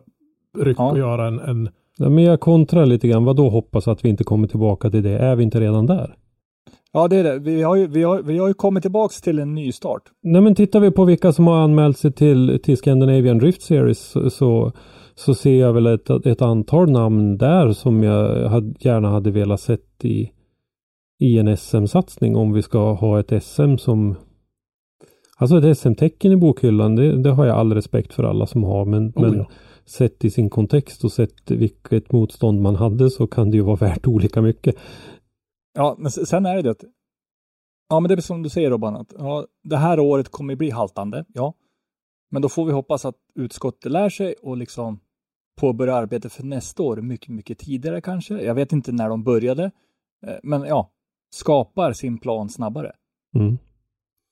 ryck 0.58 0.76
Ja. 0.80 0.92
att 0.92 0.98
göra 0.98 1.28
en, 1.28 1.40
en 1.40 1.70
Ja, 2.00 2.10
men 2.10 2.24
jag 2.24 2.40
kontrar 2.40 2.86
lite 2.86 3.08
grann. 3.08 3.26
Vad 3.26 3.36
då 3.36 3.50
hoppas 3.50 3.88
att 3.88 4.06
vi 4.06 4.10
inte 4.10 4.24
kommer 4.24 4.48
tillbaka 4.48 4.90
till 4.90 5.04
det? 5.04 5.18
Är 5.18 5.36
vi 5.36 5.44
inte 5.44 5.60
redan 5.60 5.86
där? 5.86 6.16
Ja, 6.92 7.08
det 7.08 7.16
är 7.16 7.24
det. 7.24 7.40
Vi 7.40 7.62
har 7.62 7.76
ju, 7.76 7.88
vi 7.88 8.04
har, 8.04 8.22
vi 8.22 8.38
har 8.38 8.48
ju 8.48 8.54
kommit 8.54 8.82
tillbaks 8.84 9.22
till 9.22 9.40
en 9.40 9.56
ny 9.56 9.72
start. 9.72 10.02
Nej 10.24 10.42
men 10.42 10.56
tittar 10.56 10.80
vi 10.80 10.92
på 10.92 11.06
vilka 11.06 11.32
som 11.32 11.48
har 11.48 11.58
anmält 11.58 11.98
sig 11.98 12.12
till, 12.12 12.60
till 12.64 12.78
Scandinavian 12.78 13.38
Drift 13.38 13.62
Series 13.62 14.00
så, 14.00 14.30
så, 14.30 14.72
så 15.16 15.36
ser 15.36 15.60
jag 15.60 15.74
väl 15.74 15.88
ett, 15.88 16.10
ett 16.10 16.42
antal 16.42 16.92
namn 16.92 17.38
där 17.38 17.72
som 17.74 18.04
jag 18.04 18.50
hade, 18.50 18.74
gärna 18.80 19.10
hade 19.10 19.32
velat 19.32 19.62
sett 19.62 20.06
i, 20.06 20.32
i 21.20 21.40
en 21.40 21.58
SM-satsning 21.58 22.36
om 22.36 22.54
vi 22.54 22.62
ska 22.62 22.94
ha 22.94 23.20
ett 23.20 23.44
SM 23.44 23.78
som 23.78 24.16
Alltså 25.40 25.58
ett 25.58 25.78
SM-tecken 25.78 26.32
i 26.32 26.38
bokhyllan, 26.38 26.96
det, 26.96 27.24
det 27.24 27.32
har 27.32 27.46
jag 27.46 27.58
all 27.58 27.74
respekt 27.74 28.14
för 28.14 28.24
alla 28.24 28.48
som 28.48 28.64
har 28.64 28.86
men, 28.86 29.14
Oh, 29.16 29.22
men 29.22 29.38
ja. 29.38 29.50
sett 29.86 30.26
i 30.26 30.32
sin 30.32 30.50
kontext 30.50 31.04
och 31.04 31.12
sett 31.12 31.52
vilket 31.52 32.12
motstånd 32.12 32.62
man 32.62 32.76
hade 32.76 33.10
så 33.10 33.28
kan 33.28 33.52
det 33.52 33.58
ju 33.58 33.64
vara 33.64 33.76
värt 33.88 34.08
olika 34.08 34.42
mycket. 34.42 34.76
Ja, 35.74 35.96
men 36.00 36.12
sen 36.12 36.46
är 36.46 36.64
det 36.64 36.72
att 36.72 36.84
Ja, 37.90 38.00
men 38.00 38.10
det 38.10 38.16
är 38.16 38.22
som 38.22 38.44
du 38.44 38.50
säger 38.50 38.70
Robban, 38.70 38.96
att 38.96 39.14
ja, 39.18 39.46
det 39.64 39.78
här 39.78 40.00
året 40.00 40.30
kommer 40.30 40.56
bli 40.56 40.70
haltande, 40.70 41.26
ja. 41.28 41.54
Men 42.32 42.42
då 42.42 42.50
får 42.50 42.66
vi 42.66 42.72
hoppas 42.72 43.06
att 43.06 43.16
utskottet 43.36 43.92
lär 43.92 44.10
sig 44.10 44.36
och 44.42 44.58
liksom 44.58 45.00
påbörja 45.60 45.96
arbetet 45.96 46.34
för 46.34 46.44
nästa 46.44 46.84
år 46.84 46.98
mycket, 46.98 47.30
mycket 47.30 47.60
tidigare 47.60 48.02
kanske. 48.02 48.42
Jag 48.42 48.56
vet 48.56 48.72
inte 48.72 48.92
när 48.92 49.10
de 49.10 49.24
började, 49.24 49.72
eh, 50.26 50.36
men 50.44 50.64
ja, 50.64 50.92
skapar 51.34 51.94
sin 51.94 52.18
plan 52.18 52.50
snabbare. 52.50 52.92
Mm. 53.36 53.58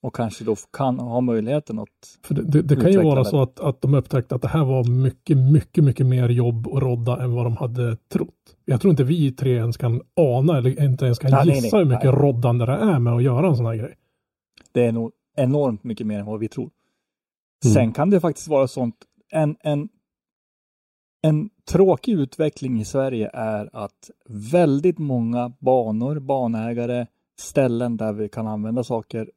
Och 0.02 0.16
kanske 0.16 0.44
då 0.44 0.56
kan 0.74 1.00
ha 1.00 1.22
möjligheten 1.22 1.80
att 1.80 2.20
För 2.24 2.36
det, 2.36 2.42
det, 2.44 2.62
det 2.62 2.76
kan 2.76 2.92
ju 2.92 3.04
vara 3.04 3.20
det. 3.24 3.30
så 3.30 3.42
att, 3.42 3.60
att 3.60 3.82
de 3.82 3.94
upptäckte 3.94 4.36
att 4.36 4.42
det 4.42 4.48
här 4.48 4.66
var 4.66 4.84
mycket, 4.84 5.38
mycket, 5.38 5.84
mycket 5.84 6.06
mer 6.06 6.30
jobb 6.30 6.68
att 6.68 6.84
rodda 6.84 7.24
än 7.24 7.34
vad 7.34 7.46
de 7.46 7.58
hade 7.58 7.98
trott. 7.98 8.58
Jag 8.66 8.82
tror 8.82 8.92
inte 8.92 9.04
vi 9.04 9.32
tre 9.32 9.56
ens 9.56 9.78
kan 9.78 10.02
ana 10.16 10.58
eller 10.58 10.84
inte 10.84 11.06
ens 11.06 11.20
kan 11.20 11.32
Nej, 11.32 11.46
nej, 11.46 11.56
gissa 11.56 11.78
nej. 11.78 11.86
hur 11.86 11.92
mycket 11.92 12.14
Nej. 12.14 12.22
roddande 12.22 12.66
det 12.66 12.72
är 12.72 13.00
med 13.00 13.14
att 13.14 13.24
göra 13.24 13.48
en 13.48 13.56
sån 13.58 13.66
här 13.66 13.76
grej. 13.76 13.96
det 14.72 14.86
är 14.86 14.92
nog 14.92 15.12
enormt 15.38 15.84
mycket 15.84 16.08
mer 16.08 16.20
än 16.20 16.26
vad 16.26 16.40
vi 16.40 16.48
tror. 16.48 16.70
Mm. 17.66 17.74
Sen 17.74 17.94
kan 17.94 18.10
det 18.10 18.20
faktiskt 18.20 18.48
vara 18.48 18.68
sånt, 18.68 18.96
en, 19.32 19.56
en, 19.60 19.90
en 21.22 21.50
tråkig 21.72 22.14
utveckling 22.14 22.80
i 22.82 22.86
Sverige 22.86 23.30
är 23.34 23.70
att 23.74 24.12
väldigt 24.30 24.98
många 24.98 25.54
banor, 25.60 26.20
banägare, 26.20 27.08
ställen 27.40 27.98
där 27.98 28.14
vi 28.14 28.30
kan 28.30 28.48
använda 28.48 28.84
saker 28.84 29.32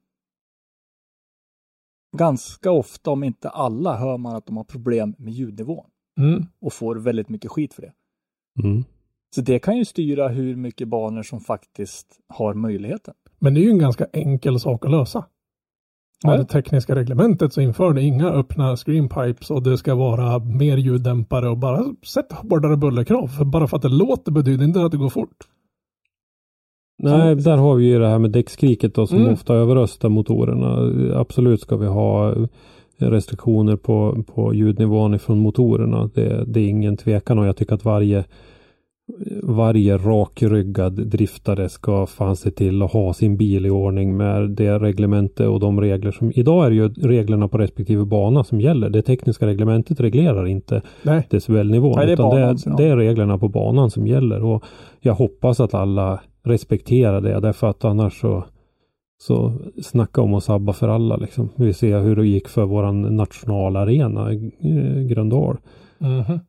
ganska 2.17 2.71
ofta, 2.71 3.11
om 3.11 3.25
inte 3.25 3.49
alla, 3.49 3.97
hör 3.97 4.17
man 4.19 4.37
att 4.37 4.47
de 4.47 4.57
har 4.57 4.65
problem 4.65 5.15
med 5.19 5.33
ljudnivån 5.33 5.91
Mm. 6.19 6.47
och 6.61 6.73
får 6.73 6.97
väldigt 6.97 7.29
mycket 7.29 7.51
skit 7.51 7.75
för 7.75 7.83
det. 7.83 7.93
Mm. 8.65 8.85
Så 9.35 9.41
det 9.41 9.59
kan 9.59 9.77
ju 9.79 9.85
styra 9.85 10.29
hur 10.29 10.57
mycket 10.57 10.89
banor 10.89 11.23
som 11.23 11.41
faktiskt 11.41 12.21
har 12.29 12.55
möjligheten. 12.55 13.15
Men 13.39 13.55
det 13.55 13.61
är 13.61 13.63
ju 13.63 13.71
en 13.71 13.79
ganska 13.79 14.07
enkel 14.13 14.61
sak 14.61 14.85
att 14.85 14.91
lösa. 14.91 15.25
Med 16.25 16.35
Ja. 16.35 16.39
det 16.39 16.45
tekniska 16.45 16.95
reglementet 16.95 17.53
så 17.53 17.61
inför 17.61 17.93
det 17.93 18.03
inga 18.03 18.29
öppna 18.29 18.77
screenpipes 18.77 19.51
och 19.51 19.63
det 19.63 19.79
ska 19.79 19.95
vara 19.95 20.39
mer 20.39 20.77
ljuddämpare 20.77 21.49
och 21.49 21.59
bara 21.59 21.85
sätt 22.07 22.33
hårdare 22.33 22.77
bullerkrav. 22.77 23.27
För 23.27 23.45
bara 23.45 23.67
för 23.67 23.77
att 23.77 23.83
det 23.83 23.89
låter 23.89 24.33
betyder 24.33 24.65
inte 24.65 24.83
att 24.85 24.91
det 24.93 24.97
går 24.99 25.09
fort. 25.09 25.37
Nej, 27.03 27.35
där 27.35 27.57
har 27.57 27.75
vi 27.75 27.85
ju 27.85 27.99
det 27.99 28.09
här 28.09 28.19
med 28.19 28.31
däckskriket 28.31 28.95
då 28.95 29.07
som 29.07 29.19
Mm. 29.19 29.33
ofta 29.33 29.55
överröstar 29.55 30.09
motorerna. 30.09 30.93
Absolut 31.21 31.61
ska 31.61 31.77
vi 31.77 31.87
ha 31.87 32.35
restriktioner 32.99 33.77
på, 33.77 34.25
på 34.35 34.55
ljudnivån 34.55 35.15
ifrån 35.15 35.39
motorerna. 35.39 36.11
Det, 36.15 36.45
det 36.47 36.61
är 36.61 36.69
ingen 36.69 36.97
tvekan 36.97 37.39
och 37.39 37.47
jag 37.47 37.57
tycker 37.57 37.75
att 37.75 37.85
varje 37.85 38.25
varje 39.43 39.97
rakryggad 39.97 41.09
driftare 41.09 41.69
ska 41.69 42.07
fan 42.07 42.37
se 42.37 42.51
till 42.51 42.83
att 42.83 42.93
ha 42.93 43.13
sin 43.15 43.37
bil 43.37 43.67
i 43.67 43.71
ordning 43.71 44.17
med 44.17 44.51
det 44.51 44.79
reglemente 44.79 45.47
och 45.47 45.61
de 45.61 45.81
regler 45.81 46.11
som 46.11 46.33
idag 46.35 46.67
är 46.67 46.71
det 46.71 46.77
ju 46.77 46.89
reglerna 46.89 47.49
på 47.49 47.59
respektive 47.59 48.05
bana 48.05 48.45
som 48.45 48.61
gäller. 48.61 48.91
Det 48.91 49.03
tekniska 49.03 49.47
reglementet 49.47 50.01
reglerar 50.01 50.47
inte 50.47 50.83
Nej, 51.03 51.27
decibelnivån. 51.31 51.93
Nej, 51.97 52.07
det 52.07 52.17
det, 52.17 52.23
är, 52.23 52.77
det 52.77 52.85
är 52.85 52.97
reglerna 52.97 53.39
på 53.39 53.49
banan 53.49 53.91
som 53.91 54.07
gäller. 54.07 54.43
Och 54.43 54.65
jag 55.01 55.15
hoppas 55.15 55.61
att 55.61 55.75
alla 55.75 56.21
respekterar 56.43 57.21
det. 57.21 57.41
Därför 57.41 57.71
att 57.71 57.85
annars 57.85 58.21
så, 58.21 58.45
så 59.19 59.53
snacka 59.83 60.21
om 60.21 60.35
att 60.35 60.45
sabba 60.45 60.73
för 60.73 60.89
alla. 60.89 61.17
Liksom. 61.17 61.49
Vi 61.57 61.73
ser 61.73 62.01
hur 62.01 62.17
det 62.17 62.27
gick 62.27 62.49
för 62.49 62.65
våran 62.65 63.17
nationalarena 63.17 64.33
eh, 64.33 65.03
Gröndal. 65.09 65.57
Mhm. 65.99 66.41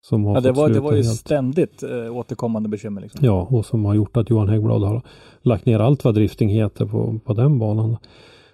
Som 0.00 0.24
har 0.24 0.34
Ja, 0.34 0.40
det, 0.40 0.52
var, 0.52 0.68
det 0.68 0.80
var 0.80 0.92
ju 0.92 1.02
helt. 1.02 1.16
ständigt 1.18 1.82
eh, 1.82 2.16
återkommande 2.16 2.68
bekymmer. 2.68 3.00
Liksom. 3.00 3.20
Ja, 3.24 3.46
och 3.50 3.66
som 3.66 3.84
har 3.84 3.94
gjort 3.94 4.16
att 4.16 4.30
Johan 4.30 4.48
Häggblad 4.48 4.82
har 4.82 5.02
lagt 5.42 5.66
ner 5.66 5.80
allt 5.80 6.04
vad 6.04 6.14
drifting 6.14 6.48
heter 6.48 6.86
på, 6.86 7.20
på 7.24 7.34
den 7.34 7.58
banan. 7.58 7.96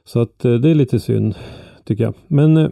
Så 0.04 0.20
att 0.20 0.44
eh, 0.44 0.52
det 0.54 0.70
är 0.70 0.74
lite 0.74 1.00
synd 1.00 1.34
tycker 1.84 2.04
jag. 2.04 2.14
Men 2.28 2.56
eh, 2.56 2.68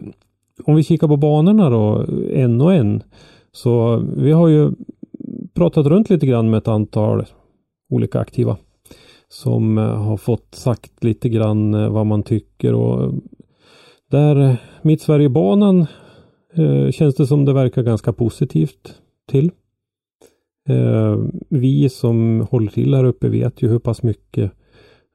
om 0.65 0.75
vi 0.75 0.83
kikar 0.83 1.07
på 1.07 1.17
banorna 1.17 1.69
då, 1.69 2.05
en 2.31 2.61
och 2.61 2.73
en. 2.73 3.03
Så 3.51 4.03
vi 4.17 4.31
har 4.31 4.47
ju 4.47 4.71
pratat 5.53 5.85
runt 5.85 6.09
lite 6.09 6.25
grann 6.27 6.49
med 6.49 6.57
ett 6.57 6.67
antal 6.67 7.25
olika 7.89 8.19
aktiva. 8.19 8.57
Som 9.29 9.77
eh, 9.77 9.83
har 9.83 10.17
fått 10.17 10.55
sagt 10.55 11.03
lite 11.03 11.29
grann 11.29 11.73
eh, 11.73 11.89
vad 11.89 12.05
man 12.05 12.23
tycker 12.23 12.73
och 12.73 13.13
där 14.11 14.35
eh, 14.49 14.55
Mittsverigebanan 14.81 15.85
eh, 16.55 16.91
känns 16.91 17.15
det 17.15 17.27
som 17.27 17.45
det 17.45 17.53
verkar 17.53 17.83
ganska 17.83 18.13
positivt 18.13 19.01
till. 19.29 19.51
Eh, 20.69 21.17
vi 21.49 21.89
som 21.89 22.47
håller 22.51 22.71
till 22.71 22.93
här 22.93 23.03
uppe 23.03 23.29
vet 23.29 23.61
ju 23.61 23.69
hur 23.69 23.79
pass 23.79 24.03
mycket 24.03 24.51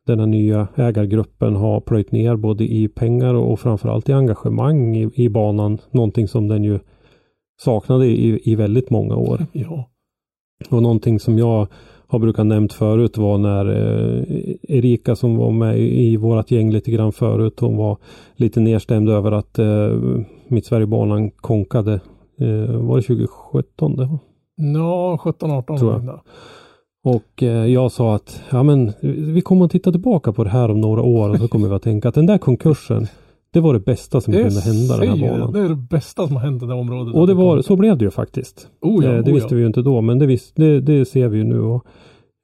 den 0.06 0.18
här 0.20 0.26
nya 0.26 0.68
ägargruppen 0.74 1.56
har 1.56 1.80
plöjt 1.80 2.12
ner 2.12 2.36
både 2.36 2.64
i 2.64 2.88
pengar 2.88 3.34
och 3.34 3.60
framförallt 3.60 4.08
i 4.08 4.12
engagemang 4.12 4.96
i, 4.96 5.10
i 5.14 5.28
banan. 5.28 5.78
Någonting 5.90 6.28
som 6.28 6.48
den 6.48 6.64
ju 6.64 6.78
saknade 7.60 8.06
i, 8.06 8.40
i 8.44 8.54
väldigt 8.54 8.90
många 8.90 9.16
år. 9.16 9.46
ja. 9.52 9.90
Och 10.70 10.82
någonting 10.82 11.20
som 11.20 11.38
jag 11.38 11.68
har 12.06 12.18
brukat 12.18 12.46
nämnt 12.46 12.72
förut 12.72 13.18
var 13.18 13.38
när 13.38 13.66
eh, 13.66 14.24
Erika 14.62 15.16
som 15.16 15.36
var 15.36 15.50
med 15.50 15.78
i, 15.78 16.12
i 16.12 16.16
vårat 16.16 16.50
gäng 16.50 16.70
lite 16.70 16.90
grann 16.90 17.12
förut. 17.12 17.60
Hon 17.60 17.76
var 17.76 17.96
lite 18.36 18.60
nedstämd 18.60 19.08
över 19.08 19.32
att 19.32 19.58
eh, 19.58 19.92
Mittsverigebanan 20.50 21.30
konkade. 21.30 21.92
Eh, 22.40 22.76
var 22.76 22.96
det 22.96 23.02
2017? 23.02 23.96
Det 23.96 24.04
var? 24.04 24.18
Ja, 24.56 25.20
17-18 25.22 25.78
Tror 25.78 25.92
jag. 25.92 26.20
Och 27.04 27.42
eh, 27.42 27.66
jag 27.66 27.92
sa 27.92 28.14
att 28.14 28.42
ja, 28.50 28.62
men, 28.62 28.92
vi 29.34 29.40
kommer 29.40 29.64
att 29.64 29.70
titta 29.70 29.92
tillbaka 29.92 30.32
på 30.32 30.44
det 30.44 30.50
här 30.50 30.70
om 30.70 30.80
några 30.80 31.02
år 31.02 31.30
och 31.30 31.38
så 31.38 31.48
kommer 31.48 31.68
vi 31.68 31.74
att 31.74 31.82
tänka 31.82 32.08
att 32.08 32.14
den 32.14 32.26
där 32.26 32.38
konkursen 32.38 33.06
det 33.50 33.60
var 33.60 33.74
det 33.74 33.80
bästa 33.80 34.20
som 34.20 34.32
kunde 34.32 34.60
hända 34.60 34.96
den 34.96 35.08
här 35.08 35.28
banan. 35.28 35.52
Det 35.52 35.60
är 35.60 35.68
det 35.68 35.74
bästa 35.74 36.26
som 36.26 36.36
har 36.36 36.42
hänt 36.42 36.62
i 36.62 36.66
det 36.66 36.74
området. 36.74 37.14
Och 37.14 37.26
det 37.26 37.34
var, 37.34 37.62
så 37.62 37.76
blev 37.76 37.98
det 37.98 38.04
ju 38.04 38.10
faktiskt. 38.10 38.68
Oh 38.80 39.04
ja, 39.04 39.10
Eh, 39.10 39.24
det 39.24 39.30
oh 39.30 39.34
visste 39.34 39.54
ja. 39.54 39.56
vi 39.56 39.60
ju 39.60 39.66
inte 39.66 39.82
då 39.82 40.00
men 40.00 40.18
det, 40.18 40.26
vis, 40.26 40.52
det, 40.54 40.80
det 40.80 41.04
ser 41.04 41.28
vi 41.28 41.38
ju 41.38 41.44
nu. 41.44 41.60
Och, 41.60 41.86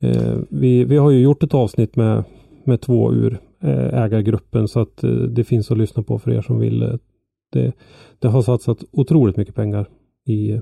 eh, 0.03 0.39
vi, 0.51 0.85
vi 0.85 0.97
har 0.97 1.11
ju 1.11 1.21
gjort 1.21 1.43
ett 1.43 1.55
avsnitt 1.55 1.97
med, 1.97 2.25
med 2.65 2.81
två 2.81 3.13
ur 3.13 3.39
eh, 3.63 4.03
ägargruppen 4.03 4.69
så 4.69 4.81
att 4.81 5.05
eh, 5.05 5.11
det 5.11 5.45
finns 5.45 5.71
att 5.71 5.79
lyssna 5.79 6.03
på 6.03 6.19
för 6.19 6.31
er 6.31 6.43
som 6.43 6.59
vill. 6.59 6.99
Det, 7.55 7.73
det 8.19 8.29
har 8.29 8.43
satsat 8.43 8.85
otroligt 8.93 9.37
mycket 9.37 9.55
pengar 9.55 9.89
i 10.27 10.51
eh, 10.53 10.61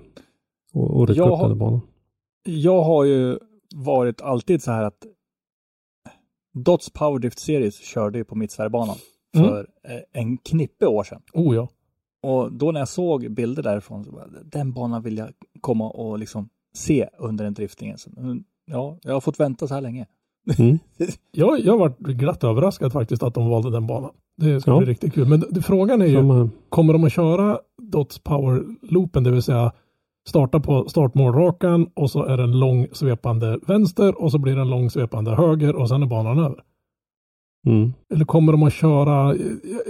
och, 0.74 1.10
Jag 1.10 1.36
har- 1.36 1.54
banan. 1.54 1.80
Jag 2.44 2.82
har 2.82 3.04
ju 3.04 3.38
varit 3.74 4.20
alltid 4.20 4.62
så 4.62 4.70
här 4.70 4.84
att 4.84 5.06
Dots 6.54 6.90
Powerdrift 6.90 7.38
Series 7.38 7.78
körde 7.80 8.18
ju 8.18 8.24
på 8.24 8.34
Mittsverigebanan 8.34 8.96
Mm. 9.36 9.48
för 9.48 9.66
eh, 9.88 10.00
en 10.22 10.38
knippe 10.38 10.86
år 10.86 11.04
sedan. 11.04 11.22
Oh 11.32 11.54
ja. 11.54 11.68
Och 12.22 12.52
då 12.52 12.72
när 12.72 12.80
jag 12.80 12.88
såg 12.88 13.30
bilder 13.30 13.62
därifrån, 13.62 14.04
så 14.04 14.12
bara, 14.12 14.26
den 14.44 14.72
banan 14.72 15.02
vill 15.02 15.16
jag 15.18 15.32
komma 15.60 15.90
och 15.90 16.18
liksom 16.18 16.48
se 16.74 17.08
under 17.18 17.44
den 17.44 17.54
driftningen. 17.54 17.98
Så, 17.98 18.10
mm, 18.16 18.44
ja, 18.66 18.98
jag 19.02 19.12
har 19.12 19.20
fått 19.20 19.40
vänta 19.40 19.68
så 19.68 19.74
här 19.74 19.80
länge. 19.80 20.06
Mm. 20.58 20.78
Jag, 21.32 21.60
jag 21.60 21.78
varit 21.78 21.98
glatt 21.98 22.44
överraskad 22.44 22.92
faktiskt 22.92 23.22
att 23.22 23.34
de 23.34 23.48
valde 23.48 23.70
den 23.70 23.86
banan. 23.86 24.10
Det 24.36 24.60
ska 24.60 24.70
Ja. 24.70 24.78
bli 24.78 24.86
riktigt 24.86 25.14
kul. 25.14 25.28
Men 25.28 25.62
frågan 25.62 26.02
är 26.02 26.06
ju, 26.06 26.22
här. 26.22 26.48
kommer 26.68 26.92
de 26.92 27.04
att 27.04 27.12
köra 27.12 27.58
Dots 27.82 28.18
Power 28.18 28.62
Loopen, 28.82 29.24
det 29.24 29.30
vill 29.30 29.42
säga 29.42 29.72
starta 30.28 30.60
på 30.60 30.88
startmålrakan 30.88 31.86
och 31.94 32.10
så 32.10 32.24
är 32.24 32.36
det 32.36 32.42
en 32.42 32.58
lång 32.58 32.86
svepande 32.92 33.58
vänster 33.66 34.22
och 34.22 34.30
så 34.32 34.38
blir 34.38 34.54
det 34.54 34.60
en 34.60 34.70
lång 34.70 34.90
svepande 34.90 35.30
höger 35.34 35.76
och 35.76 35.88
sen 35.88 36.02
är 36.02 36.06
banan 36.06 36.38
över. 36.38 36.58
Mm. 37.66 37.92
Eller 38.14 38.24
kommer 38.24 38.52
de 38.52 38.62
att 38.62 38.72
köra, 38.72 39.34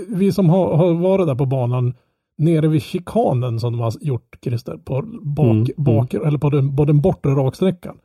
vi 0.08 0.32
som 0.32 0.48
har, 0.50 0.76
har 0.76 0.94
varit 0.94 1.26
där 1.26 1.34
på 1.34 1.46
banan 1.46 1.94
nere 2.38 2.68
vid 2.68 2.82
chikanen 2.82 3.60
som 3.60 3.72
de 3.72 3.80
har 3.80 3.92
gjort 4.00 4.38
Christer, 4.44 4.76
på 4.84 5.02
bak, 5.22 5.46
Mm, 5.46 5.66
bak 5.76 6.14
eller 6.14 6.38
på 6.38 6.50
den, 6.50 6.76
på 6.76 6.84
den 6.84 7.00
bortre 7.00 7.30
raksträckan. 7.30 7.96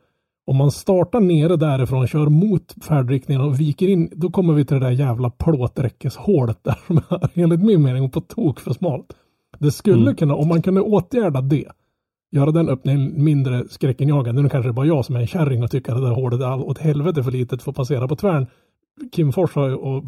Om 0.48 0.56
man 0.56 0.70
startar 0.70 1.20
nere 1.20 1.56
därifrån, 1.56 2.06
kör 2.06 2.28
mot 2.28 2.74
färdriktningen 2.84 3.42
och 3.42 3.60
viker 3.60 3.88
in, 3.88 4.10
då 4.12 4.30
kommer 4.30 4.54
vi 4.54 4.64
till 4.64 4.74
det 4.80 4.86
där 4.86 4.90
jävla 4.90 5.30
plåträckeshålet 5.30 6.58
där 6.64 6.78
som 6.86 6.96
är 6.96 7.30
enligt 7.42 7.60
min 7.62 7.82
mening 7.82 8.10
på 8.10 8.20
tok 8.20 8.60
för 8.60 8.72
smalt. 8.72 9.06
Det 9.58 9.70
skulle 9.72 10.02
Mm. 10.02 10.16
kunna, 10.16 10.34
om 10.34 10.48
man 10.48 10.62
kunde 10.62 10.80
åtgärda 10.80 11.40
det, 11.40 11.64
göra 12.32 12.50
den 12.50 12.68
öppningen 12.68 13.24
mindre 13.24 13.64
skräckinjagande. 13.70 14.42
Nu 14.42 14.48
kanske 14.48 14.68
det 14.68 14.72
bara 14.72 14.86
jag 14.86 15.04
som 15.04 15.16
är 15.16 15.20
en 15.20 15.26
kärring 15.26 15.62
och 15.62 15.70
tycker 15.70 15.92
att 15.92 15.98
det 16.00 16.06
där 16.08 16.14
hålet 16.14 16.40
är 16.40 16.44
all- 16.44 16.62
åt 16.62 16.78
helvete 16.78 17.22
för 17.22 17.30
litet 17.30 17.62
för 17.62 17.70
att 17.70 17.76
passera 17.76 18.08
på 18.08 18.16
tvären. 18.16 18.46
Kim 19.12 19.32
Fors 19.32 19.56
och 19.56 20.04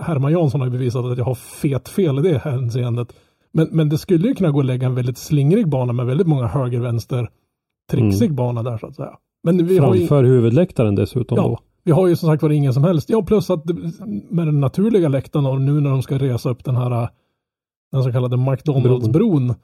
Herman 0.00 0.32
Jansson 0.32 0.60
har 0.60 0.66
ju 0.68 0.72
bevisat 0.72 1.04
att 1.04 1.18
jag 1.18 1.24
har 1.24 1.34
fet 1.34 1.88
fel 1.88 2.18
i 2.18 2.22
det 2.32 2.38
hänseendet. 2.38 3.12
Men, 3.52 3.68
men 3.72 3.88
det 3.88 3.98
skulle 3.98 4.28
ju 4.28 4.34
kunna 4.34 4.50
gå 4.50 4.60
att 4.60 4.66
lägga 4.66 4.86
en 4.86 4.94
väldigt 4.94 5.18
slingrig 5.18 5.68
bana 5.68 5.92
med 5.92 6.06
väldigt 6.06 6.26
många 6.26 6.46
höger-vänster 6.46 7.28
trixig 7.90 8.34
bana 8.34 8.62
där 8.62 8.78
så 8.78 8.86
att 8.86 8.96
säga. 8.96 9.16
Men 9.46 9.66
vi 9.66 9.78
har 9.78 9.94
ju, 9.94 10.00
Framför 10.06 10.24
huvudläktaren 10.24 10.94
dessutom 10.94 11.36
ja, 11.36 11.42
då. 11.42 11.58
vi 11.84 11.92
har 11.92 12.06
ju 12.06 12.16
som 12.16 12.28
sagt 12.28 12.42
var 12.42 12.50
ingen 12.50 12.74
som 12.74 12.84
helst. 12.84 13.10
Ja, 13.10 13.22
plus 13.22 13.50
att 13.50 13.64
med 14.30 14.46
den 14.46 14.60
naturliga 14.60 15.08
läktaren 15.08 15.46
och 15.46 15.60
nu 15.60 15.80
när 15.80 15.90
de 15.90 16.02
ska 16.02 16.18
resa 16.18 16.50
upp 16.50 16.64
den 16.64 16.76
här 16.76 17.08
den 17.92 18.04
så 18.04 18.12
kallade 18.12 18.36
McDonalds-bron 18.36 19.54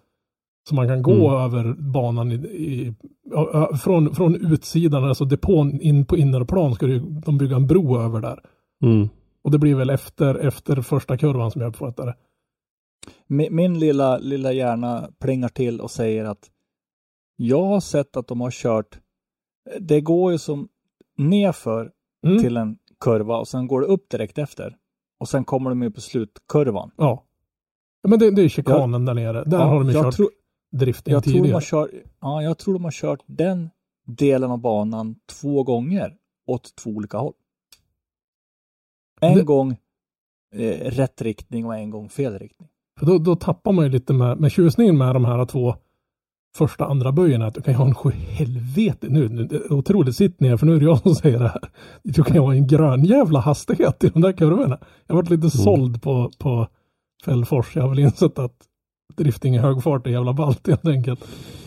så 0.68 0.74
man 0.74 0.88
kan 0.88 1.02
gå 1.02 1.28
Mm. 1.28 1.40
över 1.44 1.74
banan 1.78 2.32
i, 2.32 2.34
i, 2.34 2.94
från, 3.84 4.14
från 4.14 4.52
utsidan, 4.52 5.04
alltså 5.04 5.24
depån 5.24 5.80
in 5.80 6.04
på 6.06 6.16
innerplan 6.16 6.74
ska 6.74 6.86
ju, 6.86 6.98
de 6.98 7.38
bygga 7.38 7.56
en 7.56 7.66
bro 7.66 7.98
över 8.00 8.20
där. 8.20 8.38
Mm. 8.82 9.08
Och 9.44 9.50
det 9.50 9.58
blir 9.58 9.74
väl 9.74 9.90
efter, 9.90 10.34
efter 10.34 10.80
första 10.82 11.16
kurvan 11.18 11.50
som 11.50 11.60
jag 11.60 11.68
uppfattar 11.68 12.06
det. 12.06 12.14
Min, 13.26 13.56
min 13.56 13.78
lilla, 13.78 14.18
lilla 14.18 14.52
hjärna 14.52 15.08
plingar 15.20 15.48
till 15.48 15.80
och 15.80 15.90
säger 15.90 16.24
att 16.24 16.50
jag 17.36 17.64
har 17.64 17.80
sett 17.80 18.16
att 18.16 18.26
de 18.28 18.40
har 18.40 18.50
kört, 18.50 18.98
det 19.80 20.00
går 20.00 20.32
ju 20.32 20.38
som 20.38 20.68
nerför 21.16 21.92
Mm. 22.26 22.38
till 22.42 22.56
en 22.56 22.78
kurva 23.00 23.36
och 23.38 23.48
sen 23.48 23.66
går 23.66 23.80
det 23.80 23.86
upp 23.86 24.08
direkt 24.10 24.38
efter. 24.38 24.76
och 25.18 25.28
sen 25.28 25.44
kommer 25.44 25.70
de 25.70 25.82
ju 25.82 25.90
på 25.90 26.00
slutkurvan. 26.00 26.90
Ja. 26.96 27.24
men 28.08 28.18
det, 28.18 28.30
det 28.30 28.42
är 28.42 28.48
chikanen 28.48 29.04
där 29.04 29.14
nere. 29.14 29.44
Där 29.44 29.58
Ja, 29.58 29.64
har 29.64 29.74
de 29.74 29.88
ju 29.88 29.94
jag 29.94 30.04
kört 30.04 30.14
tror- 30.16 30.30
drifting 30.72 31.12
Jag 31.14 31.24
tror, 31.24 31.32
de 31.34 31.38
tidigare. 31.40 31.60
kört, 31.62 31.90
ja, 32.20 32.42
jag 32.42 32.58
tror 32.58 32.74
de 32.74 32.84
har 32.84 32.90
kört 32.90 33.20
den 33.26 33.70
delen 34.06 34.50
av 34.50 34.58
banan 34.58 35.16
två 35.40 35.62
gånger 35.62 36.16
åt 36.46 36.74
två 36.76 36.90
olika 36.90 37.18
håll. 37.18 37.32
En 39.20 39.34
Det- 39.38 39.44
gång 39.44 39.70
eh, 40.54 40.90
rätt 40.90 41.22
riktning 41.22 41.66
och 41.66 41.76
en 41.76 41.90
gång 41.90 42.08
fel 42.08 42.38
riktning. 42.38 42.68
För 42.98 43.06
då, 43.06 43.18
då 43.18 43.36
tappar 43.36 43.72
man 43.72 43.84
ju 43.84 43.90
lite 43.90 44.12
med, 44.12 44.40
med 44.40 44.52
tjusningen 44.52 44.98
med 44.98 45.14
de 45.14 45.24
här 45.24 45.44
två 45.46 45.74
första 46.54 46.84
andra 46.84 47.12
böjerna. 47.12 47.46
Att 47.46 47.54
du 47.54 47.62
kan 47.62 47.74
ju 47.74 47.78
ha 47.78 47.86
en 47.86 47.94
sjuhelvete 47.94 49.06
nu, 49.10 49.28
nu 49.28 49.44
det 49.44 49.56
är 49.56 49.72
otroligt 49.72 50.16
sitt 50.16 50.40
ner 50.40 50.56
för 50.56 50.66
nu 50.66 50.74
är 50.74 50.78
det 50.78 50.84
jag 50.84 50.98
som 50.98 51.14
säger 51.14 51.38
det 51.38 51.48
här. 51.48 51.70
Du 52.02 52.22
kan 52.22 52.34
ju 52.34 52.40
ha 52.40 52.54
en 52.54 52.66
grön 52.66 53.04
jävla 53.04 53.40
hastighet 53.40 54.04
i 54.04 54.08
de 54.08 54.22
där 54.22 54.32
kurvorna. 54.32 54.78
Jag 55.06 55.14
har 55.14 55.22
varit 55.22 55.30
lite 55.30 55.50
såld 55.50 56.02
på, 56.02 56.30
på 56.38 56.66
Fällfors. 57.24 57.76
Jag 57.76 57.82
har 57.82 57.88
väl 57.88 57.98
insett 57.98 58.38
att 58.38 58.56
drifting 59.16 59.54
i 59.54 59.58
hög 59.58 59.82
fart 59.82 60.06
är 60.06 60.10
jävla 60.10 60.32
ballt 60.32 60.68
helt 60.68 60.88
enkelt. 60.88 61.24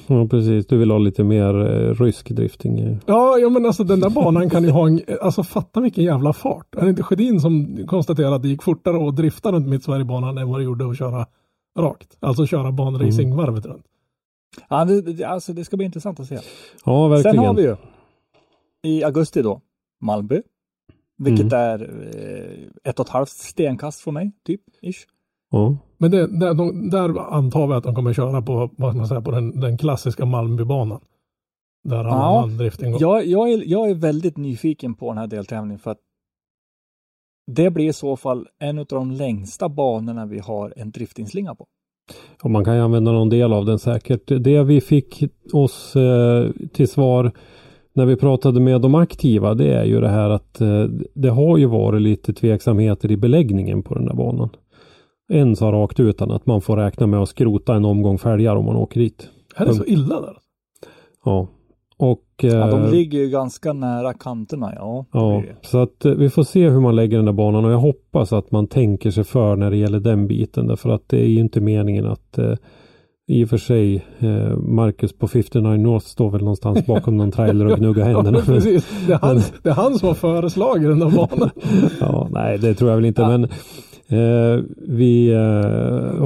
Ja, 0.07 0.27
precis. 0.27 0.67
Du 0.67 0.77
vill 0.77 0.91
ha 0.91 0.97
lite 0.97 1.23
mer 1.23 1.55
eh, 1.55 1.93
rysk 1.93 2.29
drifting. 2.29 2.99
Ja, 3.05 3.37
ja, 3.37 3.49
men 3.49 3.65
alltså 3.65 3.83
den 3.83 3.99
där 3.99 4.09
banan 4.09 4.49
kan 4.49 4.63
ju 4.63 4.69
ha 4.69 4.87
en, 4.87 5.01
alltså 5.21 5.43
fatta 5.43 5.81
vilken 5.81 6.03
jävla 6.03 6.33
fart. 6.33 6.75
Är 6.75 6.81
det 6.81 6.89
inte 6.89 7.03
Sjödin 7.03 7.39
som 7.39 7.77
konstaterade 7.87 8.35
att 8.35 8.41
det 8.41 8.47
gick 8.47 8.63
fortare 8.63 9.07
att 9.07 9.15
drifta 9.15 9.51
runt 9.51 9.67
Mittsverigebanan 9.67 10.37
än 10.37 10.49
vad 10.49 10.59
det 10.59 10.63
gjorde 10.63 10.89
att 10.89 10.97
köra 10.97 11.25
rakt? 11.79 12.17
Alltså 12.19 12.45
köra 12.45 12.71
banracing 12.71 13.35
varvet 13.35 13.65
runt. 13.65 13.85
Ja, 14.69 14.85
det, 14.85 15.23
alltså 15.23 15.53
det 15.53 15.65
ska 15.65 15.77
bli 15.77 15.85
intressant 15.85 16.19
att 16.19 16.27
se. 16.27 16.39
Ja, 16.85 17.07
verkligen. 17.07 17.35
Sen 17.35 17.45
har 17.45 17.53
vi 17.53 17.61
ju 17.61 17.75
i 18.83 19.03
augusti 19.03 19.41
då 19.41 19.61
Malmö. 20.01 20.41
Vilket 21.17 21.53
Mm. 21.53 21.59
är 21.59 21.79
eh, 22.15 22.89
ett 22.89 22.99
och 22.99 23.05
ett 23.05 23.11
halvt 23.11 23.29
stenkast 23.29 23.99
från 24.01 24.13
mig, 24.13 24.31
typ. 24.45 24.61
Ish. 24.81 25.05
Ja. 25.51 25.77
Men 25.97 26.11
det, 26.11 26.39
där, 26.39 26.53
de, 26.53 26.89
där 26.89 27.33
antar 27.33 27.67
vi 27.67 27.73
att 27.73 27.83
de 27.83 27.95
kommer 27.95 28.13
köra 28.13 28.41
på, 28.41 28.69
vad 28.77 28.91
ska 28.91 28.97
man 28.97 29.07
säga, 29.07 29.21
på 29.21 29.31
den, 29.31 29.59
den 29.59 29.77
klassiska 29.77 30.25
Malmöbanan. 30.25 31.01
Där 31.83 31.97
alla 31.97 32.09
Ja, 32.09 32.41
man 32.41 32.57
drifting 32.57 32.91
går. 32.91 33.01
Jag, 33.01 33.25
jag, 33.25 33.51
är, 33.51 33.63
jag 33.65 33.89
är 33.89 33.93
väldigt 33.95 34.37
nyfiken 34.37 34.93
på 34.95 35.09
den 35.09 35.17
här 35.17 35.27
deltävlingen 35.27 35.79
för 35.79 35.91
att 35.91 35.99
det 37.51 37.69
blir 37.71 37.89
i 37.89 37.93
så 37.93 38.17
fall 38.17 38.47
en 38.59 38.79
av 38.79 38.85
de 38.85 39.11
längsta 39.11 39.69
banorna 39.69 40.25
vi 40.25 40.39
har 40.39 40.73
en 40.77 40.91
driftingslinga 40.91 41.55
på. 41.55 41.67
Och 42.43 42.51
man 42.51 42.65
kan 42.65 42.75
ju 42.75 42.81
använda 42.81 43.11
någon 43.11 43.29
del 43.29 43.53
av 43.53 43.65
den 43.65 43.79
säkert. 43.79 44.31
Det 44.39 44.63
vi 44.63 44.81
fick 44.81 45.23
oss 45.53 45.95
eh, 45.95 46.49
till 46.73 46.87
svar 46.87 47.31
när 47.93 48.05
vi 48.05 48.15
pratade 48.15 48.59
med 48.59 48.81
de 48.81 48.95
aktiva 48.95 49.53
det 49.53 49.73
är 49.73 49.83
ju 49.83 50.01
det 50.01 50.09
här 50.09 50.29
att 50.29 50.61
eh, 50.61 50.83
det 51.13 51.29
har 51.29 51.57
ju 51.57 51.65
varit 51.65 52.01
lite 52.01 52.33
tveksamheter 52.33 53.11
i 53.11 53.17
beläggningen 53.17 53.83
på 53.83 53.93
den 53.93 54.05
där 54.05 54.13
banan. 54.13 54.49
En 55.27 55.55
sa 55.55 55.71
rakt 55.71 55.99
utan 55.99 56.31
att 56.31 56.45
man 56.45 56.61
får 56.61 56.77
räkna 56.77 57.07
med 57.07 57.19
att 57.19 57.29
skrota 57.29 57.75
en 57.75 57.85
omgång 57.85 58.17
fälgar 58.17 58.55
om 58.55 58.65
man 58.65 58.75
åker 58.75 58.99
dit. 58.99 59.29
Här 59.55 59.65
är 59.65 59.69
det 59.69 59.75
så 59.75 59.85
illa 59.85 60.21
där. 60.21 60.37
Ja. 61.25 61.47
Och 61.97 62.21
Ja, 62.41 62.67
de 62.67 62.83
eh, 62.83 62.91
ligger 62.91 63.19
ju 63.19 63.29
ganska 63.29 63.73
nära 63.73 64.13
kanterna, 64.13 64.73
ja. 64.75 65.05
Ja, 65.11 65.43
så 65.61 65.77
att 65.81 66.05
eh, 66.05 66.11
vi 66.11 66.29
får 66.29 66.43
se 66.43 66.69
hur 66.69 66.79
man 66.79 66.95
lägger 66.95 67.17
den 67.17 67.25
där 67.25 67.33
banan 67.33 67.65
och 67.65 67.71
jag 67.71 67.77
hoppas 67.77 68.33
att 68.33 68.51
man 68.51 68.67
tänker 68.67 69.11
sig 69.11 69.23
för 69.23 69.55
när 69.55 69.71
det 69.71 69.77
gäller 69.77 69.99
den 69.99 70.27
biten 70.27 70.67
därför 70.67 70.89
att 70.89 71.09
det 71.09 71.19
är 71.19 71.27
ju 71.27 71.39
inte 71.39 71.61
meningen 71.61 72.05
att 72.05 72.37
eh, 72.37 72.53
i 73.27 73.45
och 73.45 73.49
för 73.49 73.57
sig 73.57 74.05
eh, 74.19 74.57
Marcus 74.57 75.13
på 75.17 75.27
59 75.27 75.77
North 75.77 76.05
står 76.05 76.29
väl 76.29 76.41
någonstans 76.41 76.85
bakom 76.85 77.17
någon 77.17 77.31
trailer 77.31 77.65
och 77.65 77.77
gnuggar 77.79 78.09
Ja, 78.09 78.15
händerna. 78.15 78.41
precis. 78.45 78.87
Det 79.07 79.13
är, 79.13 79.17
han, 79.19 79.41
det 79.63 79.69
är 79.69 79.73
han 79.73 79.99
som 79.99 80.07
har 80.07 80.15
föreslagit 80.15 80.89
den 80.89 80.99
där 80.99 81.09
banan. 81.09 81.49
ja, 81.99 82.27
nej, 82.31 82.57
det 82.57 82.73
tror 82.73 82.89
jag 82.89 82.97
väl 82.97 83.05
inte, 83.05 83.27
men 83.27 83.43
eh, 84.07 84.63
vi 84.87 85.31
eh, 85.33 85.39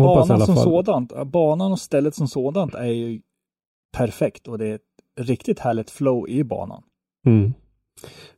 hoppas 0.02 0.26
i 0.26 0.30
Banan 0.30 0.32
alla 0.32 0.46
som 0.46 0.56
fall. 0.56 0.64
sådant, 0.64 1.14
banan 1.32 1.72
och 1.72 1.80
stället 1.80 2.16
som 2.16 2.28
sådant 2.28 2.76
är 2.76 2.86
ju 2.92 3.22
perfekt 3.98 4.48
och 4.48 4.58
det 4.58 4.68
är 4.68 4.80
riktigt 5.20 5.60
härligt 5.60 5.90
flow 5.90 6.30
i 6.30 6.44
banan. 6.44 6.84
Mm. 7.26 7.54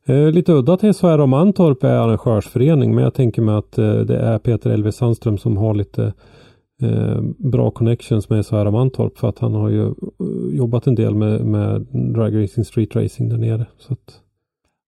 Eh, 0.04 0.30
lite 0.32 0.52
udda 0.52 0.76
till 0.76 0.92
SHR 0.94 1.18
och 1.20 1.28
Mantorp 1.28 1.84
är 1.84 1.88
arrangörsförening 1.94 2.94
men 2.94 3.04
jag 3.04 3.14
tänker 3.14 3.42
mig 3.42 3.54
att 3.54 3.78
eh, 3.78 3.94
det 4.00 4.16
är 4.18 4.38
Peter 4.38 4.70
Elvis 4.70 4.94
Sandström 4.96 5.38
som 5.38 5.56
har 5.56 5.74
lite 5.74 6.12
eh, 6.82 7.20
bra 7.38 7.70
connections 7.70 8.30
med 8.30 8.46
SHR 8.46 8.66
och 8.66 8.72
Mantorp 8.72 9.18
för 9.18 9.28
att 9.28 9.38
han 9.38 9.54
har 9.54 9.68
ju 9.68 9.86
eh, 9.86 9.92
jobbat 10.56 10.86
en 10.86 10.94
del 10.94 11.14
med, 11.14 11.46
med 11.46 11.80
drag 12.14 12.42
racing, 12.42 12.64
street 12.64 12.96
racing 12.96 13.28
där 13.30 13.38
nere. 13.38 13.66
Så 13.78 13.92
att, 13.92 14.20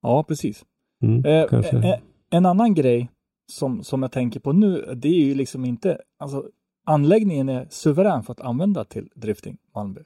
Ja, 0.02 0.22
precis. 0.28 0.64
mm, 1.02 1.24
Eh, 1.24 1.46
kanske. 1.48 1.76
eh, 1.76 1.98
en 2.30 2.46
annan 2.46 2.74
grej 2.74 3.10
som, 3.52 3.82
som 3.84 4.02
jag 4.02 4.12
tänker 4.12 4.40
på 4.40 4.52
nu, 4.52 4.94
det 4.96 5.08
är 5.08 5.24
ju 5.24 5.34
liksom 5.34 5.64
inte, 5.64 5.98
alltså 6.18 6.44
anläggningen 6.86 7.48
är 7.48 7.66
suverän 7.70 8.22
för 8.22 8.32
att 8.32 8.40
använda 8.40 8.84
till 8.84 9.08
drifting 9.14 9.56
Malmö. 9.74 10.00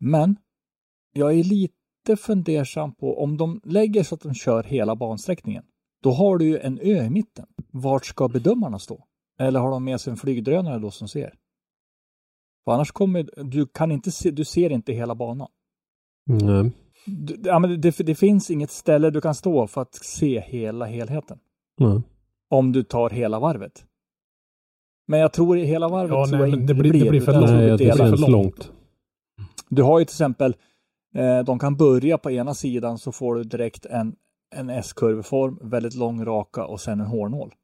Men 0.00 0.36
jag 1.12 1.38
är 1.38 1.44
lite 1.44 2.16
fundersam 2.16 2.94
på 2.94 3.22
om 3.22 3.36
de 3.36 3.60
lägger 3.64 4.02
så 4.02 4.14
att 4.14 4.20
de 4.20 4.34
kör 4.34 4.62
hela 4.62 4.96
bansträckningen. 4.96 5.64
Då 6.02 6.10
har 6.10 6.38
du 6.38 6.44
ju 6.44 6.58
en 6.58 6.78
ö 6.82 7.04
i 7.04 7.10
mitten. 7.10 7.46
Vart 7.72 8.04
ska 8.06 8.28
bedömarna 8.28 8.78
stå? 8.78 9.04
Eller 9.38 9.60
har 9.60 9.70
de 9.70 9.84
med 9.84 10.00
sig 10.00 10.10
en 10.10 10.16
flygdrönare 10.16 10.78
då 10.78 10.90
som 10.90 11.08
ser? 11.08 11.34
För 12.64 12.72
annars 12.72 12.90
kommer, 12.92 13.30
du 13.44 13.66
kan 13.66 13.92
inte 13.92 14.10
se, 14.10 14.30
du 14.30 14.44
ser 14.44 14.70
inte 14.72 14.92
hela 14.92 15.14
banan. 15.14 15.48
Nej. 16.26 16.72
Du, 17.06 17.40
ja, 17.44 17.58
men 17.58 17.80
det, 17.80 17.96
det 17.98 18.14
finns 18.14 18.50
inget 18.50 18.70
ställe 18.70 19.10
du 19.10 19.20
kan 19.20 19.34
stå 19.34 19.66
för 19.66 19.80
att 19.82 19.94
se 19.94 20.40
hela 20.40 20.84
helheten. 20.86 21.38
Nej. 21.78 22.02
Om 22.50 22.72
du 22.72 22.82
tar 22.82 23.10
hela 23.10 23.40
varvet. 23.40 23.84
Men 25.08 25.20
jag 25.20 25.32
tror 25.32 25.58
i 25.58 25.64
hela 25.64 25.88
varvet 25.88 26.10
Ja, 26.10 26.26
tror 26.26 26.38
nej, 26.38 26.50
det 26.66 26.74
blir- 26.74 26.92
det 27.04 27.10
blir 27.10 27.20
för 27.20 27.40
Nej, 27.40 27.66
det 27.70 27.76
delar. 27.76 28.16
för 28.16 28.30
långt. 28.30 28.72
Du 29.68 29.82
har 29.82 29.98
ju 29.98 30.04
till 30.04 30.12
exempel, 30.12 30.56
de 31.46 31.58
kan 31.58 31.76
börja 31.76 32.18
på 32.18 32.30
ena 32.30 32.54
sidan 32.54 32.98
så 32.98 33.12
får 33.12 33.34
du 33.34 33.42
direkt 33.44 33.86
en, 33.86 34.14
en 34.54 34.70
S-kurvform, 34.70 35.58
väldigt 35.62 35.94
lång 35.94 36.24
raka 36.24 36.64
och 36.64 36.80
sen 36.80 37.00
en 37.00 37.06
hårnål. 37.06 37.54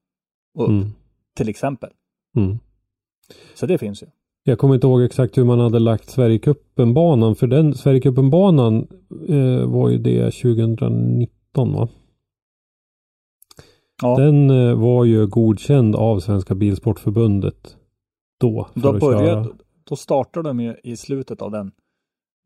Upp, 0.59 0.68
Mm. 0.68 0.88
till 1.36 1.49
exempel. 1.49 1.90
Mm. 2.36 2.59
Så 3.55 3.66
det 3.66 3.78
finns 3.78 4.03
ju. 4.03 4.07
Jag 4.44 4.59
kommer 4.59 4.74
inte 4.74 4.86
ihåg 4.86 5.03
exakt 5.03 5.38
hur 5.38 5.44
man 5.44 5.59
hade 5.61 5.78
lagt 5.78 6.11
Sverigecupen-banan 6.11 7.34
för 7.36 7.47
den 7.47 7.74
Sverigecupen-banan 7.74 8.86
eh, 9.28 9.66
var 9.66 9.88
ju 9.88 9.99
det 9.99 10.30
2019 10.30 11.72
va? 11.72 11.88
Ja, 14.03 14.16
Den 14.16 14.51
eh, 14.51 14.74
var 14.74 15.05
ju 15.05 15.26
godkänd 15.26 15.97
av 15.97 16.20
Svenska 16.20 16.55
Bilsportförbundet 16.55 17.76
då. 18.40 18.68
För 18.74 18.80
då, 18.92 19.01
köra. 19.01 19.47
då 19.84 19.97
startar 19.97 20.42
de 20.42 20.61
ju 20.61 20.74
i 20.84 20.97
slutet 20.97 21.42
av 21.42 21.51
den, 21.51 21.72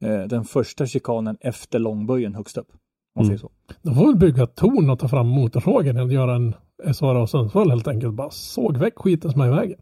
eh, 0.04 0.28
den 0.28 0.44
första 0.44 0.86
chikanen 0.86 1.36
efter 1.40 1.78
långböjen 1.78 2.34
högst 2.34 2.58
upp. 2.58 2.68
Om 2.72 2.76
man 3.16 3.24
Mm. 3.24 3.38
säger 3.38 3.48
så. 3.48 3.50
De 3.82 3.94
får 3.94 4.06
väl 4.06 4.16
bygga 4.16 4.46
torn 4.46 4.90
och 4.90 4.98
ta 4.98 5.08
fram 5.08 5.26
motorsågen 5.28 5.96
eller 5.96 6.12
göra 6.12 6.34
en 6.34 6.54
och 7.22 7.30
Sundsvall 7.30 7.70
helt 7.70 7.88
enkelt. 7.88 8.14
Bara 8.14 8.30
såg 8.30 8.76
väck 8.76 8.98
skiten 8.98 9.30
som 9.32 9.40
är 9.40 9.46
i 9.46 9.50
vägen. 9.50 9.78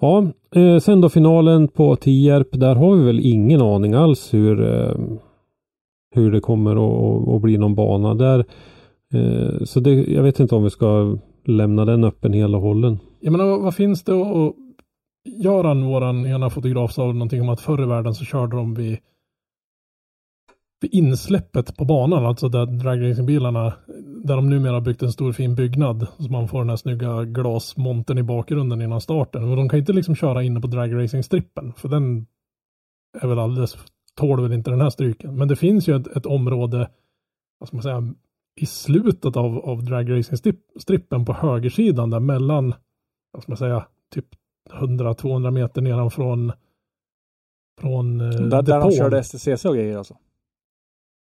Ja, 0.00 0.26
eh, 0.60 0.78
sen 0.78 1.00
då 1.00 1.08
finalen 1.08 1.68
på 1.68 1.96
Tierp. 1.96 2.48
Där 2.52 2.74
har 2.74 2.96
vi 2.96 3.04
väl 3.04 3.20
ingen 3.20 3.60
aning 3.60 3.94
alls 3.94 4.34
hur, 4.34 4.62
eh, 4.62 4.94
hur 6.14 6.32
det 6.32 6.40
kommer 6.40 6.70
att, 6.72 7.28
att 7.28 7.42
bli 7.42 7.58
någon 7.58 7.74
bana 7.74 8.14
där. 8.14 8.44
Eh, 9.14 9.64
så 9.64 9.80
det, 9.80 9.90
jag 9.90 10.22
vet 10.22 10.40
inte 10.40 10.54
om 10.54 10.64
vi 10.64 10.70
ska 10.70 11.18
lämna 11.44 11.84
den 11.84 12.04
öppen 12.04 12.32
hela 12.32 12.58
hållen. 12.58 12.98
Jag 13.20 13.32
menar, 13.32 13.58
vad 13.58 13.74
finns 13.74 14.04
det 14.04 14.12
och 14.14 14.56
Göran, 15.24 15.84
våran 15.84 16.26
ena 16.26 16.50
fotograf, 16.50 16.92
sa 16.92 17.06
någonting 17.06 17.40
om 17.40 17.48
att 17.48 17.60
förr 17.60 17.82
i 17.82 17.86
världen 17.86 18.14
så 18.14 18.24
körde 18.24 18.56
de 18.56 18.74
vid, 18.74 18.98
vid 20.80 20.94
insläppet 20.94 21.76
på 21.76 21.84
banan, 21.84 22.26
alltså 22.26 22.48
där 22.48 22.66
dragracingbilarna, 22.66 23.74
där 24.24 24.36
de 24.36 24.50
numera 24.50 24.72
har 24.72 24.80
byggt 24.80 25.02
en 25.02 25.12
stor 25.12 25.32
fin 25.32 25.54
byggnad, 25.54 26.06
så 26.18 26.32
man 26.32 26.48
får 26.48 26.58
den 26.58 26.68
här 26.68 26.76
snygga 26.76 27.24
glasmonten 27.24 28.18
i 28.18 28.22
bakgrunden 28.22 28.82
innan 28.82 29.00
starten. 29.00 29.44
Och 29.44 29.56
de 29.56 29.68
kan 29.68 29.78
inte 29.78 29.92
liksom 29.92 30.14
köra 30.14 30.42
inne 30.42 30.60
på 30.60 30.66
dragracingstrippen, 30.66 31.72
för 31.72 31.88
den 31.88 32.26
är 33.20 33.28
väl 33.28 33.38
alldeles, 33.38 33.76
tål 34.14 34.42
väl 34.42 34.52
inte 34.52 34.70
den 34.70 34.80
här 34.80 34.90
stryken. 34.90 35.36
Men 35.36 35.48
det 35.48 35.56
finns 35.56 35.88
ju 35.88 35.96
ett, 35.96 36.16
ett 36.16 36.26
område, 36.26 36.90
vad 37.58 37.68
ska 37.68 37.76
man 37.76 37.82
säga, 37.82 38.14
i 38.60 38.66
slutet 38.66 39.36
av, 39.36 39.58
av 39.58 39.84
dragracingstrippen 39.84 41.24
på 41.24 41.32
högersidan 41.32 42.10
där 42.10 42.20
mellan, 42.20 42.74
vad 43.32 43.42
ska 43.42 43.52
man 43.52 43.56
säga, 43.56 43.86
typ 44.14 44.26
100-200 44.70 45.50
meter 45.50 45.82
nedanfrån 45.82 46.52
från 47.80 48.20
eh, 48.20 48.28
Där, 48.30 48.62
där 48.62 48.80
de 48.80 48.90
körde 48.92 49.22
STCC 49.24 49.64
och 49.64 49.74
grejer 49.74 49.96
alltså. 49.98 50.16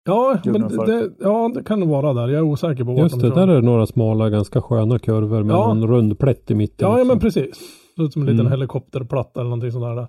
Ja, 0.05 0.39
Gjorde 0.45 0.59
men 0.59 0.69
de 0.77 0.87
det, 0.87 1.11
ja, 1.21 1.51
det 1.55 1.65
kan 1.65 1.81
nog 1.81 1.89
vara 1.89 2.13
där. 2.13 2.29
Jag 2.29 2.39
är 2.39 2.43
osäker 2.43 2.85
på 2.85 2.91
vart 2.93 2.99
Just 3.03 3.15
de 3.15 3.23
det, 3.23 3.29
kör. 3.35 3.47
där 3.47 3.49
är 3.53 3.61
det 3.61 3.67
några 3.67 3.87
smala 3.87 4.31
ganska 4.31 4.63
sköna 4.63 4.99
kurvor 4.99 5.43
med 5.43 5.55
Ja. 5.55 5.75
någon 5.75 5.89
rund 5.91 6.19
plätt 6.19 6.51
i 6.51 6.55
mitten. 6.55 6.77
Ja, 6.89 6.89
ja, 6.91 6.97
liksom. 6.97 7.09
men 7.09 7.19
precis. 7.19 7.59
Det 7.97 8.03
ser 8.03 8.07
ut 8.07 8.13
som 8.13 8.23
en 8.23 8.27
liten 8.27 8.41
Mm. 8.41 8.51
helikopterplatta 8.53 9.41
eller 9.41 9.51
någonting 9.51 9.73
sådär. 9.73 9.95
Där. 9.95 10.09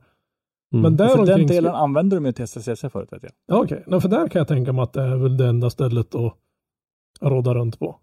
Mm. 0.74 0.82
Men 0.82 0.98
där 0.98 1.08
För 1.08 1.26
den 1.26 1.48
delen 1.48 1.76
använder 1.76 2.18
de 2.18 2.26
ju 2.26 2.32
till 2.32 2.48
STCC 2.48 2.82
förut 2.90 3.10
vet 3.14 3.24
jag. 3.24 3.32
Ja, 3.48 3.64
okej. 3.64 3.84
Nej, 3.88 4.02
för 4.02 4.10
där 4.10 4.28
kan 4.28 4.40
jag 4.40 4.48
tänka 4.48 4.74
mig 4.74 4.84
att 4.84 4.94
det 4.94 5.02
är 5.02 5.16
väl 5.16 5.38
det 5.38 5.48
enda 5.48 5.70
stället 5.70 6.16
att 6.16 6.34
rodda 7.22 7.54
runt 7.54 7.80
på. 7.80 7.96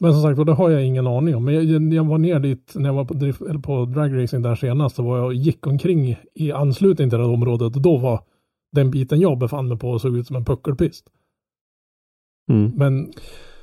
Men 0.00 0.12
som 0.12 0.22
sagt, 0.22 0.38
och 0.38 0.46
det 0.46 0.52
har 0.52 0.70
jag 0.70 0.84
ingen 0.84 1.06
aning 1.06 1.36
om. 1.36 1.44
Men 1.44 1.54
jag, 1.54 1.92
jag 1.92 2.04
var 2.04 2.18
ner 2.18 2.38
dit 2.38 2.72
när 2.74 2.88
jag 2.88 2.94
var 2.94 3.04
på, 3.04 3.14
drift, 3.14 3.40
eller 3.40 3.60
på 3.60 3.84
dragracing 3.84 4.42
där 4.42 4.54
senast. 4.54 4.96
Så 4.96 5.02
var 5.02 5.16
jag 5.16 5.26
och 5.26 5.34
gick 5.34 5.66
omkring 5.66 6.16
i 6.34 6.52
anslutning 6.52 7.10
till 7.10 7.18
det 7.18 7.24
området. 7.24 7.76
Och 7.76 7.82
då 7.82 7.96
var 7.96 8.20
den 8.72 8.90
biten 8.90 9.20
jag 9.20 9.38
befann 9.38 9.68
mig 9.68 9.78
på 9.78 9.98
såg 9.98 10.16
ut 10.16 10.26
som 10.26 10.36
en 10.36 10.44
puckelpist. 10.44 11.06
Mm. 12.50 12.72
Men 12.76 13.12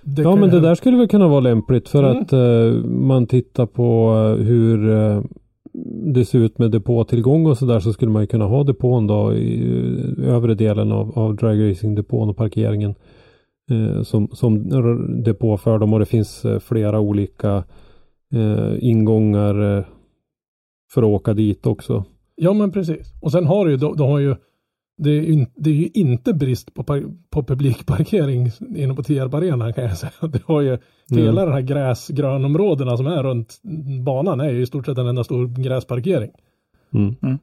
Ja 0.04 0.36
men 0.36 0.50
det 0.50 0.60
där 0.60 0.76
skulle 0.76 0.98
väl 0.98 1.08
kunna 1.08 1.28
vara 1.28 1.40
lämpligt 1.40 1.90
för 1.90 2.04
Mm. 2.04 2.22
att 2.22 2.34
eh, 2.34 2.90
man 2.90 3.28
tittar 3.28 3.66
på 3.66 4.14
eh, 4.38 4.46
hur 4.46 4.90
eh, 4.92 5.22
det 6.14 6.26
ser 6.26 6.40
ut 6.40 6.58
med 6.60 6.72
depåtillgång 6.72 7.46
och 7.46 7.58
sådär 7.58 7.80
så 7.80 7.94
skulle 7.94 8.12
man 8.12 8.24
ju 8.24 8.28
kunna 8.28 8.46
ha 8.46 8.64
depån 8.64 9.08
då 9.08 9.34
i 9.34 9.62
eh, 10.20 10.34
övre 10.36 10.56
delen 10.56 10.92
av, 10.92 11.20
av 11.20 11.36
dragracing-depån 11.36 12.30
och 12.30 12.38
parkeringen 12.38 12.96
som, 14.03 14.28
som 14.28 14.55
r- 14.72 15.24
depå 15.24 15.57
för 15.57 15.80
dem 15.80 15.93
och 15.93 15.99
det 15.99 16.05
finns 16.05 16.45
eh, 16.45 16.59
flera 16.59 16.99
olika 16.99 17.64
eh, 18.34 18.74
ingångar 18.80 19.78
eh, 19.78 19.84
för 20.93 21.01
att 21.01 21.07
åka 21.07 21.34
dit 21.34 21.66
också. 21.66 22.03
Ja 22.36 22.53
men 22.53 22.72
precis. 22.72 23.14
Och 23.22 23.32
sen 23.32 23.45
har 23.45 23.66
du 23.66 23.72
ju, 23.72 23.78
de, 23.78 23.97
de 23.97 24.09
har 24.09 24.20
ju 24.20 24.36
det 24.97 25.09
är, 25.09 25.22
ju, 25.22 25.45
det 25.55 25.70
är 25.70 25.74
ju 25.74 25.89
inte 25.93 26.34
brist 26.34 26.74
på, 26.74 26.84
på 27.30 27.43
publikparkering 27.43 28.49
inne 28.76 28.93
på 28.93 29.03
Tierp 29.03 29.34
Arena 29.34 29.74
kan 29.74 29.84
jag 29.84 29.97
säga. 29.97 30.12
Det 30.22 30.41
har 30.45 30.62
ju 30.62 30.78
hela 31.12 31.45
den 31.45 31.53
här 31.53 31.62
gräsgrönområdena 31.62 32.97
som 32.97 33.07
är 33.07 33.24
runt 33.24 33.59
banan 34.05 34.39
är 34.39 34.49
ju 34.49 34.62
i 34.62 34.66
stort 34.66 34.86
sett 34.86 34.97
en 34.97 35.07
enda 35.07 35.24
stor 35.24 35.47
gräsparkering. 35.64 36.32
Mm. 36.93 37.16
Mm. 37.22 37.38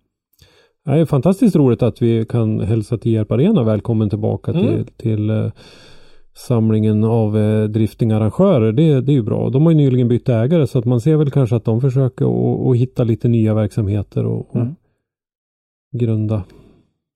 Det 0.84 0.90
är 0.90 1.04
fantastiskt 1.04 1.56
roligt 1.56 1.82
att 1.82 2.02
vi 2.02 2.26
kan 2.26 2.60
hälsa 2.60 2.98
Tierp 2.98 3.32
Arena 3.32 3.62
välkommen 3.62 4.10
tillbaka 4.10 4.52
Mm. 4.52 4.64
till, 4.66 4.94
till 4.94 5.30
eh, 5.30 5.50
samlingen 6.38 7.04
av 7.04 7.38
eh, 7.38 7.64
driftingarrangörer. 7.64 8.72
Det, 8.72 9.00
det 9.00 9.12
är 9.12 9.14
ju 9.14 9.22
bra. 9.22 9.50
De 9.50 9.62
har 9.62 9.70
ju 9.72 9.76
nyligen 9.76 10.08
bytt 10.08 10.28
ägare 10.28 10.66
så 10.66 10.78
att 10.78 10.84
man 10.84 11.00
ser 11.00 11.16
väl 11.16 11.30
kanske 11.30 11.56
att 11.56 11.64
de 11.64 11.80
försöker 11.80 12.24
att- 12.70 12.76
hitta 12.76 13.04
lite 13.04 13.28
nya 13.28 13.54
verksamheter 13.54 14.26
och, 14.26 14.50
och 14.50 14.56
Mm. 14.56 14.74
grunda 15.96 16.42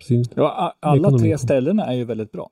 sin... 0.02 0.24
Ja, 0.34 0.74
alla 0.80 0.96
Ekonomi. 1.00 1.18
tre 1.22 1.38
ställena 1.38 1.84
är 1.84 1.94
ju 1.94 2.04
väldigt 2.04 2.32
bra. 2.32 2.50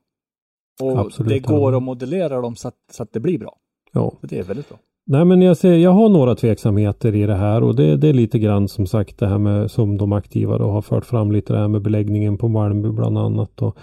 Och 0.82 0.98
Absolut, 0.98 1.28
det 1.28 1.38
går 1.38 1.72
ja. 1.72 1.76
att 1.76 1.82
modellera 1.82 2.40
dem 2.40 2.56
så 2.56 2.68
att, 2.68 2.74
så 2.92 3.02
att 3.02 3.12
det 3.12 3.20
blir 3.20 3.38
bra. 3.38 3.56
Ja. 3.92 4.12
Så 4.20 4.26
det 4.26 4.38
är 4.38 4.42
väldigt 4.44 4.68
bra. 4.68 4.78
Nej 5.06 5.24
men 5.24 5.42
jag, 5.42 5.56
ser, 5.56 5.72
jag 5.76 5.90
har 5.90 6.08
några 6.08 6.34
tveksamheter 6.34 7.14
i 7.14 7.26
det 7.26 7.34
här 7.34 7.62
och 7.62 7.76
det, 7.76 7.96
det 7.96 8.08
är 8.08 8.12
lite 8.12 8.38
grann 8.38 8.68
som 8.68 8.86
sagt 8.86 9.18
det 9.18 9.26
här 9.26 9.38
med 9.38 9.70
som 9.70 9.96
de 9.98 10.12
aktiva 10.12 10.58
då 10.58 10.70
har 10.70 10.82
fört 10.82 11.04
fram 11.04 11.32
lite 11.32 11.52
det 11.52 11.58
här 11.58 11.68
med 11.68 11.82
beläggningen 11.82 12.38
på 12.38 12.48
Malmö 12.48 12.88
bland 12.92 13.18
annat. 13.18 13.62
Och, 13.62 13.76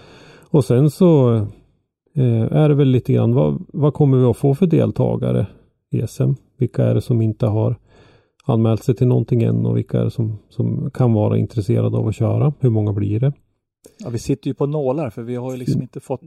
och 0.50 0.64
sen 0.64 0.90
så 0.90 1.40
är 2.22 2.68
det 2.68 2.74
väl 2.74 2.88
lite 2.88 3.12
grann 3.12 3.34
vad, 3.34 3.64
vad 3.68 3.94
kommer 3.94 4.18
vi 4.18 4.24
att 4.24 4.36
få 4.36 4.54
för 4.54 4.66
deltagare 4.66 5.46
i 5.90 6.06
SM? 6.06 6.32
Vilka 6.58 6.84
är 6.84 6.94
det 6.94 7.00
som 7.00 7.22
inte 7.22 7.46
har 7.46 7.76
anmält 8.46 8.84
sig 8.84 8.94
till 8.94 9.06
någonting 9.06 9.42
än 9.42 9.66
och 9.66 9.76
vilka 9.76 10.00
är 10.00 10.04
det 10.04 10.10
som, 10.10 10.38
som 10.48 10.90
kan 10.90 11.12
vara 11.12 11.38
intresserade 11.38 11.96
av 11.96 12.08
att 12.08 12.14
köra? 12.14 12.52
Hur 12.60 12.70
många 12.70 12.92
blir 12.92 13.20
det? 13.20 13.32
Ja, 13.98 14.10
vi 14.10 14.18
sitter 14.18 14.48
ju 14.48 14.54
på 14.54 14.66
nålar 14.66 15.10
för 15.10 15.22
vi 15.22 15.36
har 15.36 15.52
ju 15.52 15.58
liksom 15.58 15.82
inte 15.82 16.00
fått... 16.00 16.20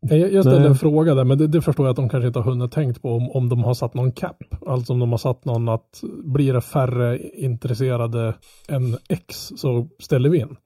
Jag, 0.00 0.32
jag 0.32 0.44
ställde 0.44 0.60
Nej. 0.60 0.68
en 0.68 0.74
fråga 0.74 1.14
där 1.14 1.24
men 1.24 1.38
det, 1.38 1.46
det 1.46 1.62
förstår 1.62 1.86
jag 1.86 1.90
att 1.90 1.96
de 1.96 2.08
kanske 2.08 2.26
inte 2.26 2.38
har 2.38 2.50
hunnit 2.50 2.72
tänkt 2.72 3.02
på 3.02 3.10
om, 3.10 3.30
om 3.30 3.48
de 3.48 3.64
har 3.64 3.74
satt 3.74 3.94
någon 3.94 4.12
cap. 4.12 4.36
Alltså 4.66 4.92
om 4.92 4.98
de 4.98 5.10
har 5.10 5.18
satt 5.18 5.44
någon 5.44 5.68
att 5.68 6.00
blir 6.24 6.52
det 6.52 6.60
färre 6.60 7.18
intresserade 7.34 8.34
än 8.68 8.96
X 9.08 9.52
så 9.56 9.88
ställer 9.98 10.28
vi 10.28 10.38
in. 10.38 10.56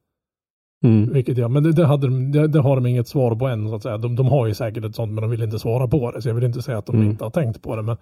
Mm. 0.85 1.12
Vilket 1.12 1.39
jag, 1.39 1.51
men 1.51 1.62
det, 1.62 1.72
det, 1.72 1.87
hade, 1.87 2.07
de- 2.07 2.32
det, 2.32 2.49
det 2.49 2.61
har 2.61 2.76
de 2.76 2.87
inget 2.87 3.09
svar 3.09 3.35
på 3.37 3.47
än 3.47 3.68
så 3.68 3.74
att 3.74 3.82
säga. 3.82 3.99
De, 3.99 4.16
de 4.16 4.26
har 4.26 4.47
ju 4.47 4.55
säkert 4.55 4.85
ett 4.85 4.95
sånt 4.95 5.12
men 5.12 5.22
de 5.22 5.30
vill 5.30 5.43
inte 5.43 5.59
svara 5.59 5.89
på 5.89 6.11
det. 6.11 6.22
Så 6.22 6.28
jag 6.28 6.35
vill 6.35 6.45
inte 6.45 6.62
säga 6.62 6.78
att 6.78 6.87
de 6.87 6.97
Mm. 6.97 7.11
inte 7.11 7.24
har 7.24 7.30
tänkt 7.30 7.62
på 7.62 7.76
det. 7.76 7.82
Men, 7.82 7.97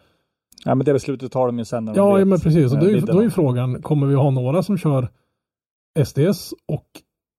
Ja, 0.65 0.75
men 0.75 0.85
det 0.85 0.93
beslutet 0.93 1.33
tar 1.33 1.47
de 1.47 1.59
ju 1.59 1.65
sen 1.65 1.85
när 1.85 1.95
de 1.95 1.99
ja, 1.99 2.13
vet, 2.13 2.19
ja 2.21 2.25
men 2.25 2.41
precis. 2.41 2.73
Och 2.73 2.79
eh, 2.79 2.85
då, 2.85 2.89
är, 2.91 2.95
vidden 2.95 3.17
då 3.17 3.23
är 3.23 3.31
frågan, 3.31 3.83
kommer 3.83 4.07
vi 4.07 4.15
ha 4.15 4.31
några 4.31 4.63
som 4.63 4.79
kör 4.79 5.09
SDS 6.05 6.53
och 6.69 6.87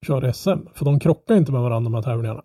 kör 0.08 0.32
SM? 0.32 0.68
För 0.74 0.86
de 0.86 1.00
krockar 1.00 1.36
inte 1.36 1.52
med 1.52 1.62
varandra 1.62 1.90
de 1.90 1.94
här 1.96 2.02
tävlingarna. 2.02 2.42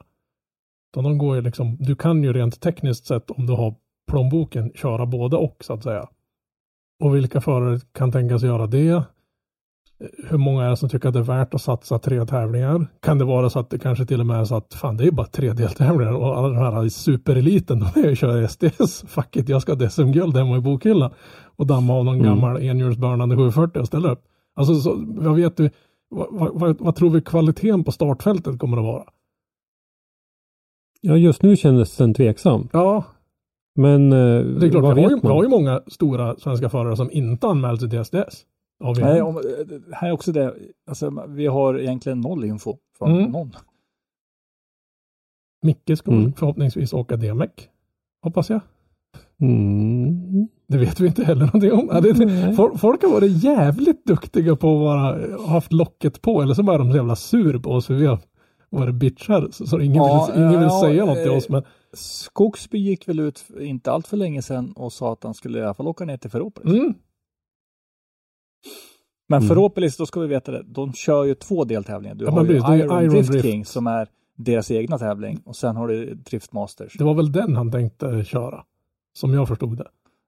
Utan 0.92 1.04
de 1.04 1.18
går 1.18 1.36
ju 1.36 1.42
liksom, 1.42 1.76
du 1.80 1.96
kan 1.96 2.22
ju 2.22 2.32
rent 2.32 2.60
tekniskt 2.60 3.06
sett 3.06 3.30
om 3.30 3.46
du 3.46 3.52
har 3.52 3.74
plånboken 4.10 4.72
köra 4.74 5.06
både 5.06 5.36
och 5.36 5.56
så 5.60 5.72
att 5.72 5.82
säga. 5.82 6.06
Och 7.04 7.16
vilka 7.16 7.40
förare 7.40 7.80
kan 7.92 8.12
tänkas 8.12 8.42
göra 8.42 8.66
det? 8.66 9.02
Hur 10.28 10.38
många 10.38 10.64
är 10.64 10.70
det 10.70 10.76
som 10.76 10.88
tycker 10.88 11.08
att 11.08 11.14
det 11.14 11.20
är 11.20 11.24
värt 11.24 11.54
att 11.54 11.60
satsa 11.62 11.98
tre 11.98 12.26
tävlingar? 12.26 12.86
Kan 13.02 13.18
det 13.18 13.24
vara 13.24 13.50
så 13.50 13.58
att 13.58 13.70
det 13.70 13.78
kanske 13.78 14.06
till 14.06 14.20
och 14.20 14.26
med 14.26 14.40
är 14.40 14.44
så 14.44 14.54
att 14.56 14.74
fan 14.74 14.96
det 14.96 15.04
är 15.06 15.10
bara 15.10 15.26
tre 15.26 15.52
deltävlingar 15.52 16.12
och 16.12 16.38
alla 16.38 16.48
de 16.48 16.56
här 16.56 16.88
supereliten 16.88 17.80
de 17.94 18.00
är 18.00 18.08
ju 18.08 18.16
kör 18.16 18.46
SDS. 18.46 19.04
Fuck 19.08 19.36
it, 19.36 19.48
jag 19.48 19.62
ska 19.62 19.74
ha 19.74 19.88
SM-guld 19.88 20.36
hemma 20.36 20.56
i 20.56 20.60
bokhyllan. 20.60 21.10
Och 21.56 21.66
damma 21.66 21.94
av 21.94 22.04
någon 22.04 22.14
Mm. 22.14 22.26
gammal 22.26 22.62
enhjulsburnande 22.62 23.36
740 23.36 23.80
och 23.80 23.86
ställa 23.86 24.12
upp. 24.12 24.24
Alltså 24.56 24.74
så, 24.74 24.94
vad 25.06 25.36
vet 25.36 25.56
du, 25.56 25.70
vad, 26.10 26.50
vad, 26.60 26.80
vad, 26.80 26.96
tror 26.96 27.10
vi 27.10 27.20
kvaliteten 27.22 27.84
på 27.84 27.92
startfältet 27.92 28.58
kommer 28.58 28.76
att 28.76 28.84
vara? 28.84 29.04
Ja 31.00 31.16
just 31.16 31.42
nu 31.42 31.56
kändes 31.56 31.96
den 31.96 32.14
tveksam. 32.14 32.68
Ja, 32.72 33.04
Men 33.76 34.12
eh, 34.12 34.18
det 34.44 34.66
är 34.66 34.70
klart, 34.70 34.82
vad 34.82 34.94
vi 34.94 35.02
har, 35.02 35.10
ju, 35.10 35.20
vi 35.22 35.28
har 35.28 35.42
ju 35.42 35.48
många 35.48 35.82
stora 35.86 36.36
svenska 36.36 36.68
förare 36.68 36.96
som 36.96 37.10
inte 37.10 37.46
anmält 37.46 37.80
sig 37.80 37.90
till 37.90 38.04
SDS. 38.04 38.44
Nej, 38.80 39.22
om, 39.22 39.36
eh, 39.36 39.42
här 39.92 40.08
är 40.08 40.12
också 40.12 40.32
det, 40.32 40.54
alltså, 40.88 41.24
vi 41.28 41.46
har 41.46 41.78
egentligen 41.80 42.20
noll 42.20 42.44
info 42.44 42.76
från 42.98 43.10
Mm. 43.12 43.30
någon. 43.30 43.52
Micke 45.62 45.98
ska 45.98 46.10
Mm. 46.10 46.32
förhoppningsvis 46.32 46.92
åka 46.92 47.16
DMEC. 47.16 47.50
Hoppas 48.22 48.50
jag. 48.50 48.60
Mm. 49.40 50.48
Det 50.66 50.78
vet 50.78 51.00
vi 51.00 51.06
inte 51.06 51.24
heller 51.24 51.44
någonting 51.46 51.72
om. 51.72 51.88
Fol- 52.56 52.76
folk 52.78 53.02
har 53.02 53.10
varit 53.10 53.44
jävligt 53.44 54.04
duktiga 54.04 54.56
på 54.56 54.72
att 54.74 54.80
vara, 54.80 55.38
haft 55.46 55.72
locket 55.72 56.22
på 56.22 56.42
eller 56.42 56.54
så 56.54 56.62
bara 56.62 56.74
är 56.74 56.78
de 56.78 56.90
så 56.90 56.96
jävla 56.96 57.16
sur 57.16 57.58
på 57.58 57.70
oss 57.70 57.86
för 57.86 57.94
vi 57.94 58.06
har 58.06 58.18
varit 58.70 58.94
bitchar. 58.94 59.48
Så, 59.50 59.66
så 59.66 59.80
ingen 59.80 59.96
Ja, 59.96 60.26
vill, 60.34 60.38
ingen 60.42 60.52
vill 60.52 60.62
ja, 60.62 60.80
säga 60.82 61.04
något 61.04 61.18
till 61.18 61.30
eh, 61.30 61.36
oss. 61.36 61.48
Men 61.48 61.62
Skogsby 61.92 62.78
gick 62.78 63.08
väl 63.08 63.20
ut 63.20 63.44
inte 63.60 63.92
allt 63.92 64.06
för 64.06 64.16
länge 64.16 64.42
sedan 64.42 64.72
och 64.72 64.92
sa 64.92 65.12
att 65.12 65.24
han 65.24 65.34
skulle 65.34 65.58
i 65.58 65.62
alla 65.62 65.74
fall 65.74 65.86
åka 65.88 66.04
ner 66.04 66.16
till 66.16 66.30
Ferropolis. 66.30 66.74
mm, 66.78 66.94
Men 69.28 69.38
Mm. 69.42 69.48
Ferropolis, 69.48 69.96
då 69.96 70.06
ska 70.06 70.20
vi 70.20 70.26
veta 70.26 70.52
det, 70.52 70.62
de 70.66 70.92
kör 70.92 71.24
ju 71.24 71.34
två 71.34 71.64
deltävlingar. 71.64 72.14
Du 72.14 72.24
Ja, 72.24 72.30
har 72.30 72.42
ju 72.44 72.48
precis, 72.48 72.68
Iron, 72.68 73.02
Iron 73.02 73.08
Drift, 73.14 73.30
Drift. 73.30 73.44
King 73.44 73.64
som 73.64 73.86
är 73.86 74.08
deras 74.36 74.70
egna 74.70 74.98
tävling 74.98 75.40
och 75.44 75.56
sen 75.56 75.76
har 75.76 75.88
du 75.88 76.14
Drift 76.14 76.52
Masters. 76.52 76.92
det 76.98 77.04
var 77.04 77.14
väl 77.14 77.32
den 77.32 77.56
han 77.56 77.72
tänkte 77.72 78.24
köra. 78.24 78.64
Som 79.12 79.34
jag 79.34 79.48
förstod 79.48 79.76
det. 79.78 79.86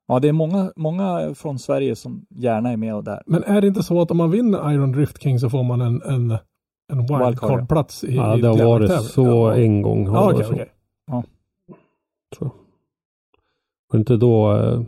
Ja, 0.09 0.18
det 0.20 0.28
är 0.28 0.33
många, 0.33 0.72
många 0.76 1.35
från 1.35 1.59
Sverige 1.59 1.97
som 1.97 2.26
gärna 2.28 2.70
är 2.70 2.76
med 2.76 2.95
och 2.95 3.05
där. 3.05 3.22
Men 3.26 3.43
är 3.45 3.61
det 3.61 3.66
inte 3.66 3.83
så 3.83 4.01
att 4.03 4.11
om 4.11 4.16
man 4.16 4.31
vinner 4.31 4.72
Iron 4.72 4.93
Drift 4.93 5.22
King 5.22 5.39
så 5.39 5.51
får 5.51 5.62
man 5.62 5.81
en, 5.81 6.03
en, 6.03 6.31
en 6.93 6.99
Wildcard, 6.99 7.26
wildcard-plats 7.26 8.05
i 8.05 8.16
Ja, 8.16 8.37
det 8.37 8.49
har 8.49 8.64
varit 8.64 8.89
tävling? 8.91 9.09
så 9.09 9.24
Ja. 9.26 9.55
en 9.55 9.83
gång. 9.83 10.07
Har 10.07 10.16
Ja, 10.33 10.39
det 10.39 10.45
okej, 10.47 10.47
så. 10.47 10.53
okej. 10.53 10.68
tror 12.39 12.51
jag. 12.51 12.57
Var 13.89 13.93
det 13.93 13.99
inte 13.99 14.16
då 14.16 14.57
eh, 14.57 14.83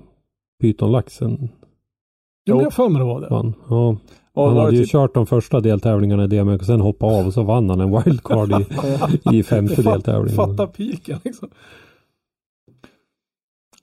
Python-laxen 0.62 1.48
Jo, 2.44 2.54
men 2.56 2.64
jag 2.64 2.72
för 2.72 2.88
mig 2.88 2.98
det 2.98 3.04
var 3.04 3.20
det. 3.20 3.28
vann? 3.28 3.54
Ja. 3.70 3.96
Och 4.34 4.48
han 4.48 4.56
hade 4.56 4.76
ju 4.76 4.82
typ, 4.82 4.92
kört 4.92 5.14
de 5.14 5.26
första 5.26 5.60
deltävlingarna 5.60 6.24
i 6.24 6.26
DMX 6.26 6.60
och 6.60 6.66
sen 6.66 6.80
hoppade 6.80 7.18
av 7.20 7.26
och 7.26 7.32
så 7.34 7.42
vann 7.42 7.70
han 7.70 7.80
en 7.80 7.90
wildcard 8.04 8.50
i, 9.32 9.38
i 9.38 9.42
femte 9.42 9.82
deltävlingen. 9.82 10.36
Fatta 10.36 10.66
piken 10.66 11.18
liksom. 11.24 11.50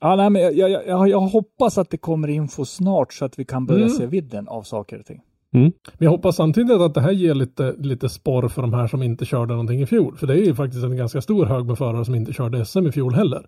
ja, 0.00 0.16
nej, 0.16 0.30
men 0.30 0.42
jag, 0.42 0.54
jag, 0.54 0.86
jag, 0.86 1.08
jag 1.08 1.20
hoppas 1.20 1.78
att 1.78 1.90
det 1.90 1.96
kommer 1.96 2.28
info 2.28 2.64
snart 2.64 3.12
så 3.12 3.24
att 3.24 3.38
vi 3.38 3.44
kan 3.44 3.66
börja 3.66 3.84
Mm. 3.84 3.96
se 3.96 4.06
vidden 4.06 4.48
av 4.48 4.62
saker 4.62 4.98
och 4.98 5.06
ting. 5.06 5.20
Men 5.52 5.72
jag 5.98 6.10
hoppas 6.10 6.36
samtidigt 6.36 6.80
att 6.80 6.94
det 6.94 7.00
här 7.00 7.10
ger 7.12 7.34
lite, 7.34 7.74
lite 7.78 8.08
sporr 8.08 8.48
för 8.48 8.62
de 8.62 8.74
här 8.74 8.86
som 8.86 9.02
inte 9.02 9.24
körde 9.24 9.52
någonting 9.52 9.80
i 9.82 9.86
fjol. 9.86 10.16
För 10.16 10.26
det 10.26 10.32
är 10.34 10.44
ju 10.44 10.54
faktiskt 10.54 10.84
en 10.84 10.96
ganska 10.96 11.20
stor 11.20 11.46
hög 11.46 11.66
med 11.66 11.78
förare 11.78 12.04
som 12.04 12.14
inte 12.14 12.32
körde 12.32 12.64
SM 12.64 12.86
i 12.86 12.92
fjol 12.92 13.14
heller. 13.14 13.46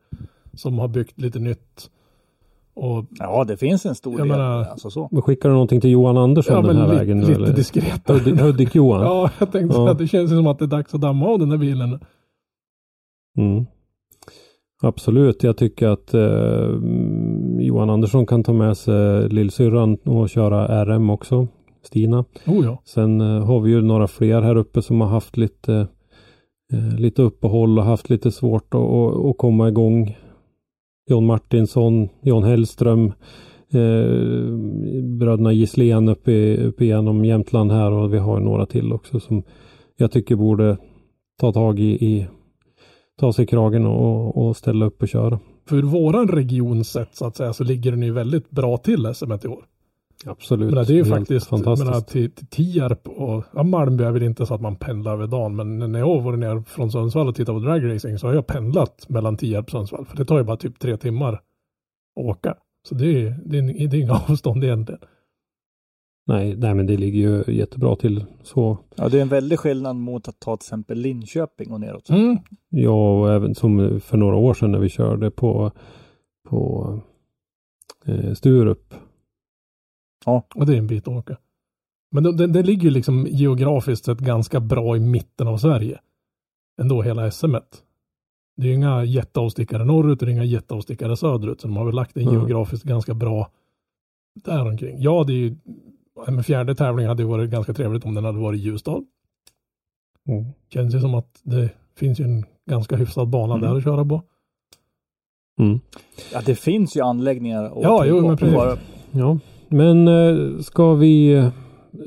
Som 0.55 0.79
har 0.79 0.89
byggt 0.89 1.21
lite 1.21 1.39
nytt. 1.39 1.91
Och 2.75 3.05
Ja, 3.19 3.45
det 3.45 3.57
finns 3.57 3.87
en 3.87 3.95
stor 3.95 4.13
Jag 4.13 4.21
del. 4.21 4.29
menar- 4.29 4.65
alltså 4.65 4.91
så. 4.91 5.09
Men 5.13 5.23
skickar 5.23 5.49
du 5.49 5.53
någonting 5.53 5.81
till 5.81 5.91
Johan 5.91 6.17
Andersson 6.17 6.57
ja, 6.57 6.63
den 6.73 6.77
här 6.77 6.89
li, 6.89 6.95
vägen 6.97 7.21
lite 7.21 7.33
eller? 7.33 7.53
diskret. 7.53 8.03
Hudik- 8.09 8.41
Hudik-Johan? 8.41 9.01
Ja, 9.05 9.31
jag 9.39 9.53
tänkte 9.53 9.77
Ja. 9.79 9.91
att 9.91 9.99
det 9.99 10.07
känns 10.07 10.31
som 10.31 10.47
att 10.47 10.59
det 10.59 10.65
är 10.65 10.67
dags 10.67 10.95
att 10.95 11.01
damma 11.01 11.27
av 11.27 11.39
den 11.39 11.49
där 11.49 11.57
bilen. 11.59 12.01
Mm. 13.39 13.67
Absolut, 14.83 15.43
jag 15.43 15.57
tycker 15.57 15.89
att 15.89 16.15
eh, 16.15 16.71
Johan 17.59 17.91
Andersson 17.91 18.27
kan 18.27 18.45
ta 18.45 18.53
med 18.53 18.77
sig 18.77 19.29
lillsyrran 19.29 19.95
och 20.05 20.29
köra 20.29 20.85
RM 20.85 21.11
också. 21.11 21.47
Stina. 21.83 22.25
Oh 22.47 22.65
ja. 22.65 22.79
Sen 22.85 23.21
eh, 23.21 23.45
har 23.47 23.61
vi 23.61 23.71
ju 23.71 23.81
några 23.83 24.07
fler 24.07 24.43
här 24.43 24.57
uppe 24.57 24.83
som 24.83 25.01
har 25.01 25.09
haft 25.09 25.37
lite, 25.37 25.87
eh, 26.73 26.99
lite 26.99 27.23
uppehåll 27.23 27.79
och 27.79 27.85
haft 27.85 28.11
lite 28.11 28.31
svårt 28.33 28.75
att 28.75 29.39
komma 29.39 29.69
igång. 29.69 30.17
John 31.07 31.27
Martinsson, 31.27 32.09
John 32.23 32.43
Hellström, 32.43 33.13
eh, 33.73 34.57
bröderna 35.19 35.53
Gisslén 35.53 36.09
uppe, 36.09 36.33
i- 36.33 36.65
uppe 36.65 36.85
genom 36.85 37.25
Jämtland 37.25 37.73
här 37.73 37.91
och 37.93 38.15
vi 38.15 38.19
har 38.19 38.41
några 38.41 38.67
till 38.67 38.93
också 38.93 39.21
som 39.21 39.43
jag 39.97 40.13
tycker 40.13 40.37
borde 40.37 40.77
ta 41.41 41.53
tag 41.53 41.81
i, 41.81 41.85
i 42.07 42.27
ta 43.21 43.33
sig 43.33 43.43
i 43.43 43.47
kragen 43.47 43.87
och, 43.87 44.37
och 44.47 44.57
ställa 44.57 44.87
upp 44.87 45.03
och 45.03 45.09
köra. 45.09 45.41
för 45.69 45.83
våran 45.83 46.29
region 46.29 46.85
sett 46.85 47.17
så 47.17 47.27
att 47.27 47.37
säga 47.37 47.53
så 47.53 47.65
ligger 47.65 47.91
den 47.91 48.03
ju 48.03 48.13
väldigt 48.13 48.51
bra 48.51 48.77
till 48.77 49.15
SM 49.15 49.33
i 49.45 49.49
år. 49.49 49.65
Absolut. 50.27 50.75
Men 50.75 50.85
det 50.85 50.93
är 50.93 50.95
ju 50.95 51.05
Helt 51.05 51.17
faktiskt, 51.17 51.47
fantastiskt. 51.47 51.87
menar, 51.87 52.01
till, 52.01 52.31
till 52.31 52.47
Tierp 52.47 53.09
och 53.09 53.45
ja, 53.53 53.63
Malmö 53.63 54.07
är 54.07 54.11
väl 54.11 54.23
inte 54.23 54.47
så 54.47 54.55
att 54.55 54.61
man 54.61 54.77
pendlar 54.77 55.13
över 55.13 55.27
dagen, 55.27 55.57
men 55.57 55.93
när 55.93 55.99
jag 55.99 56.23
varit 56.23 56.39
ner 56.39 56.63
från 56.67 56.91
Sundsvall 56.91 57.29
och 57.29 57.35
tittat 57.35 57.55
på 57.55 57.61
dragracing 57.61 58.19
så 58.19 58.27
har 58.27 58.35
jag 58.35 58.47
pendlat 58.47 59.09
mellan 59.09 59.37
Tierp 59.37 59.65
och 59.65 59.71
Sundsvall, 59.71 60.07
för 60.07 60.17
det 60.17 60.25
tar 60.25 60.39
ju 60.39 60.45
bara 60.45 60.57
typ 60.57 60.79
tre 60.79 60.97
timmar 60.97 61.33
att 61.33 61.43
åka. 62.17 62.55
Så 62.89 62.95
det 62.95 63.07
är, 63.07 63.39
det 63.45 63.59
är, 63.59 63.89
det 63.89 63.97
är 63.97 64.01
inga 64.01 64.13
avstånd 64.29 64.65
egentligen. 64.65 65.01
Nej, 66.27 66.57
nej, 66.57 66.75
men 66.75 66.87
det 66.87 66.97
ligger 66.97 67.21
ju 67.21 67.55
jättebra 67.55 67.97
till 67.97 68.25
så. 68.43 68.79
Ja, 68.95 69.09
det 69.09 69.19
är 69.19 69.23
en 69.23 69.29
väldig 69.29 69.59
skillnad 69.59 69.97
mot 69.97 70.29
att 70.29 70.41
ta 70.41 70.57
till 70.57 70.65
exempel 70.65 70.99
Linköping 70.99 71.73
och 71.73 71.81
neråt. 71.81 72.11
Mm. 72.11 72.39
Ja, 72.69 73.21
och 73.21 73.33
även 73.33 73.55
som 73.55 74.01
för 74.01 74.17
några 74.17 74.37
år 74.37 74.55
sedan 74.55 74.73
när 74.73 74.79
vi 74.79 74.89
körde 74.89 75.31
på, 75.31 75.73
på 76.49 77.01
eh, 78.07 78.33
Sturup. 78.33 78.95
Och 80.55 80.67
det 80.67 80.75
är 80.75 80.79
en 80.79 80.87
bit 80.87 81.09
att 81.09 81.15
åka. 81.15 81.37
Men 82.15 82.23
det, 82.23 82.33
det, 82.37 82.47
det 82.47 82.63
ligger 82.63 82.83
ju 82.83 82.91
liksom 82.91 83.27
geografiskt 83.31 84.05
sett 84.05 84.19
ganska 84.19 84.61
bra 84.61 84.97
i 84.97 85.01
mitten 85.01 85.49
av 85.49 85.57
Sverige. 85.59 86.01
Ändå 86.83 87.03
hela 87.03 87.31
SM. 87.31 87.47
-et. 87.47 87.63
Det 88.57 88.63
är 88.67 88.69
ju 88.69 88.75
inga 88.75 89.05
jätteavstickare 89.05 89.85
norrut 89.85 90.21
och 90.23 90.27
det 90.27 90.33
är 90.33 90.35
inga 90.35 90.45
jätteavstickare 90.45 91.17
söderut. 91.17 91.61
Så 91.61 91.69
de 91.69 91.77
har 91.77 91.85
väl 91.85 91.95
lagt 91.95 92.15
det 92.15 92.23
Mm. 92.23 92.35
geografiskt 92.35 92.85
ganska 92.85 93.15
bra 93.15 93.51
där 94.45 94.69
omkring. 94.69 94.97
Ja, 95.03 95.25
det 95.25 95.33
är 95.33 95.37
ju, 95.37 95.57
med 96.29 96.47
fjärde 96.47 96.75
tävlingen 96.75 97.09
hade 97.09 97.23
det 97.23 97.27
varit 97.29 97.51
ganska 97.51 97.75
trevligt 97.75 98.05
om 98.05 98.15
den 98.15 98.25
hade 98.25 98.39
varit 98.39 98.61
i 98.61 98.63
Ljusdal. 98.63 99.05
Mm. 100.29 100.45
Känns 100.69 100.95
ju 100.95 101.01
som 101.01 101.15
att 101.15 101.41
det 101.43 101.71
finns 101.97 102.21
ju 102.21 102.25
en 102.25 102.45
ganska 102.71 102.97
hyfsad 102.97 103.29
bana 103.29 103.55
Mm. 103.55 103.69
där 103.71 103.77
att 103.77 103.85
köra 103.85 104.05
på. 104.05 104.23
Mm. 105.61 105.81
Ja, 106.33 106.41
det 106.47 106.55
finns 106.55 106.97
ju 106.97 107.01
anläggningar. 107.01 107.65
att 107.65 107.73
Ja, 107.83 108.05
jo, 108.07 108.27
men 108.29 108.37
precis. 108.37 108.55
Bara- 108.55 108.77
Ja, 109.13 109.39
men 109.73 110.09
eh, 110.09 110.59
ska 110.59 110.95
vi 110.95 111.51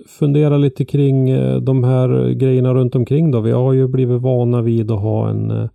fundera 0.07 0.57
lite 0.57 0.85
kring 0.85 1.29
eh, 1.29 1.61
de 1.61 1.83
här 1.83 2.29
grejerna 2.29 2.73
runt 2.73 2.95
omkring 2.95 3.31
då? 3.31 3.41
Vi 3.41 3.51
har 3.51 3.73
ju 3.73 3.87
blivit 3.87 4.21
vana 4.21 4.61
vid 4.61 4.91
att 4.91 4.99
ha 5.01 5.29
en, 5.29 5.51
eh, 5.51 5.69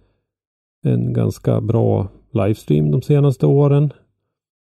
en 0.87 1.13
ganska 1.13 1.61
bra 1.61 2.09
livestream 2.33 2.91
de 2.91 3.03
senaste 3.03 3.47
åren. 3.47 3.93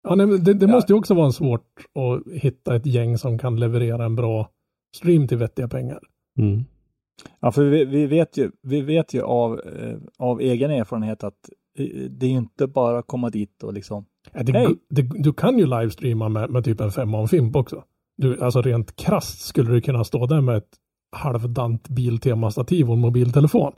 Ja, 0.08 0.14
nej, 0.14 0.26
det, 0.26 0.54
det 0.54 0.66
Ja. 0.66 0.72
måste 0.72 0.92
ju 0.92 0.98
också 0.98 1.14
vara 1.14 1.32
svårt 1.32 1.66
att 1.94 2.32
hitta 2.32 2.76
ett 2.76 2.86
gäng 2.86 3.18
som 3.18 3.38
kan 3.38 3.60
leverera 3.60 4.04
en 4.04 4.16
bra 4.16 4.50
stream 4.96 5.28
till 5.28 5.38
vettiga 5.38 5.68
pengar. 5.68 5.98
Mm. 6.38 6.64
Ja, 7.40 7.52
för 7.52 7.64
vi, 7.64 7.84
vi, 7.84 8.06
vet 8.06 8.36
ju, 8.36 8.50
vi 8.62 8.80
vet 8.80 9.14
ju 9.14 9.22
av, 9.22 9.60
av 10.18 10.40
egen 10.40 10.70
erfarenhet 10.70 11.24
att 11.24 11.50
det 12.10 12.26
är 12.26 12.30
inte 12.30 12.66
bara 12.66 12.98
att 12.98 13.06
komma 13.06 13.30
dit 13.30 13.62
och 13.62 13.72
liksom. 13.72 14.04
Ja, 14.32 14.42
Det, 14.42 14.52
Hej. 14.52 14.74
det, 14.90 15.02
du 15.02 15.32
kan 15.32 15.58
ju 15.58 15.66
livestreama 15.66 16.28
med, 16.28 16.50
med 16.50 16.64
typ 16.64 16.80
en 16.80 16.90
femma 16.90 17.18
om 17.18 17.28
Fimp 17.28 17.56
också. 17.56 17.84
Du, 18.16 18.40
alltså 18.42 18.62
rent 18.62 18.96
krasst 18.96 19.40
skulle 19.40 19.70
du 19.72 19.80
kunna 19.80 20.04
stå 20.04 20.26
där 20.26 20.40
med 20.40 20.56
ett 20.56 20.70
halvdant 21.16 21.88
biltemastativ 21.88 22.88
och 22.88 22.94
en 22.94 23.00
mobiltelefon 23.00 23.72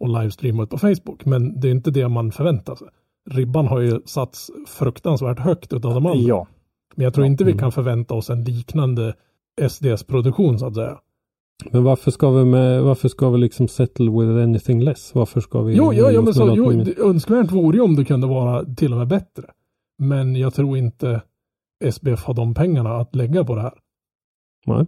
och 0.00 0.08
livestreama 0.08 0.62
ut 0.62 0.70
på 0.70 0.78
Facebook. 0.78 1.24
Men 1.24 1.60
det 1.60 1.68
är 1.68 1.72
inte 1.72 1.90
det 1.90 2.08
man 2.08 2.32
förväntar 2.32 2.74
sig. 2.74 2.88
Ribban 3.30 3.66
har 3.66 3.80
ju 3.80 4.00
satts 4.04 4.50
fruktansvärt 4.68 5.38
högt 5.38 5.72
utav 5.72 5.94
de 5.94 6.06
andra. 6.06 6.20
Ja, 6.28 6.46
Men 6.94 7.04
jag 7.04 7.14
tror 7.14 7.26
inte 7.26 7.44
vi 7.44 7.50
Mm. 7.50 7.60
kan 7.60 7.72
förvänta 7.72 8.14
oss 8.14 8.30
en 8.30 8.44
liknande 8.44 9.14
SDS-produktion 9.68 10.58
så 10.58 10.66
att 10.66 10.74
säga. 10.74 10.98
Men 11.70 11.84
varför 11.84 12.10
ska 12.10 12.30
vi 12.30 12.44
med, 12.44 12.82
varför 12.82 13.08
ska 13.08 13.30
vi 13.30 13.38
liksom 13.38 13.68
settle 13.68 14.10
with 14.10 14.42
anything 14.42 14.82
less? 14.82 15.14
Varför 15.14 15.40
ska 15.40 15.62
vi? 15.62 15.74
Jo, 15.76 15.92
jo 15.94 16.06
oss 16.06 16.24
men 16.24 16.34
så, 16.34 16.54
jo, 16.56 16.70
det- 16.72 16.98
önskvärt 16.98 17.52
vore 17.52 17.76
ju 17.76 17.82
om 17.82 17.96
det 17.96 18.04
kunde 18.04 18.26
vara 18.26 18.64
till 18.64 18.92
och 18.92 18.98
med 18.98 19.08
bättre. 19.08 19.44
Men 19.98 20.36
jag 20.36 20.54
tror 20.54 20.78
inte 20.78 21.20
SBF 21.84 22.24
har 22.24 22.34
de 22.34 22.54
pengarna 22.54 22.96
att 22.96 23.14
lägga 23.14 23.44
på 23.44 23.54
det 23.54 23.60
här. 23.62 23.72
Nej. 24.66 24.86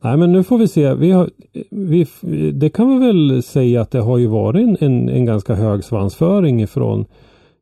Nej, 0.00 0.16
men 0.16 0.32
nu 0.32 0.42
får 0.42 0.58
vi 0.58 0.68
se. 0.68 0.94
Vi 0.94 1.10
har, 1.10 1.30
vi, 1.70 2.06
det 2.52 2.70
kan 2.70 2.88
vi 3.00 3.06
väl 3.06 3.42
säga 3.42 3.80
att 3.80 3.90
det 3.90 4.00
har 4.00 4.18
ju 4.18 4.26
varit 4.26 4.62
en, 4.62 4.76
en, 4.80 5.08
en 5.08 5.24
ganska 5.24 5.54
hög 5.54 5.84
svansföring 5.84 6.62
ifrån, 6.62 7.04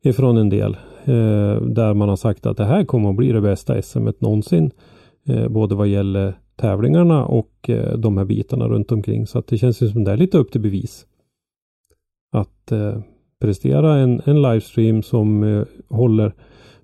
ifrån 0.05 0.37
en 0.37 0.49
del. 0.49 0.77
Eh, 1.05 1.61
där 1.63 1.95
man 1.95 2.09
har 2.09 2.17
sagt 2.17 2.47
att 2.47 2.57
det 2.57 2.65
här 2.65 2.85
kommer 2.85 3.11
att 3.11 3.17
bli 3.17 3.33
det 3.33 3.41
bästa 3.41 3.83
SM 3.83 4.09
någonsin. 4.19 4.71
Eh, 5.27 5.49
både 5.49 5.75
vad 5.75 5.89
gäller 5.89 6.35
tävlingarna 6.63 7.25
och 7.25 7.71
eh, 7.71 7.99
de 7.99 8.17
här 8.17 8.25
bitarna 8.25 8.69
runt 8.69 8.93
omkring. 8.93 9.27
Så 9.27 9.39
att 9.39 9.47
det 9.47 9.59
känns 9.59 9.83
ju 9.83 9.89
som 9.89 10.05
det 10.05 10.13
är 10.13 10.17
lite 10.17 10.39
upp 10.39 10.53
till 10.53 10.61
bevis. 10.61 11.07
Att 12.33 12.73
eh, 12.73 12.99
prestera 13.41 13.95
en, 13.97 14.23
en 14.25 14.43
livestream 14.43 15.03
som 15.03 15.43
eh, 15.43 15.65
håller 15.89 16.35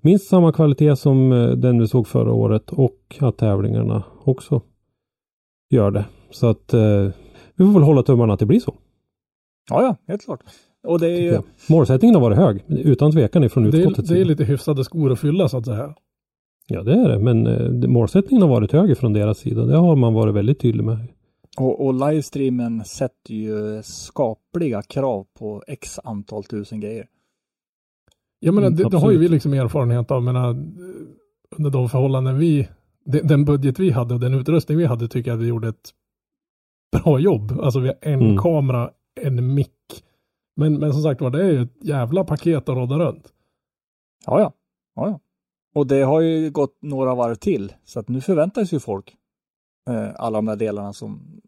minst 0.01 0.27
samma 0.27 0.51
kvalitet 0.51 0.95
som 0.95 1.31
eh, 1.31 1.49
den 1.49 1.79
vi 1.79 1.87
såg 1.87 2.07
förra 2.07 2.33
året 2.33 2.69
och 2.69 3.17
att 3.19 3.37
tävlingarna 3.37 4.03
också 4.23 4.61
gör 5.69 5.91
det. 5.91 6.05
Så 6.31 6.47
att 6.47 6.73
vi 7.55 7.65
får 7.65 7.73
väl 7.73 7.83
hålla 7.83 8.03
tummarna 8.03 8.33
att 8.33 8.39
det 8.39 8.45
blir 8.45 8.59
så. 8.59 8.73
ja, 9.69 9.81
ja, 9.81 9.95
helt 10.07 10.25
klart. 10.25 10.39
Och 10.87 10.99
det 10.99 11.07
är 11.07 11.21
ju. 11.21 11.39
Målsättningen 11.69 12.15
har 12.15 12.21
varit 12.21 12.37
hög, 12.37 12.63
utan 12.67 13.11
tvekan 13.11 13.43
ifrån 13.43 13.63
Det 13.63 13.77
är, 13.77 13.79
utskottets 13.79 14.09
det 14.09 14.21
är 14.21 14.25
lite 14.25 14.43
hyfsade 14.43 14.83
skor 14.83 15.11
att 15.11 15.19
fylla 15.19 15.49
så 15.49 15.57
att 15.57 15.65
säga. 15.65 15.95
Ja, 16.69 16.83
det 16.83 16.93
är 16.93 17.09
det, 17.09 17.19
men 17.19 17.47
eh, 17.47 17.89
målsättningen 17.89 18.41
har 18.41 18.49
varit 18.49 18.71
hög 18.71 18.97
från 18.97 19.13
deras 19.13 19.37
sida. 19.37 19.65
Det 19.65 19.77
har 19.77 19.95
man 19.95 20.13
varit 20.13 20.35
väldigt 20.35 20.59
tydlig 20.59 20.83
med. 20.83 20.97
och, 21.57 21.85
och 21.85 21.93
livestreamen 21.93 22.83
sätter 22.85 23.33
ju 23.33 23.83
skapliga 23.83 24.81
krav 24.81 25.25
på 25.39 25.63
x 25.67 25.99
antal 26.03 26.43
tusen 26.43 26.79
grejer. 26.79 27.07
Jag 28.39 28.53
menar, 28.53 28.67
Mm, 28.67 28.77
det, 28.77 28.89
det 28.89 28.97
har 28.97 29.11
ju 29.11 29.17
vi 29.17 29.27
liksom 29.27 29.53
erfarenhet 29.53 30.11
av. 30.11 30.23
Menar, 30.23 30.49
under 31.57 31.69
de 31.69 31.89
förhållanden 31.89 32.37
vi, 32.39 32.67
de- 33.05 33.21
den 33.21 33.45
budget 33.45 33.79
vi 33.79 33.91
hade 33.91 34.13
och 34.13 34.19
den 34.19 34.33
utrustning 34.33 34.77
vi 34.77 34.85
hade 34.85 35.07
tycker 35.07 35.31
jag 35.31 35.37
att 35.37 35.43
vi 35.43 35.47
gjorde 35.47 35.67
ett 35.67 35.89
bra 37.03 37.19
jobb. 37.19 37.59
Alltså 37.61 37.79
vi 37.79 37.87
har 37.87 37.95
en 38.01 38.21
Mm. 38.21 38.37
kamera, 38.37 38.91
en 39.21 39.53
mick. 39.53 40.03
Men, 40.55 40.73
men 40.79 40.93
som 40.93 41.01
sagt 41.03 41.21
var, 41.21 41.29
det 41.29 41.43
är 41.45 41.51
ju 41.51 41.61
ett 41.61 41.77
jävla 41.81 42.23
paket 42.23 42.69
att 42.69 42.75
rodda 42.75 42.99
runt. 42.99 43.33
Ja, 44.25 44.39
ja. 44.39 44.53
ja, 44.95 45.07
ja. 45.09 45.19
Och 45.75 45.87
det 45.87 46.01
har 46.01 46.21
ju 46.21 46.49
gått 46.49 46.77
några 46.81 47.15
varv 47.15 47.35
till. 47.35 47.73
Så 47.85 47.99
att 47.99 48.09
nu 48.09 48.21
förväntar 48.21 48.65
sig 48.65 48.75
ju 48.75 48.79
folk 48.79 49.15
eh, 49.89 50.09
alla 50.15 50.37
de 50.37 50.45
där 50.45 50.55
delarna 50.55 50.93
som 50.93 51.41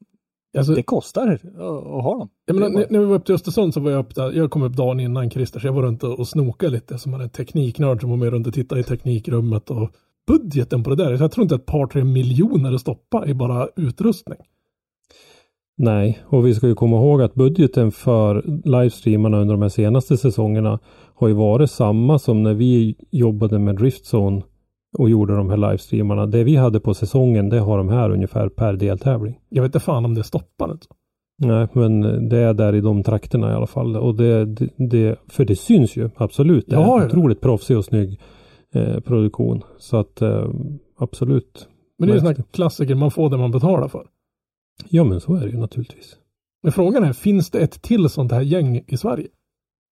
Alltså, 0.57 0.73
det 0.73 0.83
kostar 0.83 1.27
att, 1.27 1.45
att 1.59 2.03
ha 2.03 2.17
dem. 2.17 2.29
jag 2.45 2.53
menar, 2.53 2.69
när, 2.69 2.87
när 2.89 2.99
vi 2.99 3.05
var 3.05 3.15
upp 3.15 3.25
till 3.25 3.35
Östersund 3.35 3.73
så 3.73 3.79
var 3.79 3.91
jag 3.91 3.99
upp 3.99 4.15
där, 4.15 4.31
jag 4.31 4.51
kom 4.51 4.61
upp 4.63 4.73
dagen 4.73 4.99
innan 4.99 5.29
Christer, 5.29 5.59
så 5.59 5.67
jag 5.67 5.73
var 5.73 5.81
runt 5.81 6.03
och, 6.03 6.19
och 6.19 6.27
snokade 6.27 6.71
lite 6.71 6.97
som 6.97 7.11
man 7.11 7.21
är 7.21 7.27
tekniknörd 7.27 8.01
som 8.01 8.09
var 8.09 8.17
med 8.17 8.29
runt 8.29 8.47
och 8.47 8.53
tittade 8.53 8.81
i 8.81 8.83
teknikrummet 8.83 9.69
och 9.69 9.91
budgeten 10.27 10.83
på 10.83 10.89
det 10.89 10.95
där, 10.95 11.11
jag 11.11 11.31
tror 11.31 11.43
inte 11.43 11.55
ett 11.55 11.65
par 11.65 11.87
tre 11.87 12.03
miljoner 12.03 12.73
att 12.73 12.81
stoppa 12.81 13.27
i 13.27 13.33
bara 13.33 13.67
utrustning. 13.75 14.39
Nej, 15.77 16.23
och 16.25 16.47
vi 16.47 16.55
ska 16.55 16.67
ju 16.67 16.75
komma 16.75 16.95
ihåg 16.95 17.21
att 17.21 17.33
budgeten 17.33 17.91
för 17.91 18.43
livestreamarna 18.65 19.37
under 19.37 19.53
de 19.53 19.61
här 19.61 19.69
senaste 19.69 20.17
säsongerna 20.17 20.79
har 21.21 21.27
ju 21.27 21.33
varit 21.33 21.71
samma 21.71 22.19
som 22.19 22.43
när 22.43 22.53
vi 22.53 22.95
jobbade 23.11 23.59
med 23.59 23.75
Driftzone 23.75 24.41
och 24.97 25.09
gjorde 25.09 25.35
de 25.35 25.49
här 25.49 25.57
livestreamarna. 25.57 26.25
Det 26.25 26.43
vi 26.43 26.55
hade 26.55 26.79
på 26.79 26.93
säsongen, 26.93 27.49
det 27.49 27.59
har 27.59 27.77
de 27.77 27.89
här 27.89 28.09
ungefär 28.09 28.49
per 28.49 28.73
deltävling. 28.73 29.39
Jag 29.49 29.61
vet 29.61 29.69
inte 29.69 29.79
fan 29.79 30.05
om 30.05 30.15
det 30.15 30.23
stoppar 30.23 30.69
alltså. 30.69 30.89
Nej, 31.37 31.67
men 31.73 32.29
det 32.29 32.37
är 32.37 32.53
där 32.53 32.75
i 32.75 32.81
de 32.81 33.03
trakterna 33.03 33.51
i 33.51 33.53
alla 33.53 33.67
fall. 33.67 33.97
Och 33.97 34.15
det, 34.15 34.45
det, 34.45 34.69
det 34.77 35.19
för 35.27 35.45
det 35.45 35.55
syns 35.55 35.95
ju 35.95 36.09
absolut. 36.15 36.65
Det 36.67 36.75
är 36.75 36.99
en 36.99 37.05
otroligt 37.05 37.41
proffsig 37.41 37.77
och 37.77 37.85
snygg 37.85 38.19
eh, 38.73 38.99
produktion. 38.99 39.63
Så 39.77 39.97
att 39.97 40.21
eh, 40.21 40.49
absolut. 40.97 41.67
Men 41.99 42.07
det 42.07 42.13
är 42.13 42.17
ju 42.17 42.23
Märkte. 42.23 42.41
sådana 42.41 42.51
klassiker, 42.51 42.95
man 42.95 43.11
får 43.11 43.29
det 43.29 43.37
man 43.37 43.51
betalar 43.51 43.87
för. 43.87 44.07
Ja, 44.89 45.03
men 45.03 45.21
så 45.21 45.35
är 45.35 45.41
det 45.41 45.49
ju 45.49 45.57
naturligtvis. 45.57 46.17
Men 46.63 46.71
frågan 46.71 47.03
är, 47.03 47.13
finns 47.13 47.49
det 47.49 47.59
ett 47.59 47.81
till 47.81 48.09
sånt 48.09 48.31
här 48.31 48.41
gäng 48.41 48.83
i 48.87 48.97
Sverige? 48.97 49.27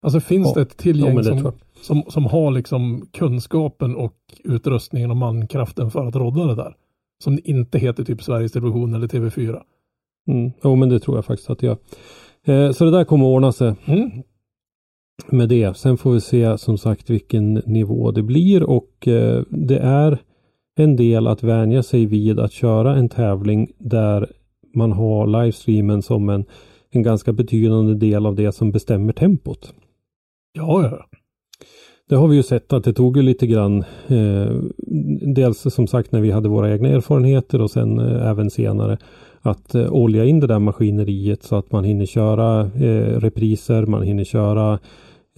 Alltså 0.03 0.21
finns 0.21 0.47
Ja. 0.47 0.55
det 0.55 0.61
ett 0.63 0.77
till 0.77 1.01
Ja, 1.01 1.23
som, 1.23 1.53
som, 1.83 2.03
som 2.09 2.25
har 2.25 2.51
liksom 2.51 3.07
kunskapen 3.13 3.97
och 3.97 4.17
utrustningen 4.45 5.11
och 5.11 5.17
mankraften 5.17 5.91
för 5.91 6.07
att 6.07 6.17
rodda 6.17 6.47
det 6.47 6.55
där? 6.55 6.75
Som 7.25 7.39
inte 7.45 7.79
heter 7.79 8.05
typ 8.05 8.23
Sveriges 8.23 8.53
Television 8.53 8.95
eller 8.95 9.07
TV4. 9.07 9.63
Mm. 10.29 10.53
Jo, 10.65 10.77
men 10.77 10.89
det 10.89 11.01
tror 11.01 11.17
jag 11.17 11.25
faktiskt 11.25 11.51
att 11.51 11.63
gör. 11.63 11.77
Eh, 12.45 12.73
så 12.73 12.85
det 12.85 12.91
där 12.91 13.05
kommer 13.05 13.25
att 13.25 13.35
ordna 13.37 13.53
sig. 13.53 13.75
Mm. 13.85 14.11
med 15.31 15.49
det. 15.49 15.77
Sen 15.77 15.99
får 15.99 16.13
vi 16.13 16.21
se 16.21 16.59
som 16.59 16.79
sagt 16.79 17.11
vilken 17.11 17.55
nivå 17.55 18.11
det 18.11 18.23
blir 18.23 18.63
och 18.63 19.09
eh, 19.09 19.43
det 19.51 19.79
är 19.79 20.19
en 20.77 20.97
del 20.97 21.27
att 21.27 21.43
vänja 21.43 21.83
sig 21.83 22.07
vid 22.07 22.39
att 22.41 22.53
köra 22.53 22.97
en 22.97 23.09
tävling 23.09 23.73
där 23.79 24.33
man 24.75 24.93
har 24.93 25.27
livestreamen 25.27 26.03
som 26.03 26.29
en, 26.29 26.45
en 26.91 27.03
ganska 27.03 27.33
betydande 27.33 27.95
del 27.95 28.27
av 28.27 28.35
det 28.35 28.53
som 28.53 28.73
bestämmer 28.73 29.13
tempot. 29.13 29.75
Ja, 30.59 30.83
ja. 30.83 31.07
Det 32.09 32.17
har 32.17 32.29
vi 32.29 32.37
ju 32.37 32.43
sett 32.43 32.73
att 32.73 32.85
det 32.85 32.93
tog 32.93 33.17
ju 33.17 33.23
lite 33.23 33.47
grann 33.47 33.85
eh, 34.09 34.57
dels 35.35 35.75
som 35.75 35.87
sagt 35.87 36.13
när 36.13 36.21
vi 36.21 36.31
hade 36.31 36.49
våra 36.49 36.73
egna 36.73 36.89
erfarenheter 36.89 37.61
och 37.61 37.71
sen 37.71 37.99
eh, 37.99 38.31
även 38.31 38.51
senare 38.51 38.99
att 39.41 39.75
eh, 39.75 39.93
olja 39.93 40.25
in 40.25 40.41
det 40.41 40.47
där 40.47 40.59
maskineriet 40.59 41.43
så 41.43 41.57
att 41.57 41.73
man 41.73 41.85
hinner 41.85 42.07
köra 42.07 42.61
eh, 42.61 43.21
repriser, 43.21 43.87
man 43.87 44.03
hinner 44.03 44.25
köra 44.25 44.79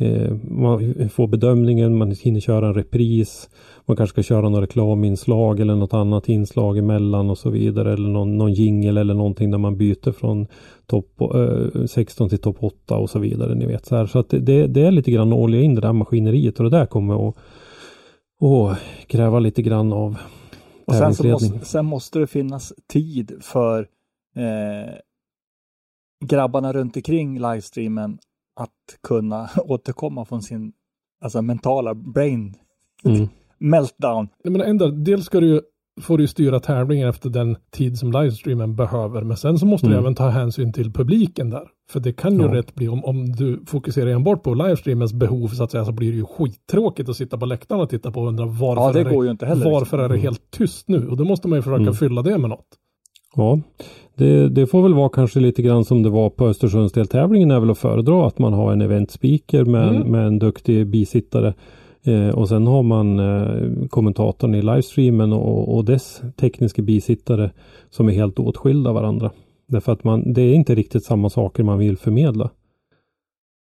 eh, 0.01 0.33
man 0.51 1.09
får 1.09 1.27
bedömningen, 1.27 1.99
man 1.99 2.11
hinner 2.11 2.41
köra 2.41 2.67
en 2.67 2.75
repris. 2.75 3.51
Man 3.87 3.97
kanske 3.97 4.15
ska 4.15 4.35
köra 4.35 4.49
något 4.49 4.63
reklaminslag 4.63 5.61
eller 5.61 5.75
något 5.75 5.95
annat 5.95 6.29
inslag 6.29 6.79
emellan 6.79 7.31
och 7.31 7.39
så 7.39 7.51
vidare. 7.51 7.93
Eller 7.93 8.09
någon, 8.09 8.39
någon 8.39 8.53
jingle 8.53 9.01
eller 9.01 9.15
någonting 9.15 9.51
där 9.51 9.59
man 9.59 9.77
byter 9.77 10.13
från 10.13 10.47
topp 10.87 11.21
eh, 11.21 11.85
16 11.87 12.29
till 12.29 12.39
topp 12.39 12.57
8 12.61 12.97
och 12.97 13.11
så 13.11 13.19
vidare. 13.19 13.55
Ni 13.55 13.67
vet 13.67 13.87
så 13.87 13.97
här. 13.97 14.07
Så 14.07 14.19
att 14.19 14.29
det, 14.31 14.67
det 14.67 14.83
är 14.83 14.91
lite 14.91 15.11
grann 15.11 15.33
att 15.33 15.39
olja 15.39 15.61
in 15.61 15.75
det 15.75 15.81
där 15.81 15.93
maskineriet 15.93 16.59
och 16.59 16.65
det 16.65 16.79
där 16.79 16.87
kommer 16.87 17.29
att, 17.29 17.37
att 18.43 18.79
kräva 19.07 19.39
lite 19.39 19.63
grann 19.63 19.93
av 19.93 20.17
Och 20.87 20.95
sen, 20.95 21.15
så 21.15 21.27
måste, 21.27 21.59
sen 21.63 21.87
måste 21.87 22.19
det 22.19 22.27
finnas 22.27 22.73
tid 22.89 23.33
för 23.41 23.81
eh, 24.37 24.95
grabbarna 26.25 26.73
runt 26.73 26.97
omkring 26.97 27.39
livestreamen 27.39 28.19
att 28.61 28.71
kunna 29.03 29.49
återkomma 29.65 30.25
från 30.25 30.43
sin 30.43 30.73
alltså 31.25 31.43
mentala 31.43 31.95
brain 31.95 32.55
Mm. 33.05 33.29
meltdown. 33.59 34.29
Jag 34.45 34.53
menar, 34.53 34.65
ändå, 34.65 34.87
dels 34.91 35.25
ska 35.25 35.41
du 35.41 35.47
ju, 35.49 35.61
får 36.01 36.17
du 36.19 36.25
ju 36.25 36.29
styra 36.29 36.61
tävlingen 36.61 37.09
efter 37.09 37.31
den 37.31 37.57
tid 37.71 37.99
som 37.99 38.13
livestreamen 38.13 38.77
behöver. 38.77 39.23
Men 39.23 39.37
sen 39.37 39.59
så 39.59 39.67
måste 39.67 39.87
du 39.87 39.93
Mm. 39.93 40.05
även 40.05 40.15
ta 40.15 40.29
hänsyn 40.29 40.73
till 40.73 40.93
publiken 40.93 41.51
där. 41.51 41.69
För 41.91 42.01
det 42.01 42.13
kan 42.13 42.39
ju 42.39 42.43
Ja. 42.47 42.55
rätt 42.55 42.75
bli, 42.75 42.89
om, 42.89 43.05
om 43.05 43.33
du 43.33 43.65
fokuserar 43.67 44.11
enbart 44.11 44.43
på 44.43 44.55
livestreamens 44.55 45.13
behov 45.13 45.49
så 45.49 45.65
att 45.65 45.71
säga, 45.71 45.85
så 45.85 45.93
blir 45.93 46.11
det 46.13 46.17
ju 46.19 46.25
skittråkigt 46.25 47.09
att 47.09 47.17
sitta 47.17 47.39
på 47.39 47.47
läktaren 47.47 47.81
och 47.81 47.91
titta 47.91 48.11
på 48.13 48.21
och 48.21 48.29
undra 48.29 48.45
varför, 48.47 48.83
Ja, 48.83 48.93
det 48.93 49.01
är, 49.11 49.15
går 49.15 49.25
ju 49.25 49.31
inte 49.31 49.47
heller. 49.47 49.71
varför 49.71 49.99
är 49.99 50.09
det 50.09 50.15
Mm. 50.15 50.23
helt 50.23 50.51
tyst 50.51 50.89
nu? 50.89 51.09
Och 51.09 51.17
då 51.17 51.25
måste 51.25 51.49
man 51.49 51.59
ju 51.59 51.63
försöka 51.63 51.83
Mm. 51.83 51.95
fylla 51.95 52.23
det 52.23 52.39
med 52.39 52.51
något. 52.51 52.69
Ja, 53.37 53.61
det, 54.21 54.49
det 54.49 54.67
får 54.67 54.83
väl 54.83 54.95
vara 54.95 55.09
kanske 55.09 55.41
lite 55.41 55.63
grann 55.63 55.85
som 55.85 56.03
det 56.03 56.11
var 56.11 56.31
på 56.31 56.47
Östersundsdeltävlingen 56.47 57.51
är 57.51 57.61
väl 57.61 57.71
att 57.71 57.79
föredra 57.79 58.27
att 58.27 58.39
man 58.39 58.53
har 58.53 58.73
en 58.73 58.81
eventspeaker 58.83 59.65
med, 59.65 59.89
en- 59.89 59.97
Mm. 59.97 60.09
med 60.09 60.27
en 60.27 60.39
duktig 60.39 60.87
bisittare. 60.87 61.55
Eh, 62.05 62.29
och 62.29 62.49
sen 62.49 62.67
har 62.67 62.83
man 62.83 63.19
eh, 63.19 63.87
kommentatorn 63.91 64.55
i 64.55 64.63
livestreamen 64.63 65.33
och, 65.33 65.77
och 65.77 65.85
dess 65.85 66.21
tekniska 66.41 66.83
bisittare 66.83 67.51
som 67.91 68.09
är 68.09 68.13
helt 68.13 68.39
åtskilda 68.39 68.93
varandra. 68.93 69.31
Därför 69.69 69.93
att 69.93 70.05
man, 70.05 70.33
det 70.33 70.43
är 70.43 70.55
inte 70.55 70.75
riktigt 70.75 71.05
samma 71.05 71.31
saker 71.31 71.63
man 71.63 71.79
vill 71.79 71.97
förmedla. 71.97 72.51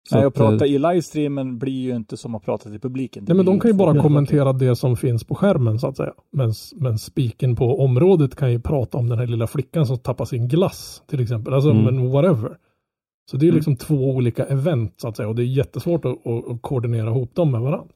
Så 0.09 0.17
Nej, 0.17 0.25
att, 0.25 0.27
att 0.27 0.35
prata 0.35 0.67
eh, 0.67 0.73
i 0.73 0.79
livestreamen 0.79 1.59
blir 1.59 1.81
ju 1.83 1.97
inte 1.97 2.17
som 2.17 2.35
att 2.35 2.45
prata 2.45 2.71
till 2.71 2.81
publiken. 2.81 3.25
Nej, 3.29 3.37
men 3.37 3.47
de 3.47 3.61
kan 3.61 3.71
ju 3.71 3.77
bara 3.77 4.03
kommentera 4.03 4.53
det 4.53 4.77
som 4.77 4.97
finns 4.97 5.25
på 5.25 5.35
skärmen 5.35 5.79
så 5.79 5.87
att 5.87 5.97
säga. 5.97 6.13
Men, 6.33 6.53
men 6.77 6.99
spiken 6.99 7.57
på 7.57 7.81
området 7.85 8.35
kan 8.37 8.53
ju 8.53 8.61
prata 8.61 8.99
om 8.99 9.09
den 9.09 9.19
här 9.19 9.27
lilla 9.27 9.47
flickan 9.47 9.87
som 9.87 9.99
tappar 9.99 10.25
sin 10.25 10.49
glass 10.49 11.03
till 11.07 11.21
exempel. 11.21 11.55
Alltså, 11.55 11.71
Mm. 11.71 11.85
men 11.85 12.11
whatever. 12.11 12.57
Så 13.31 13.37
det 13.37 13.47
är 13.47 13.49
Mm. 13.49 13.55
liksom 13.57 13.77
två 13.77 13.95
olika 14.11 14.45
event 14.45 14.95
så 14.97 15.09
att 15.09 15.17
säga. 15.17 15.29
Och 15.29 15.35
det 15.35 15.43
är 15.43 15.47
jättesvårt 15.47 16.05
att, 16.05 16.27
att, 16.27 16.63
koordinera 16.63 17.11
ihop 17.11 17.35
dem 17.35 17.51
med 17.51 17.61
varandra. 17.61 17.87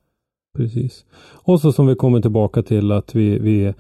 Precis. 0.57 1.05
Och 1.45 1.61
så 1.61 1.73
som 1.73 1.87
vi 1.87 1.95
kommer 1.95 2.21
tillbaka 2.21 2.63
till 2.63 2.93
att 2.93 3.15
vi, 3.15 3.39
vi 3.39 3.75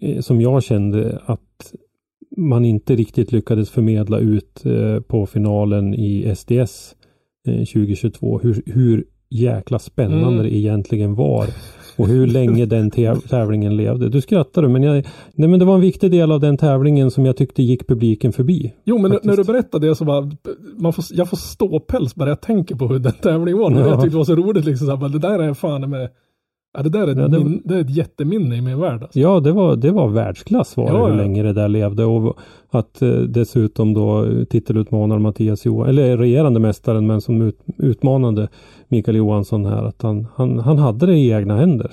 eh, 0.00 0.20
som 0.20 0.40
jag 0.40 0.62
kände 0.62 1.20
att 1.26 1.72
man 2.36 2.64
inte 2.64 2.94
riktigt 2.96 3.32
lyckades 3.32 3.70
förmedla 3.70 4.18
ut 4.18 4.66
eh, 4.66 5.00
på 5.00 5.26
finalen 5.26 5.94
i 5.94 6.34
SDS 6.36 6.92
eh, 6.92 7.05
2022 7.52 8.38
hur, 8.38 8.62
hur 8.66 9.04
jäkla 9.30 9.78
spännande 9.78 10.28
Mm. 10.28 10.42
det 10.42 10.56
egentligen 10.56 11.14
var 11.14 11.46
och 11.96 12.08
hur 12.08 12.26
länge 12.26 12.66
den 12.76 12.90
täv- 12.90 13.28
tävlingen 13.28 13.76
levde. 13.76 14.08
Du 14.08 14.20
skrattar 14.20 14.62
du 14.62 14.68
men, 14.68 14.82
jag, 14.82 15.06
nej, 15.34 15.48
men 15.48 15.58
det 15.58 15.64
var 15.64 15.74
en 15.74 15.80
viktig 15.80 16.10
del 16.10 16.32
av 16.32 16.40
den 16.40 16.56
tävlingen 16.56 17.10
som 17.10 17.26
jag 17.26 17.36
tyckte 17.36 17.62
gick 17.62 17.88
publiken 17.88 18.32
förbi. 18.32 18.72
Jo, 18.84 18.98
men 18.98 19.10
Faktiskt. 19.10 19.24
när 19.30 19.36
du 19.36 19.44
berättar 19.44 19.78
det 19.78 19.94
så 19.94 20.04
bara, 20.04 20.30
man 20.78 20.92
får, 20.92 21.04
jag 21.12 21.28
får 21.30 21.36
ståpäls 21.36 22.14
bara 22.14 22.28
jag 22.28 22.40
tänker 22.40 22.74
på 22.74 22.88
hur 22.88 22.98
den 22.98 23.12
tävlingen 23.12 23.58
var. 23.58 23.70
Ja. 23.72 23.78
Jag 23.78 23.92
tyckte 24.02 24.08
det 24.14 24.16
var 24.18 24.24
så 24.24 24.34
roligt 24.36 24.64
liksom. 24.64 24.86
Så 24.86 24.90
här, 24.92 25.00
bara, 25.00 25.08
det 25.10 25.18
där 25.18 25.38
är 25.38 25.54
fan 25.54 25.90
med, 25.90 26.08
ja, 26.76 26.82
det 26.82 26.88
där 26.88 27.06
är 27.06 27.12
ett, 27.12 27.18
Ja, 27.18 27.28
det- 27.28 27.38
min, 27.38 27.62
det 27.64 27.74
är 27.74 27.80
ett 27.80 27.96
jätteminne 27.96 28.56
i 28.56 28.60
min 28.60 28.80
värld. 28.80 29.02
Alltså. 29.02 29.18
Ja, 29.18 29.40
det 29.40 29.52
var, 29.52 29.76
det 29.76 29.90
var 29.90 30.08
världsklass 30.08 30.76
var 30.76 30.86
det, 30.86 30.92
Ja, 30.92 31.04
hur 31.06 31.10
ja. 31.10 31.16
länge 31.16 31.42
det 31.42 31.52
där 31.52 31.68
levde 31.68 32.04
och 32.04 32.36
att 32.70 33.02
eh, 33.02 33.08
dessutom 33.10 33.94
då 33.94 34.24
eh, 34.24 34.44
titelutmanaren 34.44 35.22
Mattias 35.22 35.64
Johansson, 35.66 35.88
eller 35.88 36.16
regerande 36.16 36.60
mästaren 36.60 37.06
men 37.06 37.20
som 37.20 37.42
ut, 37.42 37.58
utmanade 37.78 38.48
Mikael 38.88 39.16
Johansson 39.16 39.66
här, 39.66 39.82
att 39.82 40.02
han, 40.02 40.26
han, 40.34 40.58
han 40.58 40.78
hade 40.78 41.06
det 41.06 41.14
i 41.16 41.30
egna 41.32 41.56
händer. 41.56 41.90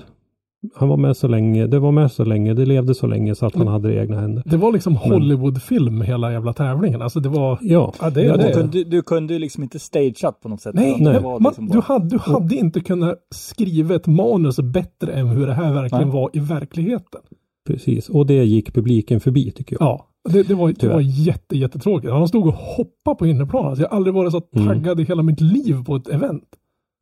Han 0.76 0.90
var 0.90 0.98
med 0.98 1.18
så 1.18 1.28
länge, 1.28 1.68
det 1.68 1.80
var 1.80 1.92
med 1.92 2.12
så 2.12 2.24
länge, 2.26 2.54
det 2.54 2.66
levde 2.66 2.96
så 2.96 3.08
länge 3.08 3.36
så 3.36 3.46
att 3.46 3.54
han 3.54 3.62
Mm. 3.62 3.72
hade 3.74 3.88
det 3.88 3.94
i 3.96 3.98
egna 3.98 4.22
händer. 4.22 4.44
Det 4.46 4.58
var 4.58 4.72
liksom 4.72 4.96
Hollywoodfilm 4.96 6.02
hela 6.02 6.32
jävla 6.32 6.54
tävlingen. 6.54 7.02
Alltså 7.02 7.20
det 7.20 7.30
var, 7.30 7.58
Ja, 7.62 7.94
ja, 8.02 8.10
det, 8.10 8.24
Ja, 8.24 8.38
det, 8.38 8.48
Du 8.48 8.54
kunde, 8.54 8.84
du 8.84 9.02
kunde 9.02 9.34
ju 9.34 9.40
liksom 9.40 9.64
inte 9.64 9.80
stageat 9.80 10.42
på 10.42 10.50
något 10.50 10.62
sätt. 10.62 10.76
Nej, 10.76 10.96
nej. 11.00 11.14
liksom 11.14 11.68
du, 11.68 11.74
bara- 11.74 11.82
hade, 11.82 12.10
du 12.10 12.18
hade 12.18 12.56
inte 12.56 12.80
kunnat 12.80 13.16
skriva 13.36 13.96
ett 13.96 14.08
manus 14.08 14.60
bättre 14.60 15.14
än 15.14 15.28
hur 15.28 15.48
det 15.48 15.54
här 15.54 15.74
verkligen 15.74 16.08
Nej. 16.08 16.14
var 16.16 16.30
i 16.34 16.40
verkligheten. 16.40 17.22
precis. 17.68 18.10
Och 18.10 18.26
det 18.26 18.44
gick 18.44 18.74
publiken 18.74 19.20
förbi 19.20 19.52
tycker 19.52 19.78
jag. 19.80 19.88
Ja, 19.88 20.08
det, 20.30 20.44
det 20.48 20.54
var, 20.56 20.74
det 20.80 20.88
var 20.88 21.02
jätte, 21.02 21.58
jättetråkigt. 21.58 22.14
Han 22.14 22.28
stod 22.28 22.48
och 22.48 22.54
hoppade 22.54 23.16
på 23.18 23.28
innerplan. 23.28 23.66
Alltså, 23.66 23.84
jag 23.84 23.90
har 23.90 23.98
aldrig 23.98 24.14
varit 24.14 24.32
så 24.32 24.42
Mm. 24.56 24.68
taggad 24.68 25.00
i 25.00 25.04
hela 25.04 25.24
mitt 25.24 25.42
liv 25.42 25.84
på 25.86 25.96
ett 25.96 26.08
event. 26.08 26.44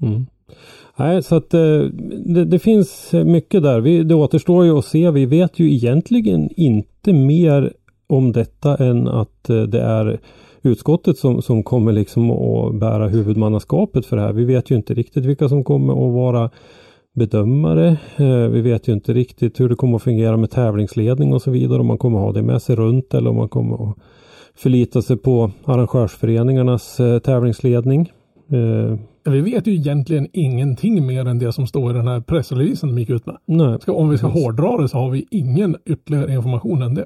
Mm. 0.03 0.25
Nej, 0.95 1.23
så 1.23 1.35
att 1.35 1.53
eh, 1.53 1.81
det, 2.25 2.45
det 2.45 2.59
finns 2.59 3.13
mycket 3.13 3.63
där. 3.63 3.79
Vi, 3.79 4.03
det 4.03 4.15
återstår 4.15 4.65
ju 4.65 4.77
att 4.77 4.85
se. 4.85 5.11
Vi 5.11 5.25
vet 5.25 5.59
ju 5.59 5.73
egentligen 5.73 6.49
inte 6.55 7.13
mer 7.13 7.73
om 8.07 8.31
detta 8.31 8.85
än 8.85 9.07
att 9.07 9.49
eh, 9.49 9.61
det 9.61 9.81
är 9.81 10.19
utskottet 10.61 11.17
som, 11.17 11.41
som 11.41 11.63
kommer 11.63 11.91
liksom 11.91 12.31
att 12.31 12.75
bära 12.75 13.07
huvudmannaskapet 13.07 14.05
för 14.05 14.15
det 14.15 14.21
här. 14.21 14.33
Vi 14.33 14.45
vet 14.45 14.71
ju 14.71 14.75
inte 14.75 14.93
riktigt 14.93 15.25
vilka 15.25 15.49
som 15.49 15.63
kommer 15.63 15.93
att 15.93 16.13
vara 16.13 16.49
bedömare. 17.15 17.97
Eh, 18.17 18.47
vi 18.47 18.61
vet 18.61 18.87
ju 18.87 18.93
inte 18.93 19.13
riktigt 19.13 19.59
hur 19.59 19.69
det 19.69 19.75
kommer 19.75 19.95
att 19.95 20.03
fungera 20.03 20.37
med 20.37 20.51
tävlingsledning 20.51 21.33
och 21.33 21.41
så 21.41 21.51
vidare. 21.51 21.79
Om 21.79 21.87
man 21.87 21.97
kommer 21.97 22.19
att 22.19 22.25
ha 22.25 22.31
det 22.31 22.41
med 22.41 22.61
sig 22.61 22.75
runt 22.75 23.13
eller 23.13 23.29
om 23.29 23.35
man 23.35 23.49
kommer 23.49 23.89
att 23.89 23.97
förlita 24.55 25.01
sig 25.01 25.17
på 25.17 25.51
arrangörsföreningarnas 25.65 26.97
tävlingsledning. 27.23 28.11
Vi 29.23 29.41
vet 29.41 29.67
ju 29.67 29.73
egentligen 29.73 30.27
ingenting 30.33 31.05
mer 31.05 31.25
än 31.25 31.39
det 31.39 31.53
som 31.53 31.67
står 31.67 31.91
i 31.91 31.93
den 31.93 32.07
här 32.07 32.21
pressreleasen 32.21 32.89
de 32.89 32.99
gick 32.99 33.09
ut 33.09 33.25
med. 33.25 33.37
nej, 33.45 33.81
Ska, 33.81 33.93
om 33.93 34.09
vi 34.09 34.17
ska 34.17 34.27
Precis. 34.27 34.43
hårdra 34.43 34.81
det 34.81 34.89
så 34.89 34.97
har 34.97 35.09
vi 35.09 35.27
ingen 35.31 35.77
ytterligare 35.85 36.33
information 36.33 36.81
än 36.81 36.95
det. 36.95 37.05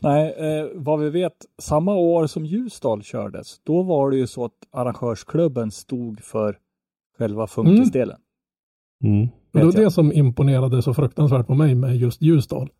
Nej, 0.00 0.34
eh, 0.38 0.66
vad 0.74 1.00
vi 1.00 1.10
vet, 1.10 1.32
samma 1.58 1.94
år 1.94 2.26
som 2.26 2.46
Ljusdal 2.46 3.02
kördes, 3.02 3.60
då 3.64 3.82
var 3.82 4.10
det 4.10 4.16
ju 4.16 4.26
så 4.26 4.44
att 4.44 4.52
arrangörsklubben 4.72 5.70
stod 5.70 6.20
för 6.20 6.58
själva 7.18 7.46
funkisdelen. 7.46 8.16
Mm. 9.04 9.28
Och 9.52 9.60
det 9.60 9.64
var 9.64 9.72
det 9.72 9.90
som 9.90 10.12
imponerade 10.12 10.82
så 10.82 10.94
fruktansvärt 10.94 11.46
på 11.46 11.54
mig 11.54 11.74
med 11.74 11.96
just 11.96 12.22
Ljusdal. 12.22 12.70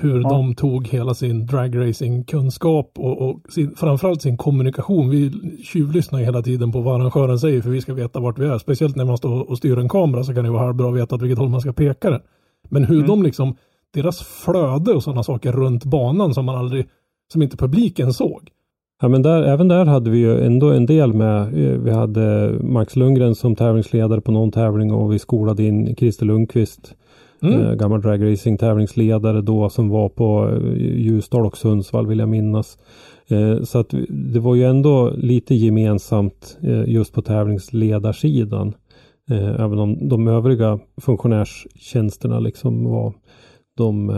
Hur 0.00 0.20
Ja. 0.22 0.28
de 0.28 0.54
tog 0.54 0.88
hela 0.88 1.14
sin 1.14 1.46
dragracing-kunskap 1.46 2.92
och, 2.98 3.22
och 3.28 3.40
sin, 3.48 3.74
framförallt 3.76 4.22
sin 4.22 4.36
kommunikation. 4.36 5.10
Vi 5.10 5.32
tjuvlyssnar 5.64 6.18
ju 6.18 6.24
hela 6.24 6.42
tiden 6.42 6.72
på 6.72 6.80
vad 6.80 7.00
arrangören 7.00 7.38
säger 7.38 7.62
för 7.62 7.70
vi 7.70 7.80
ska 7.80 7.94
veta 7.94 8.20
vart 8.20 8.38
vi 8.38 8.46
är. 8.46 8.58
Speciellt 8.58 8.96
när 8.96 9.04
man 9.04 9.18
står 9.18 9.50
och 9.50 9.58
styr 9.58 9.78
en 9.78 9.88
kamera 9.88 10.24
så 10.24 10.34
kan 10.34 10.44
det 10.44 10.50
vara 10.50 10.64
halvbra 10.64 10.88
att 10.88 10.96
veta 10.96 11.14
åt 11.14 11.22
vilket 11.22 11.38
håll 11.38 11.48
man 11.48 11.60
ska 11.60 11.72
peka 11.72 12.10
den. 12.10 12.20
Men 12.68 12.84
hur 12.84 12.94
Mm. 12.96 13.06
de 13.06 13.22
liksom, 13.22 13.56
deras 13.94 14.22
flöde 14.22 14.92
och 14.92 15.02
sådana 15.02 15.22
saker 15.22 15.52
runt 15.52 15.84
banan 15.84 16.34
som 16.34 16.44
man 16.44 16.56
aldrig, 16.56 16.86
som 17.32 17.42
inte 17.42 17.56
publiken 17.56 18.12
såg. 18.12 18.48
Ja 19.02 19.08
men 19.08 19.22
där, 19.22 19.42
även 19.42 19.68
där 19.68 19.84
hade 19.86 20.10
vi 20.10 20.18
ju 20.18 20.40
ändå 20.46 20.70
en 20.70 20.86
del 20.86 21.12
med. 21.12 21.40
Eh, 21.42 21.78
Vi 21.78 21.90
hade 21.90 22.52
Max 22.62 22.96
Lundgren 22.96 23.34
som 23.34 23.56
tävlingsledare 23.56 24.20
på 24.20 24.32
någon 24.32 24.50
tävling 24.52 24.92
och 24.92 25.12
vi 25.12 25.18
skolade 25.18 25.62
in 25.64 25.96
Christer 25.96 26.26
Lundqvist. 26.26 26.94
Mm. 27.42 27.60
Eh, 27.60 27.74
gammal 27.74 28.00
dragracing 28.00 28.58
tävlingsledare 28.58 29.40
då 29.40 29.68
som 29.68 29.88
var 29.88 30.08
på 30.08 30.48
eh, 30.48 30.72
Ljusdal 31.00 31.46
och 31.46 31.56
Sundsvall 31.56 32.06
vill 32.06 32.18
jag 32.18 32.28
minnas. 32.28 32.78
Eh, 33.28 33.62
så 33.62 33.78
att 33.78 33.94
det 34.08 34.40
var 34.40 34.54
ju 34.54 34.64
ändå 34.64 35.10
lite 35.10 35.54
gemensamt 35.54 36.58
just 36.86 37.12
på 37.12 37.22
tävlingsledarsidan. 37.22 38.74
Även 39.58 39.78
om 39.78 40.08
de 40.08 40.28
övriga 40.28 40.78
funktionärstjänsterna 41.00 42.40
liksom 42.40 42.84
var 42.84 43.12
de 43.76 44.08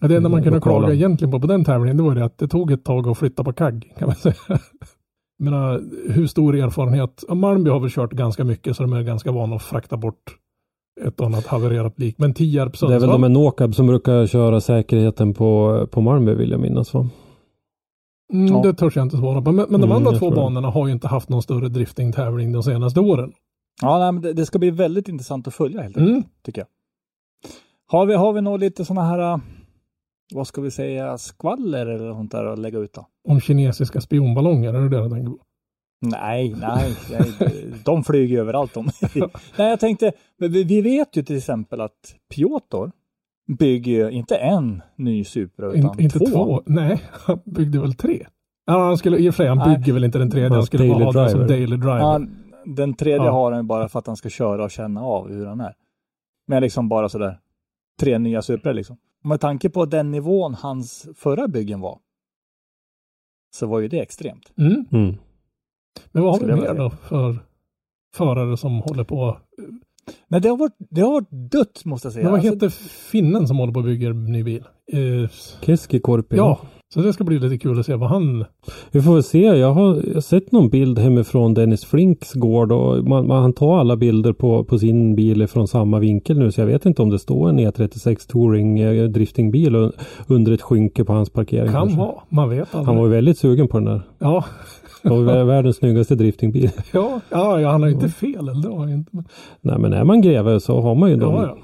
Ja, 0.00 0.08
Det 0.08 0.16
enda 0.16 0.28
man 0.28 0.42
kunde 0.42 0.56
lokala. 0.56 0.78
klaga 0.78 0.94
egentligen 0.94 1.32
på 1.32 1.40
på 1.40 1.46
den 1.46 1.64
tävlingen 1.64 1.96
det 1.96 2.02
var 2.02 2.14
det 2.14 2.24
att 2.24 2.38
det 2.38 2.48
tog 2.48 2.72
ett 2.72 2.84
tag 2.84 3.08
att 3.08 3.18
flytta 3.18 3.44
på 3.44 3.52
kagg 3.52 3.92
kan 3.98 4.06
man 4.06 4.16
säga. 4.16 4.34
Menar, 5.38 5.82
hur 6.12 6.26
stor 6.26 6.56
erfarenhet? 6.56 7.24
Malmby 7.28 7.70
har 7.70 7.80
väl 7.80 7.90
kört 7.90 8.12
ganska 8.12 8.44
mycket 8.44 8.76
så 8.76 8.82
de 8.82 8.92
är 8.92 9.02
ganska 9.02 9.32
vana 9.32 9.56
att 9.56 9.62
frakta 9.62 9.96
bort 9.96 10.36
ett 11.00 11.20
och 11.20 11.26
annat 11.26 11.46
havererat 11.46 11.98
lik. 11.98 12.18
Men 12.18 12.34
Tierp, 12.34 12.72
Det 12.80 12.86
är 12.86 12.88
väl 12.88 13.00
Sundsvall. 13.00 13.10
de 13.10 13.20
med 13.20 13.30
Nåkab 13.30 13.74
som 13.74 13.86
brukar 13.86 14.26
köra 14.26 14.60
säkerheten 14.60 15.34
på, 15.34 15.86
på 15.90 16.00
Malmö 16.00 16.34
vill 16.34 16.50
jag 16.50 16.60
minnas 16.60 16.94
va? 16.94 17.08
Mm, 18.32 18.46
Ja. 18.54 18.62
Det 18.62 18.74
törs 18.74 18.96
jag 18.96 19.02
inte 19.04 19.16
svara 19.16 19.42
på. 19.42 19.52
Men, 19.52 19.66
men 19.70 19.80
de 19.80 19.90
Mm, 19.90 19.96
andra 20.06 20.18
två 20.18 20.30
banorna 20.30 20.70
har 20.70 20.86
ju 20.86 20.92
inte 20.92 21.08
haft 21.08 21.28
någon 21.28 21.42
större 21.42 21.68
driftingtävling 21.68 22.52
de 22.52 22.62
senaste 22.62 23.00
åren. 23.00 23.32
Ja, 23.82 23.98
nej, 23.98 24.12
men 24.12 24.22
det, 24.22 24.32
det 24.32 24.46
ska 24.46 24.58
bli 24.58 24.70
väldigt 24.70 25.08
intressant 25.08 25.48
att 25.48 25.54
följa 25.54 25.82
helt 25.82 25.96
enkelt, 25.96 26.10
Mm. 26.10 26.24
tycker 26.44 26.60
jag. 26.60 26.68
Har 27.86 28.06
vi, 28.06 28.14
har 28.14 28.32
vi 28.32 28.40
nog 28.40 28.58
lite 28.58 28.84
sådana 28.84 29.06
här, 29.06 29.32
äh, 29.32 29.38
vad 30.34 30.46
ska 30.46 30.60
vi 30.60 30.70
säga, 30.70 31.18
skvaller 31.18 31.86
eller 31.86 32.12
sånt 32.12 32.32
där 32.32 32.44
att 32.44 32.58
lägga 32.58 32.78
ut 32.78 32.92
då? 32.94 33.06
Om 33.28 33.40
kinesiska 33.40 34.00
spionballonger, 34.00 34.74
är 34.74 34.80
det 34.80 34.88
det 34.88 35.02
du 35.02 35.10
tänker 35.10 35.30
på? 35.30 35.38
Nej, 36.02 36.54
nej, 36.60 36.96
nej, 37.10 37.32
de 37.84 38.04
flyger 38.04 38.38
överallt 38.38 38.74
de. 38.74 38.90
nej, 39.56 39.68
jag 39.68 39.80
tänkte, 39.80 40.12
vi 40.38 40.80
vet 40.82 41.16
ju 41.16 41.22
till 41.22 41.36
exempel 41.36 41.80
att 41.80 42.14
Piotr 42.34 42.90
bygger 43.58 44.08
inte 44.08 44.36
en 44.36 44.82
ny 44.96 45.24
Supra 45.24 45.72
utan 45.72 45.98
In, 45.98 46.04
inte 46.04 46.18
två. 46.18 46.26
två. 46.26 46.62
Nej, 46.66 47.00
han 47.12 47.40
byggde 47.44 47.80
väl 47.80 47.94
tre. 47.94 48.26
Ja, 48.66 48.84
han 48.86 48.98
skulle, 48.98 49.18
i 49.18 49.30
och 49.30 49.34
för 49.34 49.42
sig, 49.42 49.48
han 49.48 49.58
Nej. 49.58 49.78
bygger 49.78 49.92
väl 49.92 50.04
inte 50.04 50.18
den 50.18 50.30
tredje. 50.30 50.50
Han 50.50 50.62
skulle 50.66 50.88
bara 50.88 50.98
daily 50.98 51.04
ha 51.04 51.22
den 51.22 51.30
som 51.30 51.46
daily 51.46 51.76
driver. 51.76 51.98
Ja, 51.98 52.20
den 52.66 52.94
tredje 52.94 53.26
Ja. 53.26 53.32
har 53.32 53.52
han 53.52 53.60
ju 53.60 53.66
bara 53.66 53.88
för 53.88 53.98
att 53.98 54.06
han 54.06 54.16
ska 54.16 54.28
köra 54.28 54.64
och 54.64 54.70
känna 54.70 55.02
av 55.02 55.28
hur 55.32 55.46
han 55.46 55.60
är. 55.60 55.74
Men 56.46 56.62
liksom 56.62 56.88
bara 56.88 57.08
sådär, 57.08 57.38
tre 58.00 58.18
nya 58.18 58.42
Supra 58.42 58.72
liksom. 58.72 58.96
Med 59.24 59.40
tanke 59.40 59.70
på 59.70 59.84
den 59.84 60.10
nivån 60.10 60.54
hans 60.54 61.08
förra 61.16 61.48
byggen 61.48 61.80
var, 61.80 61.98
så 63.54 63.66
var 63.66 63.80
ju 63.80 63.88
det 63.88 64.00
extremt. 64.00 64.52
Mm. 64.58 64.84
Mm. 64.92 65.14
Men 66.12 66.22
vad 66.22 66.40
har 66.40 66.48
jag 66.48 66.58
mer 66.58 66.74
då 66.74 66.90
för 66.90 67.38
förare 68.14 68.56
som 68.56 68.78
håller 68.80 69.04
på? 69.04 69.38
Men 70.28 70.42
det 70.42 70.48
har 70.48 70.56
varit, 70.56 70.76
det 70.78 71.00
har 71.00 71.12
varit 71.12 71.50
dött 71.52 71.84
måste 71.84 72.06
jag 72.06 72.12
säga. 72.12 72.22
Men 72.24 72.32
vad 72.32 72.40
Alltså, 72.40 72.54
heter 72.54 72.68
finnen 73.10 73.48
som 73.48 73.56
håller 73.58 73.72
på 73.72 73.78
och 73.80 73.84
bygger 73.86 74.12
ny 74.12 74.42
bil? 74.44 74.64
Eh, 74.92 75.30
Keskikorpi. 75.60 76.36
ja, 76.36 76.60
så 76.94 77.00
det 77.00 77.12
ska 77.12 77.24
bli 77.24 77.38
lite 77.38 77.58
kul 77.58 77.80
att 77.80 77.86
se 77.86 77.94
vad 77.94 78.08
han... 78.08 78.44
Vi 78.90 79.02
får 79.02 79.14
väl 79.14 79.22
se. 79.22 79.40
Jag 79.40 79.72
har, 79.72 80.20
sett 80.20 80.52
någon 80.52 80.68
bild 80.68 80.98
hemifrån 80.98 81.54
Dennis 81.54 81.84
Flinks 81.84 82.32
gård 82.34 82.72
och 82.72 83.04
man, 83.04 83.26
man 83.26 83.42
han 83.42 83.52
tar 83.52 83.78
alla 83.78 83.96
bilder 83.96 84.32
på, 84.32 84.64
på 84.64 84.78
sin 84.78 85.14
bil 85.14 85.46
från 85.46 85.68
samma 85.68 85.98
vinkel 85.98 86.38
nu 86.38 86.52
så 86.52 86.60
jag 86.60 86.66
vet 86.66 86.86
inte 86.86 87.02
om 87.02 87.10
det 87.10 87.18
står 87.18 87.48
en 87.48 87.60
E36 87.60 88.28
Touring 88.28 88.78
eh, 88.78 89.04
driftingbil 89.08 89.74
un- 89.76 89.92
under 90.26 90.52
ett 90.52 90.62
skynke 90.62 91.04
på 91.04 91.12
hans 91.12 91.30
parkering. 91.30 91.66
Kan 91.72 91.74
kanske. 91.74 91.98
vara, 91.98 92.14
man 92.28 92.48
vet 92.50 92.74
aldrig. 92.74 92.86
Han 92.86 92.96
var 92.96 93.04
ju 93.04 93.10
väldigt 93.10 93.38
sugen 93.38 93.68
på 93.68 93.78
den 93.78 93.84
där. 93.84 94.02
Ja, 94.18 94.44
vä- 95.02 95.44
världens 95.44 95.76
snyggaste 95.76 96.14
driftingbil. 96.14 96.70
ja, 96.92 97.20
ja, 97.30 97.70
han 97.70 97.80
har 97.82 97.88
ju 97.88 97.94
inte 97.94 98.08
fel. 98.08 98.48
Eller 98.48 98.92
inte. 98.92 99.10
Nej 99.60 99.78
men 99.78 99.92
är 99.92 100.04
man 100.04 100.20
greve 100.20 100.60
så 100.60 100.80
har 100.80 100.94
man 100.94 101.10
ju 101.10 101.16
dem. 101.16 101.34
ja, 101.34 101.42
ja. 101.46 101.56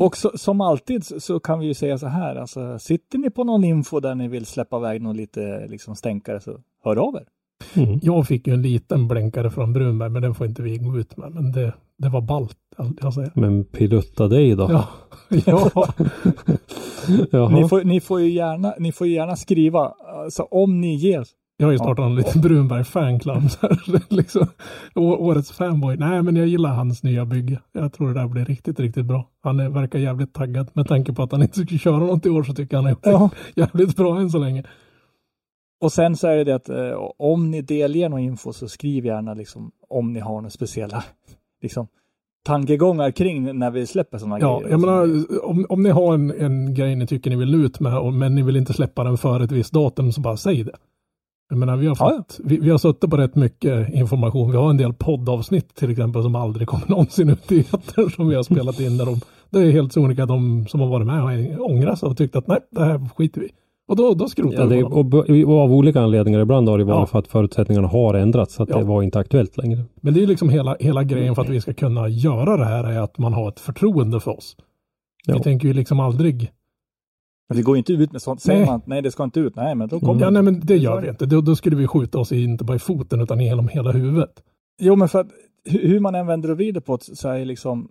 Och 0.00 0.16
så, 0.16 0.30
som 0.34 0.60
alltid 0.60 1.04
så, 1.04 1.20
så 1.20 1.40
kan 1.40 1.58
vi 1.58 1.66
ju 1.66 1.74
säga 1.74 1.98
så 1.98 2.06
här, 2.06 2.36
alltså 2.36 2.78
sitter 2.78 3.18
ni 3.18 3.30
på 3.30 3.44
någon 3.44 3.64
info 3.64 4.00
där 4.00 4.14
ni 4.14 4.28
vill 4.28 4.46
släppa 4.46 4.78
iväg 4.78 5.02
någon 5.02 5.16
lite 5.16 5.66
liksom 5.66 5.96
stänkare 5.96 6.40
så 6.40 6.60
hör 6.84 6.96
av 6.96 7.14
er. 7.14 7.26
Mm. 7.74 7.98
Jag 8.02 8.26
fick 8.26 8.46
ju 8.46 8.54
en 8.54 8.62
liten 8.62 9.08
blänkare 9.08 9.50
från 9.50 9.72
Brunberg, 9.72 10.10
men 10.10 10.22
den 10.22 10.34
får 10.34 10.46
inte 10.46 10.62
vi 10.62 10.78
gå 10.78 10.98
ut 10.98 11.16
med. 11.16 11.34
Men 11.34 11.52
det, 11.52 11.72
det 11.98 12.08
var 12.08 12.20
ballt, 12.20 12.58
allt 12.76 12.98
jag 13.02 13.14
säger. 13.14 13.32
Men 13.34 13.64
pilutta 13.64 14.28
dig 14.28 14.56
då. 14.56 14.68
Ja, 14.70 14.88
ja. 17.30 17.48
Ni, 17.48 17.68
får, 17.68 17.84
ni, 17.84 18.00
får 18.00 18.20
ju 18.20 18.30
gärna, 18.30 18.74
ni 18.78 18.92
får 18.92 19.06
ju 19.06 19.12
gärna 19.14 19.36
skriva, 19.36 19.94
alltså 20.24 20.42
om 20.42 20.80
ni 20.80 20.94
ger 20.94 21.26
Jag 21.56 21.66
har 21.66 21.72
ju 21.72 21.78
startat 21.78 22.04
en 22.04 22.14
liten 22.14 22.40
Brunberg 22.40 22.84
fanclub. 22.84 23.42
liksom. 24.08 24.46
Årets 24.94 25.52
fanboy. 25.52 25.96
Nej, 25.96 26.22
men 26.22 26.36
jag 26.36 26.46
gillar 26.46 26.70
hans 26.74 27.02
nya 27.02 27.24
bygge. 27.24 27.60
Jag 27.72 27.92
tror 27.92 28.08
det 28.08 28.14
där 28.20 28.28
blir 28.28 28.44
riktigt, 28.44 28.80
riktigt 28.80 29.04
bra. 29.06 29.28
Han 29.42 29.60
är, 29.60 29.68
verkar 29.68 29.98
jävligt 29.98 30.32
taggad. 30.34 30.70
Med 30.72 30.88
tanke 30.88 31.12
på 31.12 31.22
att 31.22 31.32
han 31.32 31.42
inte 31.42 31.60
ska 31.60 31.78
köra 31.78 31.98
något 31.98 32.26
i 32.26 32.30
år 32.30 32.42
så 32.42 32.54
tycker 32.54 32.76
jag 32.76 32.82
han 32.82 32.90
är 32.92 32.96
Ja. 33.02 33.30
jävligt 33.54 33.96
bra 33.96 34.20
än 34.20 34.30
så 34.30 34.38
länge. 34.38 34.64
Och 35.80 35.92
sen 35.92 36.16
så 36.16 36.26
är 36.28 36.36
det 36.36 36.44
det 36.44 36.54
att 36.54 36.68
eh, 36.68 37.08
om 37.18 37.50
ni 37.50 37.62
delger 37.62 38.08
någon 38.08 38.20
info 38.20 38.52
så 38.52 38.68
skriv 38.68 39.06
gärna 39.06 39.34
liksom 39.34 39.70
om 39.88 40.12
ni 40.12 40.20
har 40.20 40.34
några 40.34 40.50
speciella 40.50 41.04
liksom, 41.62 41.86
tankegångar 42.46 43.10
kring 43.10 43.58
när 43.58 43.70
vi 43.70 43.86
släpper 43.86 44.18
sådana 44.18 44.40
Ja, 44.40 44.58
grejer. 44.58 44.70
jag 44.70 44.80
menar, 44.80 45.24
om, 45.44 45.66
om 45.68 45.82
ni 45.82 45.90
har 45.90 46.14
en, 46.14 46.30
en 46.30 46.74
grej 46.74 46.96
ni 46.96 47.06
tycker 47.06 47.30
ni 47.30 47.36
vill 47.36 47.54
ut 47.54 47.80
med, 47.80 48.12
men 48.12 48.34
ni 48.34 48.42
vill 48.42 48.56
inte 48.56 48.72
släppa 48.72 49.04
den 49.04 49.18
före 49.18 49.44
ett 49.44 49.52
visst 49.52 49.72
datum, 49.72 50.12
så 50.12 50.20
bara 50.20 50.36
säg 50.36 50.64
det. 50.64 50.76
Jag 51.50 51.58
menar, 51.58 51.76
vi 51.76 51.86
har, 51.86 51.94
fått, 51.94 52.40
Vi, 52.44 52.58
vi 52.58 52.70
har 52.70 52.78
suttit 52.78 53.10
på 53.10 53.16
rätt 53.16 53.34
mycket 53.34 53.94
information. 53.94 54.50
Vi 54.50 54.56
har 54.56 54.70
en 54.70 54.76
del 54.76 54.92
poddavsnitt 54.92 55.74
till 55.74 55.90
exempel 55.90 56.22
som 56.22 56.34
aldrig 56.34 56.68
kommer 56.68 56.86
någonsin 56.88 57.28
ut 57.30 57.52
i 57.52 57.60
etern 57.60 58.10
som 58.10 58.28
vi 58.28 58.34
har 58.34 58.42
spelat 58.42 58.80
in. 58.80 58.96
Där 58.98 59.06
de, 59.06 59.20
det 59.50 59.58
är 59.58 59.70
helt 59.70 59.92
sonika 59.92 60.22
att 60.22 60.28
de 60.28 60.66
som 60.68 60.80
har 60.80 60.88
varit 60.88 61.06
med 61.06 61.20
har 61.22 61.62
ångrat 61.70 61.98
sig 61.98 62.08
och 62.08 62.16
tyckt 62.16 62.36
att 62.36 62.46
nej, 62.46 62.58
det 62.70 62.84
här 62.84 63.08
skiter 63.16 63.40
vi. 63.40 63.48
Och 63.88 63.96
då, 63.96 64.14
då 64.14 64.28
skrotar 64.28 64.58
Ja, 64.58 64.66
vi 64.66 64.76
det, 64.76 64.84
och, 64.84 65.50
och 65.54 65.60
av 65.60 65.72
olika 65.72 66.00
anledningar. 66.00 66.40
Ibland 66.40 66.68
har 66.68 66.78
det 66.78 66.84
varit 66.84 66.96
Ja. 67.00 67.06
för 67.06 67.18
att 67.18 67.28
förutsättningarna 67.28 67.88
har 67.88 68.14
ändrats. 68.14 68.54
Så 68.54 68.62
att 68.62 68.68
Ja. 68.68 68.78
det 68.78 68.84
var 68.84 69.02
inte 69.02 69.18
aktuellt 69.18 69.56
längre. 69.56 69.84
Men 70.00 70.14
det 70.14 70.22
är 70.22 70.26
liksom 70.26 70.48
hela, 70.48 70.76
hela 70.80 71.04
grejen 71.04 71.34
för 71.34 71.42
att 71.42 71.48
vi 71.48 71.60
ska 71.60 71.74
kunna 71.74 72.08
göra 72.08 72.56
det 72.56 72.64
här 72.64 72.84
är 72.84 73.00
att 73.00 73.18
man 73.18 73.32
har 73.32 73.48
ett 73.48 73.60
förtroende 73.60 74.20
för 74.20 74.30
oss. 74.36 74.56
Vi 75.26 75.40
tänker 75.40 75.68
ju 75.68 75.74
liksom 75.74 76.00
aldrig 76.00 76.50
Men 77.48 77.56
vi 77.56 77.62
går 77.62 77.76
inte 77.76 77.92
ut 77.92 78.12
med 78.12 78.22
sånt. 78.22 78.40
Säger 78.42 78.58
Nej. 78.58 78.68
man 78.68 78.82
nej, 78.86 79.02
det 79.02 79.10
ska 79.10 79.24
inte 79.24 79.40
ut. 79.40 79.56
Nej, 79.56 79.74
men 79.74 79.88
då 79.88 80.00
kommer 80.00 80.12
Mm. 80.12 80.20
Ja, 80.22 80.26
det. 80.26 80.32
nej, 80.32 80.42
men 80.42 80.60
det 80.66 80.76
gör 80.76 81.00
vi 81.00 81.08
inte. 81.08 81.26
Då, 81.26 81.40
då 81.40 81.56
skulle 81.56 81.76
vi 81.76 81.86
skjuta 81.86 82.18
oss 82.18 82.32
i, 82.32 82.44
inte 82.44 82.64
bara 82.64 82.76
i 82.76 82.78
foten 82.78 83.20
utan 83.20 83.40
i 83.40 83.44
hela, 83.44 83.62
hela 83.62 83.92
huvudet. 83.92 84.42
Jo, 84.80 84.96
men 84.96 85.08
för 85.08 85.20
att 85.20 85.26
hu- 85.68 85.86
hur 85.88 86.00
man 86.00 86.14
än 86.14 86.26
vänder 86.26 86.50
och 86.50 86.56
vrider 86.56 86.80
på 86.80 86.96
det 86.96 87.16
så 87.16 87.28
är 87.28 87.44
liksom 87.44 87.88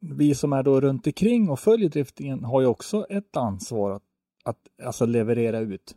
vi 0.00 0.34
som 0.34 0.52
är 0.52 0.62
då 0.62 0.80
runt 0.80 1.06
omkring 1.06 1.50
och 1.50 1.58
följer 1.60 1.88
driftingen 1.88 2.44
har 2.44 2.60
ju 2.60 2.66
också 2.66 3.06
ett 3.10 3.36
ansvar 3.36 3.90
att, 3.90 4.02
att 4.44 4.86
alltså 4.86 5.06
leverera 5.06 5.58
ut 5.60 5.94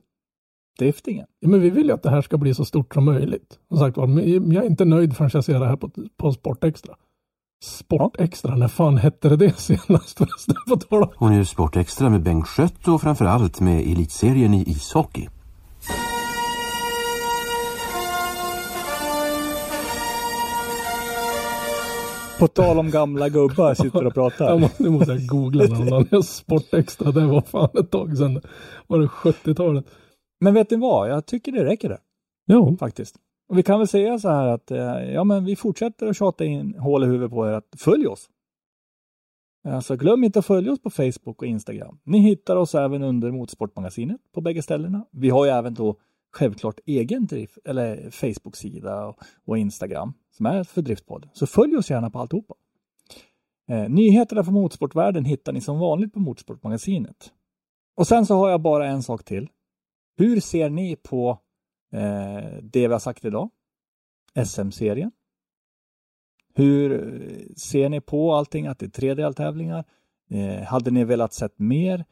driftingen. 0.80 1.26
Ja, 1.40 1.48
men 1.50 1.62
vi 1.62 1.70
vill 1.70 1.86
ju 1.86 1.92
att 1.92 2.04
det 2.04 2.10
här 2.10 2.22
ska 2.22 2.38
bli 2.38 2.54
så 2.54 2.66
stort 2.66 2.94
som 2.94 3.06
möjligt. 3.06 3.60
Som 3.68 3.78
sagt 3.78 3.98
var, 3.98 4.08
jag 4.54 4.64
är 4.64 4.70
inte 4.70 4.86
nöjd 4.86 5.16
förrän 5.16 5.30
jag 5.34 5.44
ser 5.44 5.60
det 5.60 5.66
här 5.68 5.76
på, 5.76 5.90
på 6.18 6.32
Sportextra. 6.32 6.96
Sportextra, 7.64 8.56
när 8.56 8.68
fan 8.68 8.98
hette 8.98 9.30
det 9.30 9.36
det 9.36 9.60
senast 9.60 10.18
förresten? 10.18 10.56
På 10.70 10.78
tal 10.78 11.04
om- 11.04 11.10
Och 11.18 11.32
nu 11.32 11.46
Sportextra 11.46 12.10
med 12.10 12.24
Bengt 12.24 12.48
Schött 12.48 12.88
och 12.88 13.02
framförallt 13.02 13.60
med 13.60 13.80
elitserien 13.92 14.54
i 14.54 14.64
ishockey. 14.70 15.30
På 22.40 22.48
tal 22.48 22.80
om 22.80 22.92
gamla 22.92 23.30
gubbar 23.30 23.74
sitter 23.74 24.06
och 24.06 24.14
pratar. 24.14 24.46
Jag 24.50 24.62
måste, 24.62 24.84
nu 24.84 24.90
måste 24.90 25.12
jag 25.12 25.26
googla 25.28 25.66
de 25.66 26.08
la 26.12 26.24
Sportextra. 26.24 27.12
Det 27.12 27.26
var 27.26 27.42
fan 27.42 27.70
ett 27.80 27.92
tag 27.92 28.18
sedan. 28.18 28.42
Var 28.88 29.00
det 29.00 29.08
70-talet? 29.08 29.86
Men 30.40 30.54
vet 30.54 30.72
ni 30.72 30.78
vad? 30.78 31.10
Jag 31.10 31.26
tycker 31.26 31.52
det 31.52 31.66
räcker 31.66 31.90
där 31.90 32.00
Ja, 32.46 32.76
faktiskt. 32.80 33.16
Och 33.48 33.58
vi 33.58 33.64
kan 33.64 33.80
väl 33.80 33.88
säga 33.88 34.20
så 34.20 34.30
här 34.30 34.48
att 34.48 34.72
eh, 34.72 35.14
ja, 35.14 35.24
men 35.24 35.46
vi 35.46 35.56
fortsätter 35.56 36.08
att 36.08 36.18
tjata 36.18 36.46
in 36.46 36.76
hål 36.80 37.04
i 37.04 37.08
huvudet 37.08 37.32
på 37.32 37.48
er 37.48 37.52
att 37.52 37.76
följ 37.78 38.08
oss. 38.08 38.30
Alltså 39.68 39.96
glöm 39.96 40.24
inte 40.24 40.40
att 40.40 40.46
följa 40.46 40.72
oss 40.72 40.82
på 40.82 40.90
Facebook 40.90 41.42
och 41.42 41.46
Instagram. 41.46 42.00
Ni 42.04 42.20
hittar 42.20 42.56
oss 42.56 42.76
även 42.76 43.04
under 43.04 43.32
Motorsportmagasinet 43.32 44.22
på 44.34 44.42
bägge 44.42 44.62
ställena. 44.62 45.06
Vi 45.12 45.30
har 45.30 45.46
ju 45.46 45.52
även 45.52 45.74
då 45.74 45.96
självklart 46.32 46.80
egen 46.86 47.26
drift, 47.26 47.58
eller 47.66 48.10
Facebook-sida 48.10 49.06
och, 49.06 49.20
och 49.46 49.58
Instagram 49.58 50.14
som 50.32 50.46
är 50.46 50.64
för 50.64 50.82
Driftpodden. 50.82 51.30
Så 51.34 51.48
följ 51.48 51.78
oss 51.78 51.90
gärna 51.90 52.10
på 52.10 52.20
alltihopa. 52.20 52.54
Eh, 53.70 53.90
nyheterna 53.90 54.44
från 54.44 54.54
motorsportvärlden 54.54 55.26
hittar 55.26 55.54
ni 55.54 55.62
som 55.62 55.80
vanligt 55.80 56.14
på 56.14 56.20
Motorsportmagasinet. 56.20 57.32
Och 57.98 58.08
sen 58.08 58.26
så 58.26 58.36
har 58.36 58.50
jag 58.50 58.62
bara 58.62 58.88
en 58.88 59.04
sak 59.04 59.24
till. 59.24 59.50
Hur 60.18 60.40
ser 60.40 60.70
ni 60.70 60.96
på 60.96 61.40
eh, 61.96 62.60
det 62.64 62.88
vi 62.88 62.94
har 62.94 63.00
sagt 63.00 63.26
idag? 63.26 63.50
SM-serien. 64.46 65.12
Hur 66.54 66.94
eh, 66.94 67.54
ser 67.58 67.90
ni 67.90 68.02
på 68.02 68.34
allting 68.34 68.68
att 68.68 68.80
det 68.80 68.86
är 68.86 68.90
tre 68.90 69.14
deltävlingar? 69.14 69.84
Eh, 70.30 70.64
hade 70.64 70.92
ni 70.92 71.04
velat 71.04 71.34
sett 71.34 71.60
mer? 71.60 72.06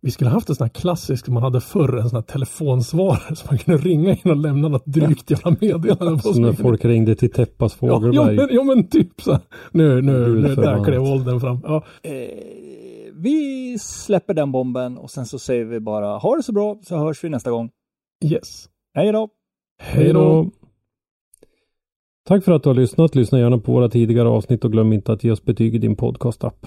Vi 0.00 0.10
skulle 0.10 0.30
haft 0.30 0.48
en 0.48 0.54
sån 0.54 0.64
här 0.64 0.68
klassisk 0.68 1.24
som 1.24 1.34
man 1.34 1.42
hade 1.42 1.60
förr, 1.60 1.96
en 1.96 2.08
sån 2.08 2.16
här 2.16 2.22
telefonsvarare 2.22 3.36
som 3.36 3.46
man 3.50 3.58
kunde 3.58 3.82
ringa 3.82 4.10
in 4.10 4.30
och 4.30 4.36
lämna 4.36 4.68
något 4.68 4.86
drygt 4.86 5.30
jävla 5.30 5.56
meddelande 5.60 6.22
på. 6.22 6.32
som 6.32 6.42
när 6.42 6.52
folk 6.52 6.84
ringde 6.84 7.14
till 7.14 7.32
Teppas 7.32 7.76
ja, 7.80 7.88
ja, 7.88 7.94
Fågelberg. 8.00 8.36
men, 8.36 8.48
ja 8.50 8.62
men 8.62 8.88
typ 8.88 9.20
så. 9.22 9.32
här. 9.32 9.40
Nu, 9.72 10.02
nu, 10.02 10.24
Gud 10.24 10.42
nu 10.42 10.54
där 10.54 10.84
klev 10.84 11.02
åldern 11.02 11.40
fram. 11.40 11.60
Ja, 11.62 11.84
Eh, 12.02 12.12
vi 13.14 13.76
släpper 13.80 14.34
den 14.34 14.52
bomben 14.52 14.98
och 14.98 15.10
sen 15.10 15.26
så 15.26 15.38
säger 15.38 15.64
vi 15.64 15.80
bara 15.80 16.16
ha 16.18 16.36
det 16.36 16.42
så 16.42 16.52
bra 16.52 16.78
så 16.82 16.96
hörs 16.96 17.24
vi 17.24 17.28
nästa 17.28 17.50
gång. 17.50 17.70
yes. 18.24 18.69
Hej 18.94 19.12
då! 19.12 19.28
Hej 19.78 20.12
då! 20.12 20.50
Tack 22.28 22.44
för 22.44 22.52
att 22.52 22.62
du 22.62 22.68
har 22.68 22.74
lyssnat. 22.74 23.14
Lyssna 23.14 23.38
gärna 23.38 23.58
på 23.58 23.72
våra 23.72 23.88
tidigare 23.88 24.28
avsnitt 24.28 24.64
och 24.64 24.72
glöm 24.72 24.92
inte 24.92 25.12
att 25.12 25.24
ge 25.24 25.30
oss 25.30 25.44
betyg 25.44 25.74
i 25.74 25.78
din 25.78 25.96
podcastapp. 25.96 26.66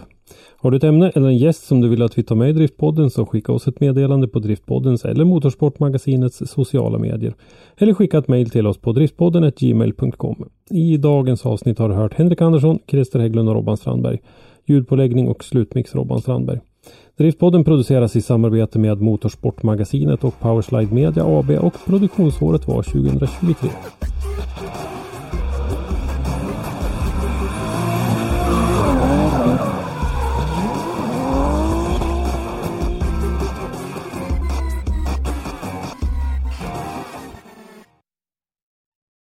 Har 0.58 0.72
du 0.72 0.78
ett 0.78 0.84
ämne 0.84 1.10
eller 1.10 1.28
en 1.28 1.38
gäst 1.38 1.64
som 1.64 1.82
du 1.82 1.90
vill 1.90 2.02
att 2.02 2.18
vi 2.18 2.24
tar 2.24 2.36
med 2.36 2.50
i 2.50 2.54
Driftpodden 2.54 3.10
så 3.10 3.26
skicka 3.26 3.52
oss 3.52 3.68
ett 3.68 3.80
meddelande 3.80 4.28
på 4.28 4.40
Driftpoddens 4.40 5.06
eller 5.06 5.26
Motorsportmagasinets 5.26 6.42
sociala 6.46 6.98
medier. 6.98 7.36
Eller 7.78 7.94
skicka 7.94 8.18
ett 8.18 8.28
mejl 8.28 8.50
till 8.50 8.68
oss 8.68 8.78
på 8.78 8.92
driftpodden 8.92 9.52
gmail.com. 9.58 10.50
I 10.70 10.98
dagens 10.98 11.46
avsnitt 11.46 11.80
har 11.80 11.90
du 11.90 11.96
hört 11.96 12.14
Henrik 12.14 12.42
Andersson, 12.42 12.80
Christer 12.88 13.20
Hägglund 13.20 13.50
och 13.50 13.56
Robban 13.56 13.78
Strandberg. 13.78 14.22
Ljudpåläggning 14.66 15.28
och 15.28 15.44
slutmix 15.44 15.96
Robban 15.96 16.22
Strandberg. 16.22 16.60
Driftpodden 17.18 17.64
produceras 17.64 18.16
i 18.16 18.22
samarbete 18.22 18.80
med 18.80 19.02
Motorsportmagasinet 19.02 20.24
och 20.24 20.40
Powerslide 20.40 20.94
Media 20.94 21.24
AB 21.26 21.50
och 21.50 21.74
produktionsåret 21.86 22.68
var 22.68 22.84
2023. 22.84 23.70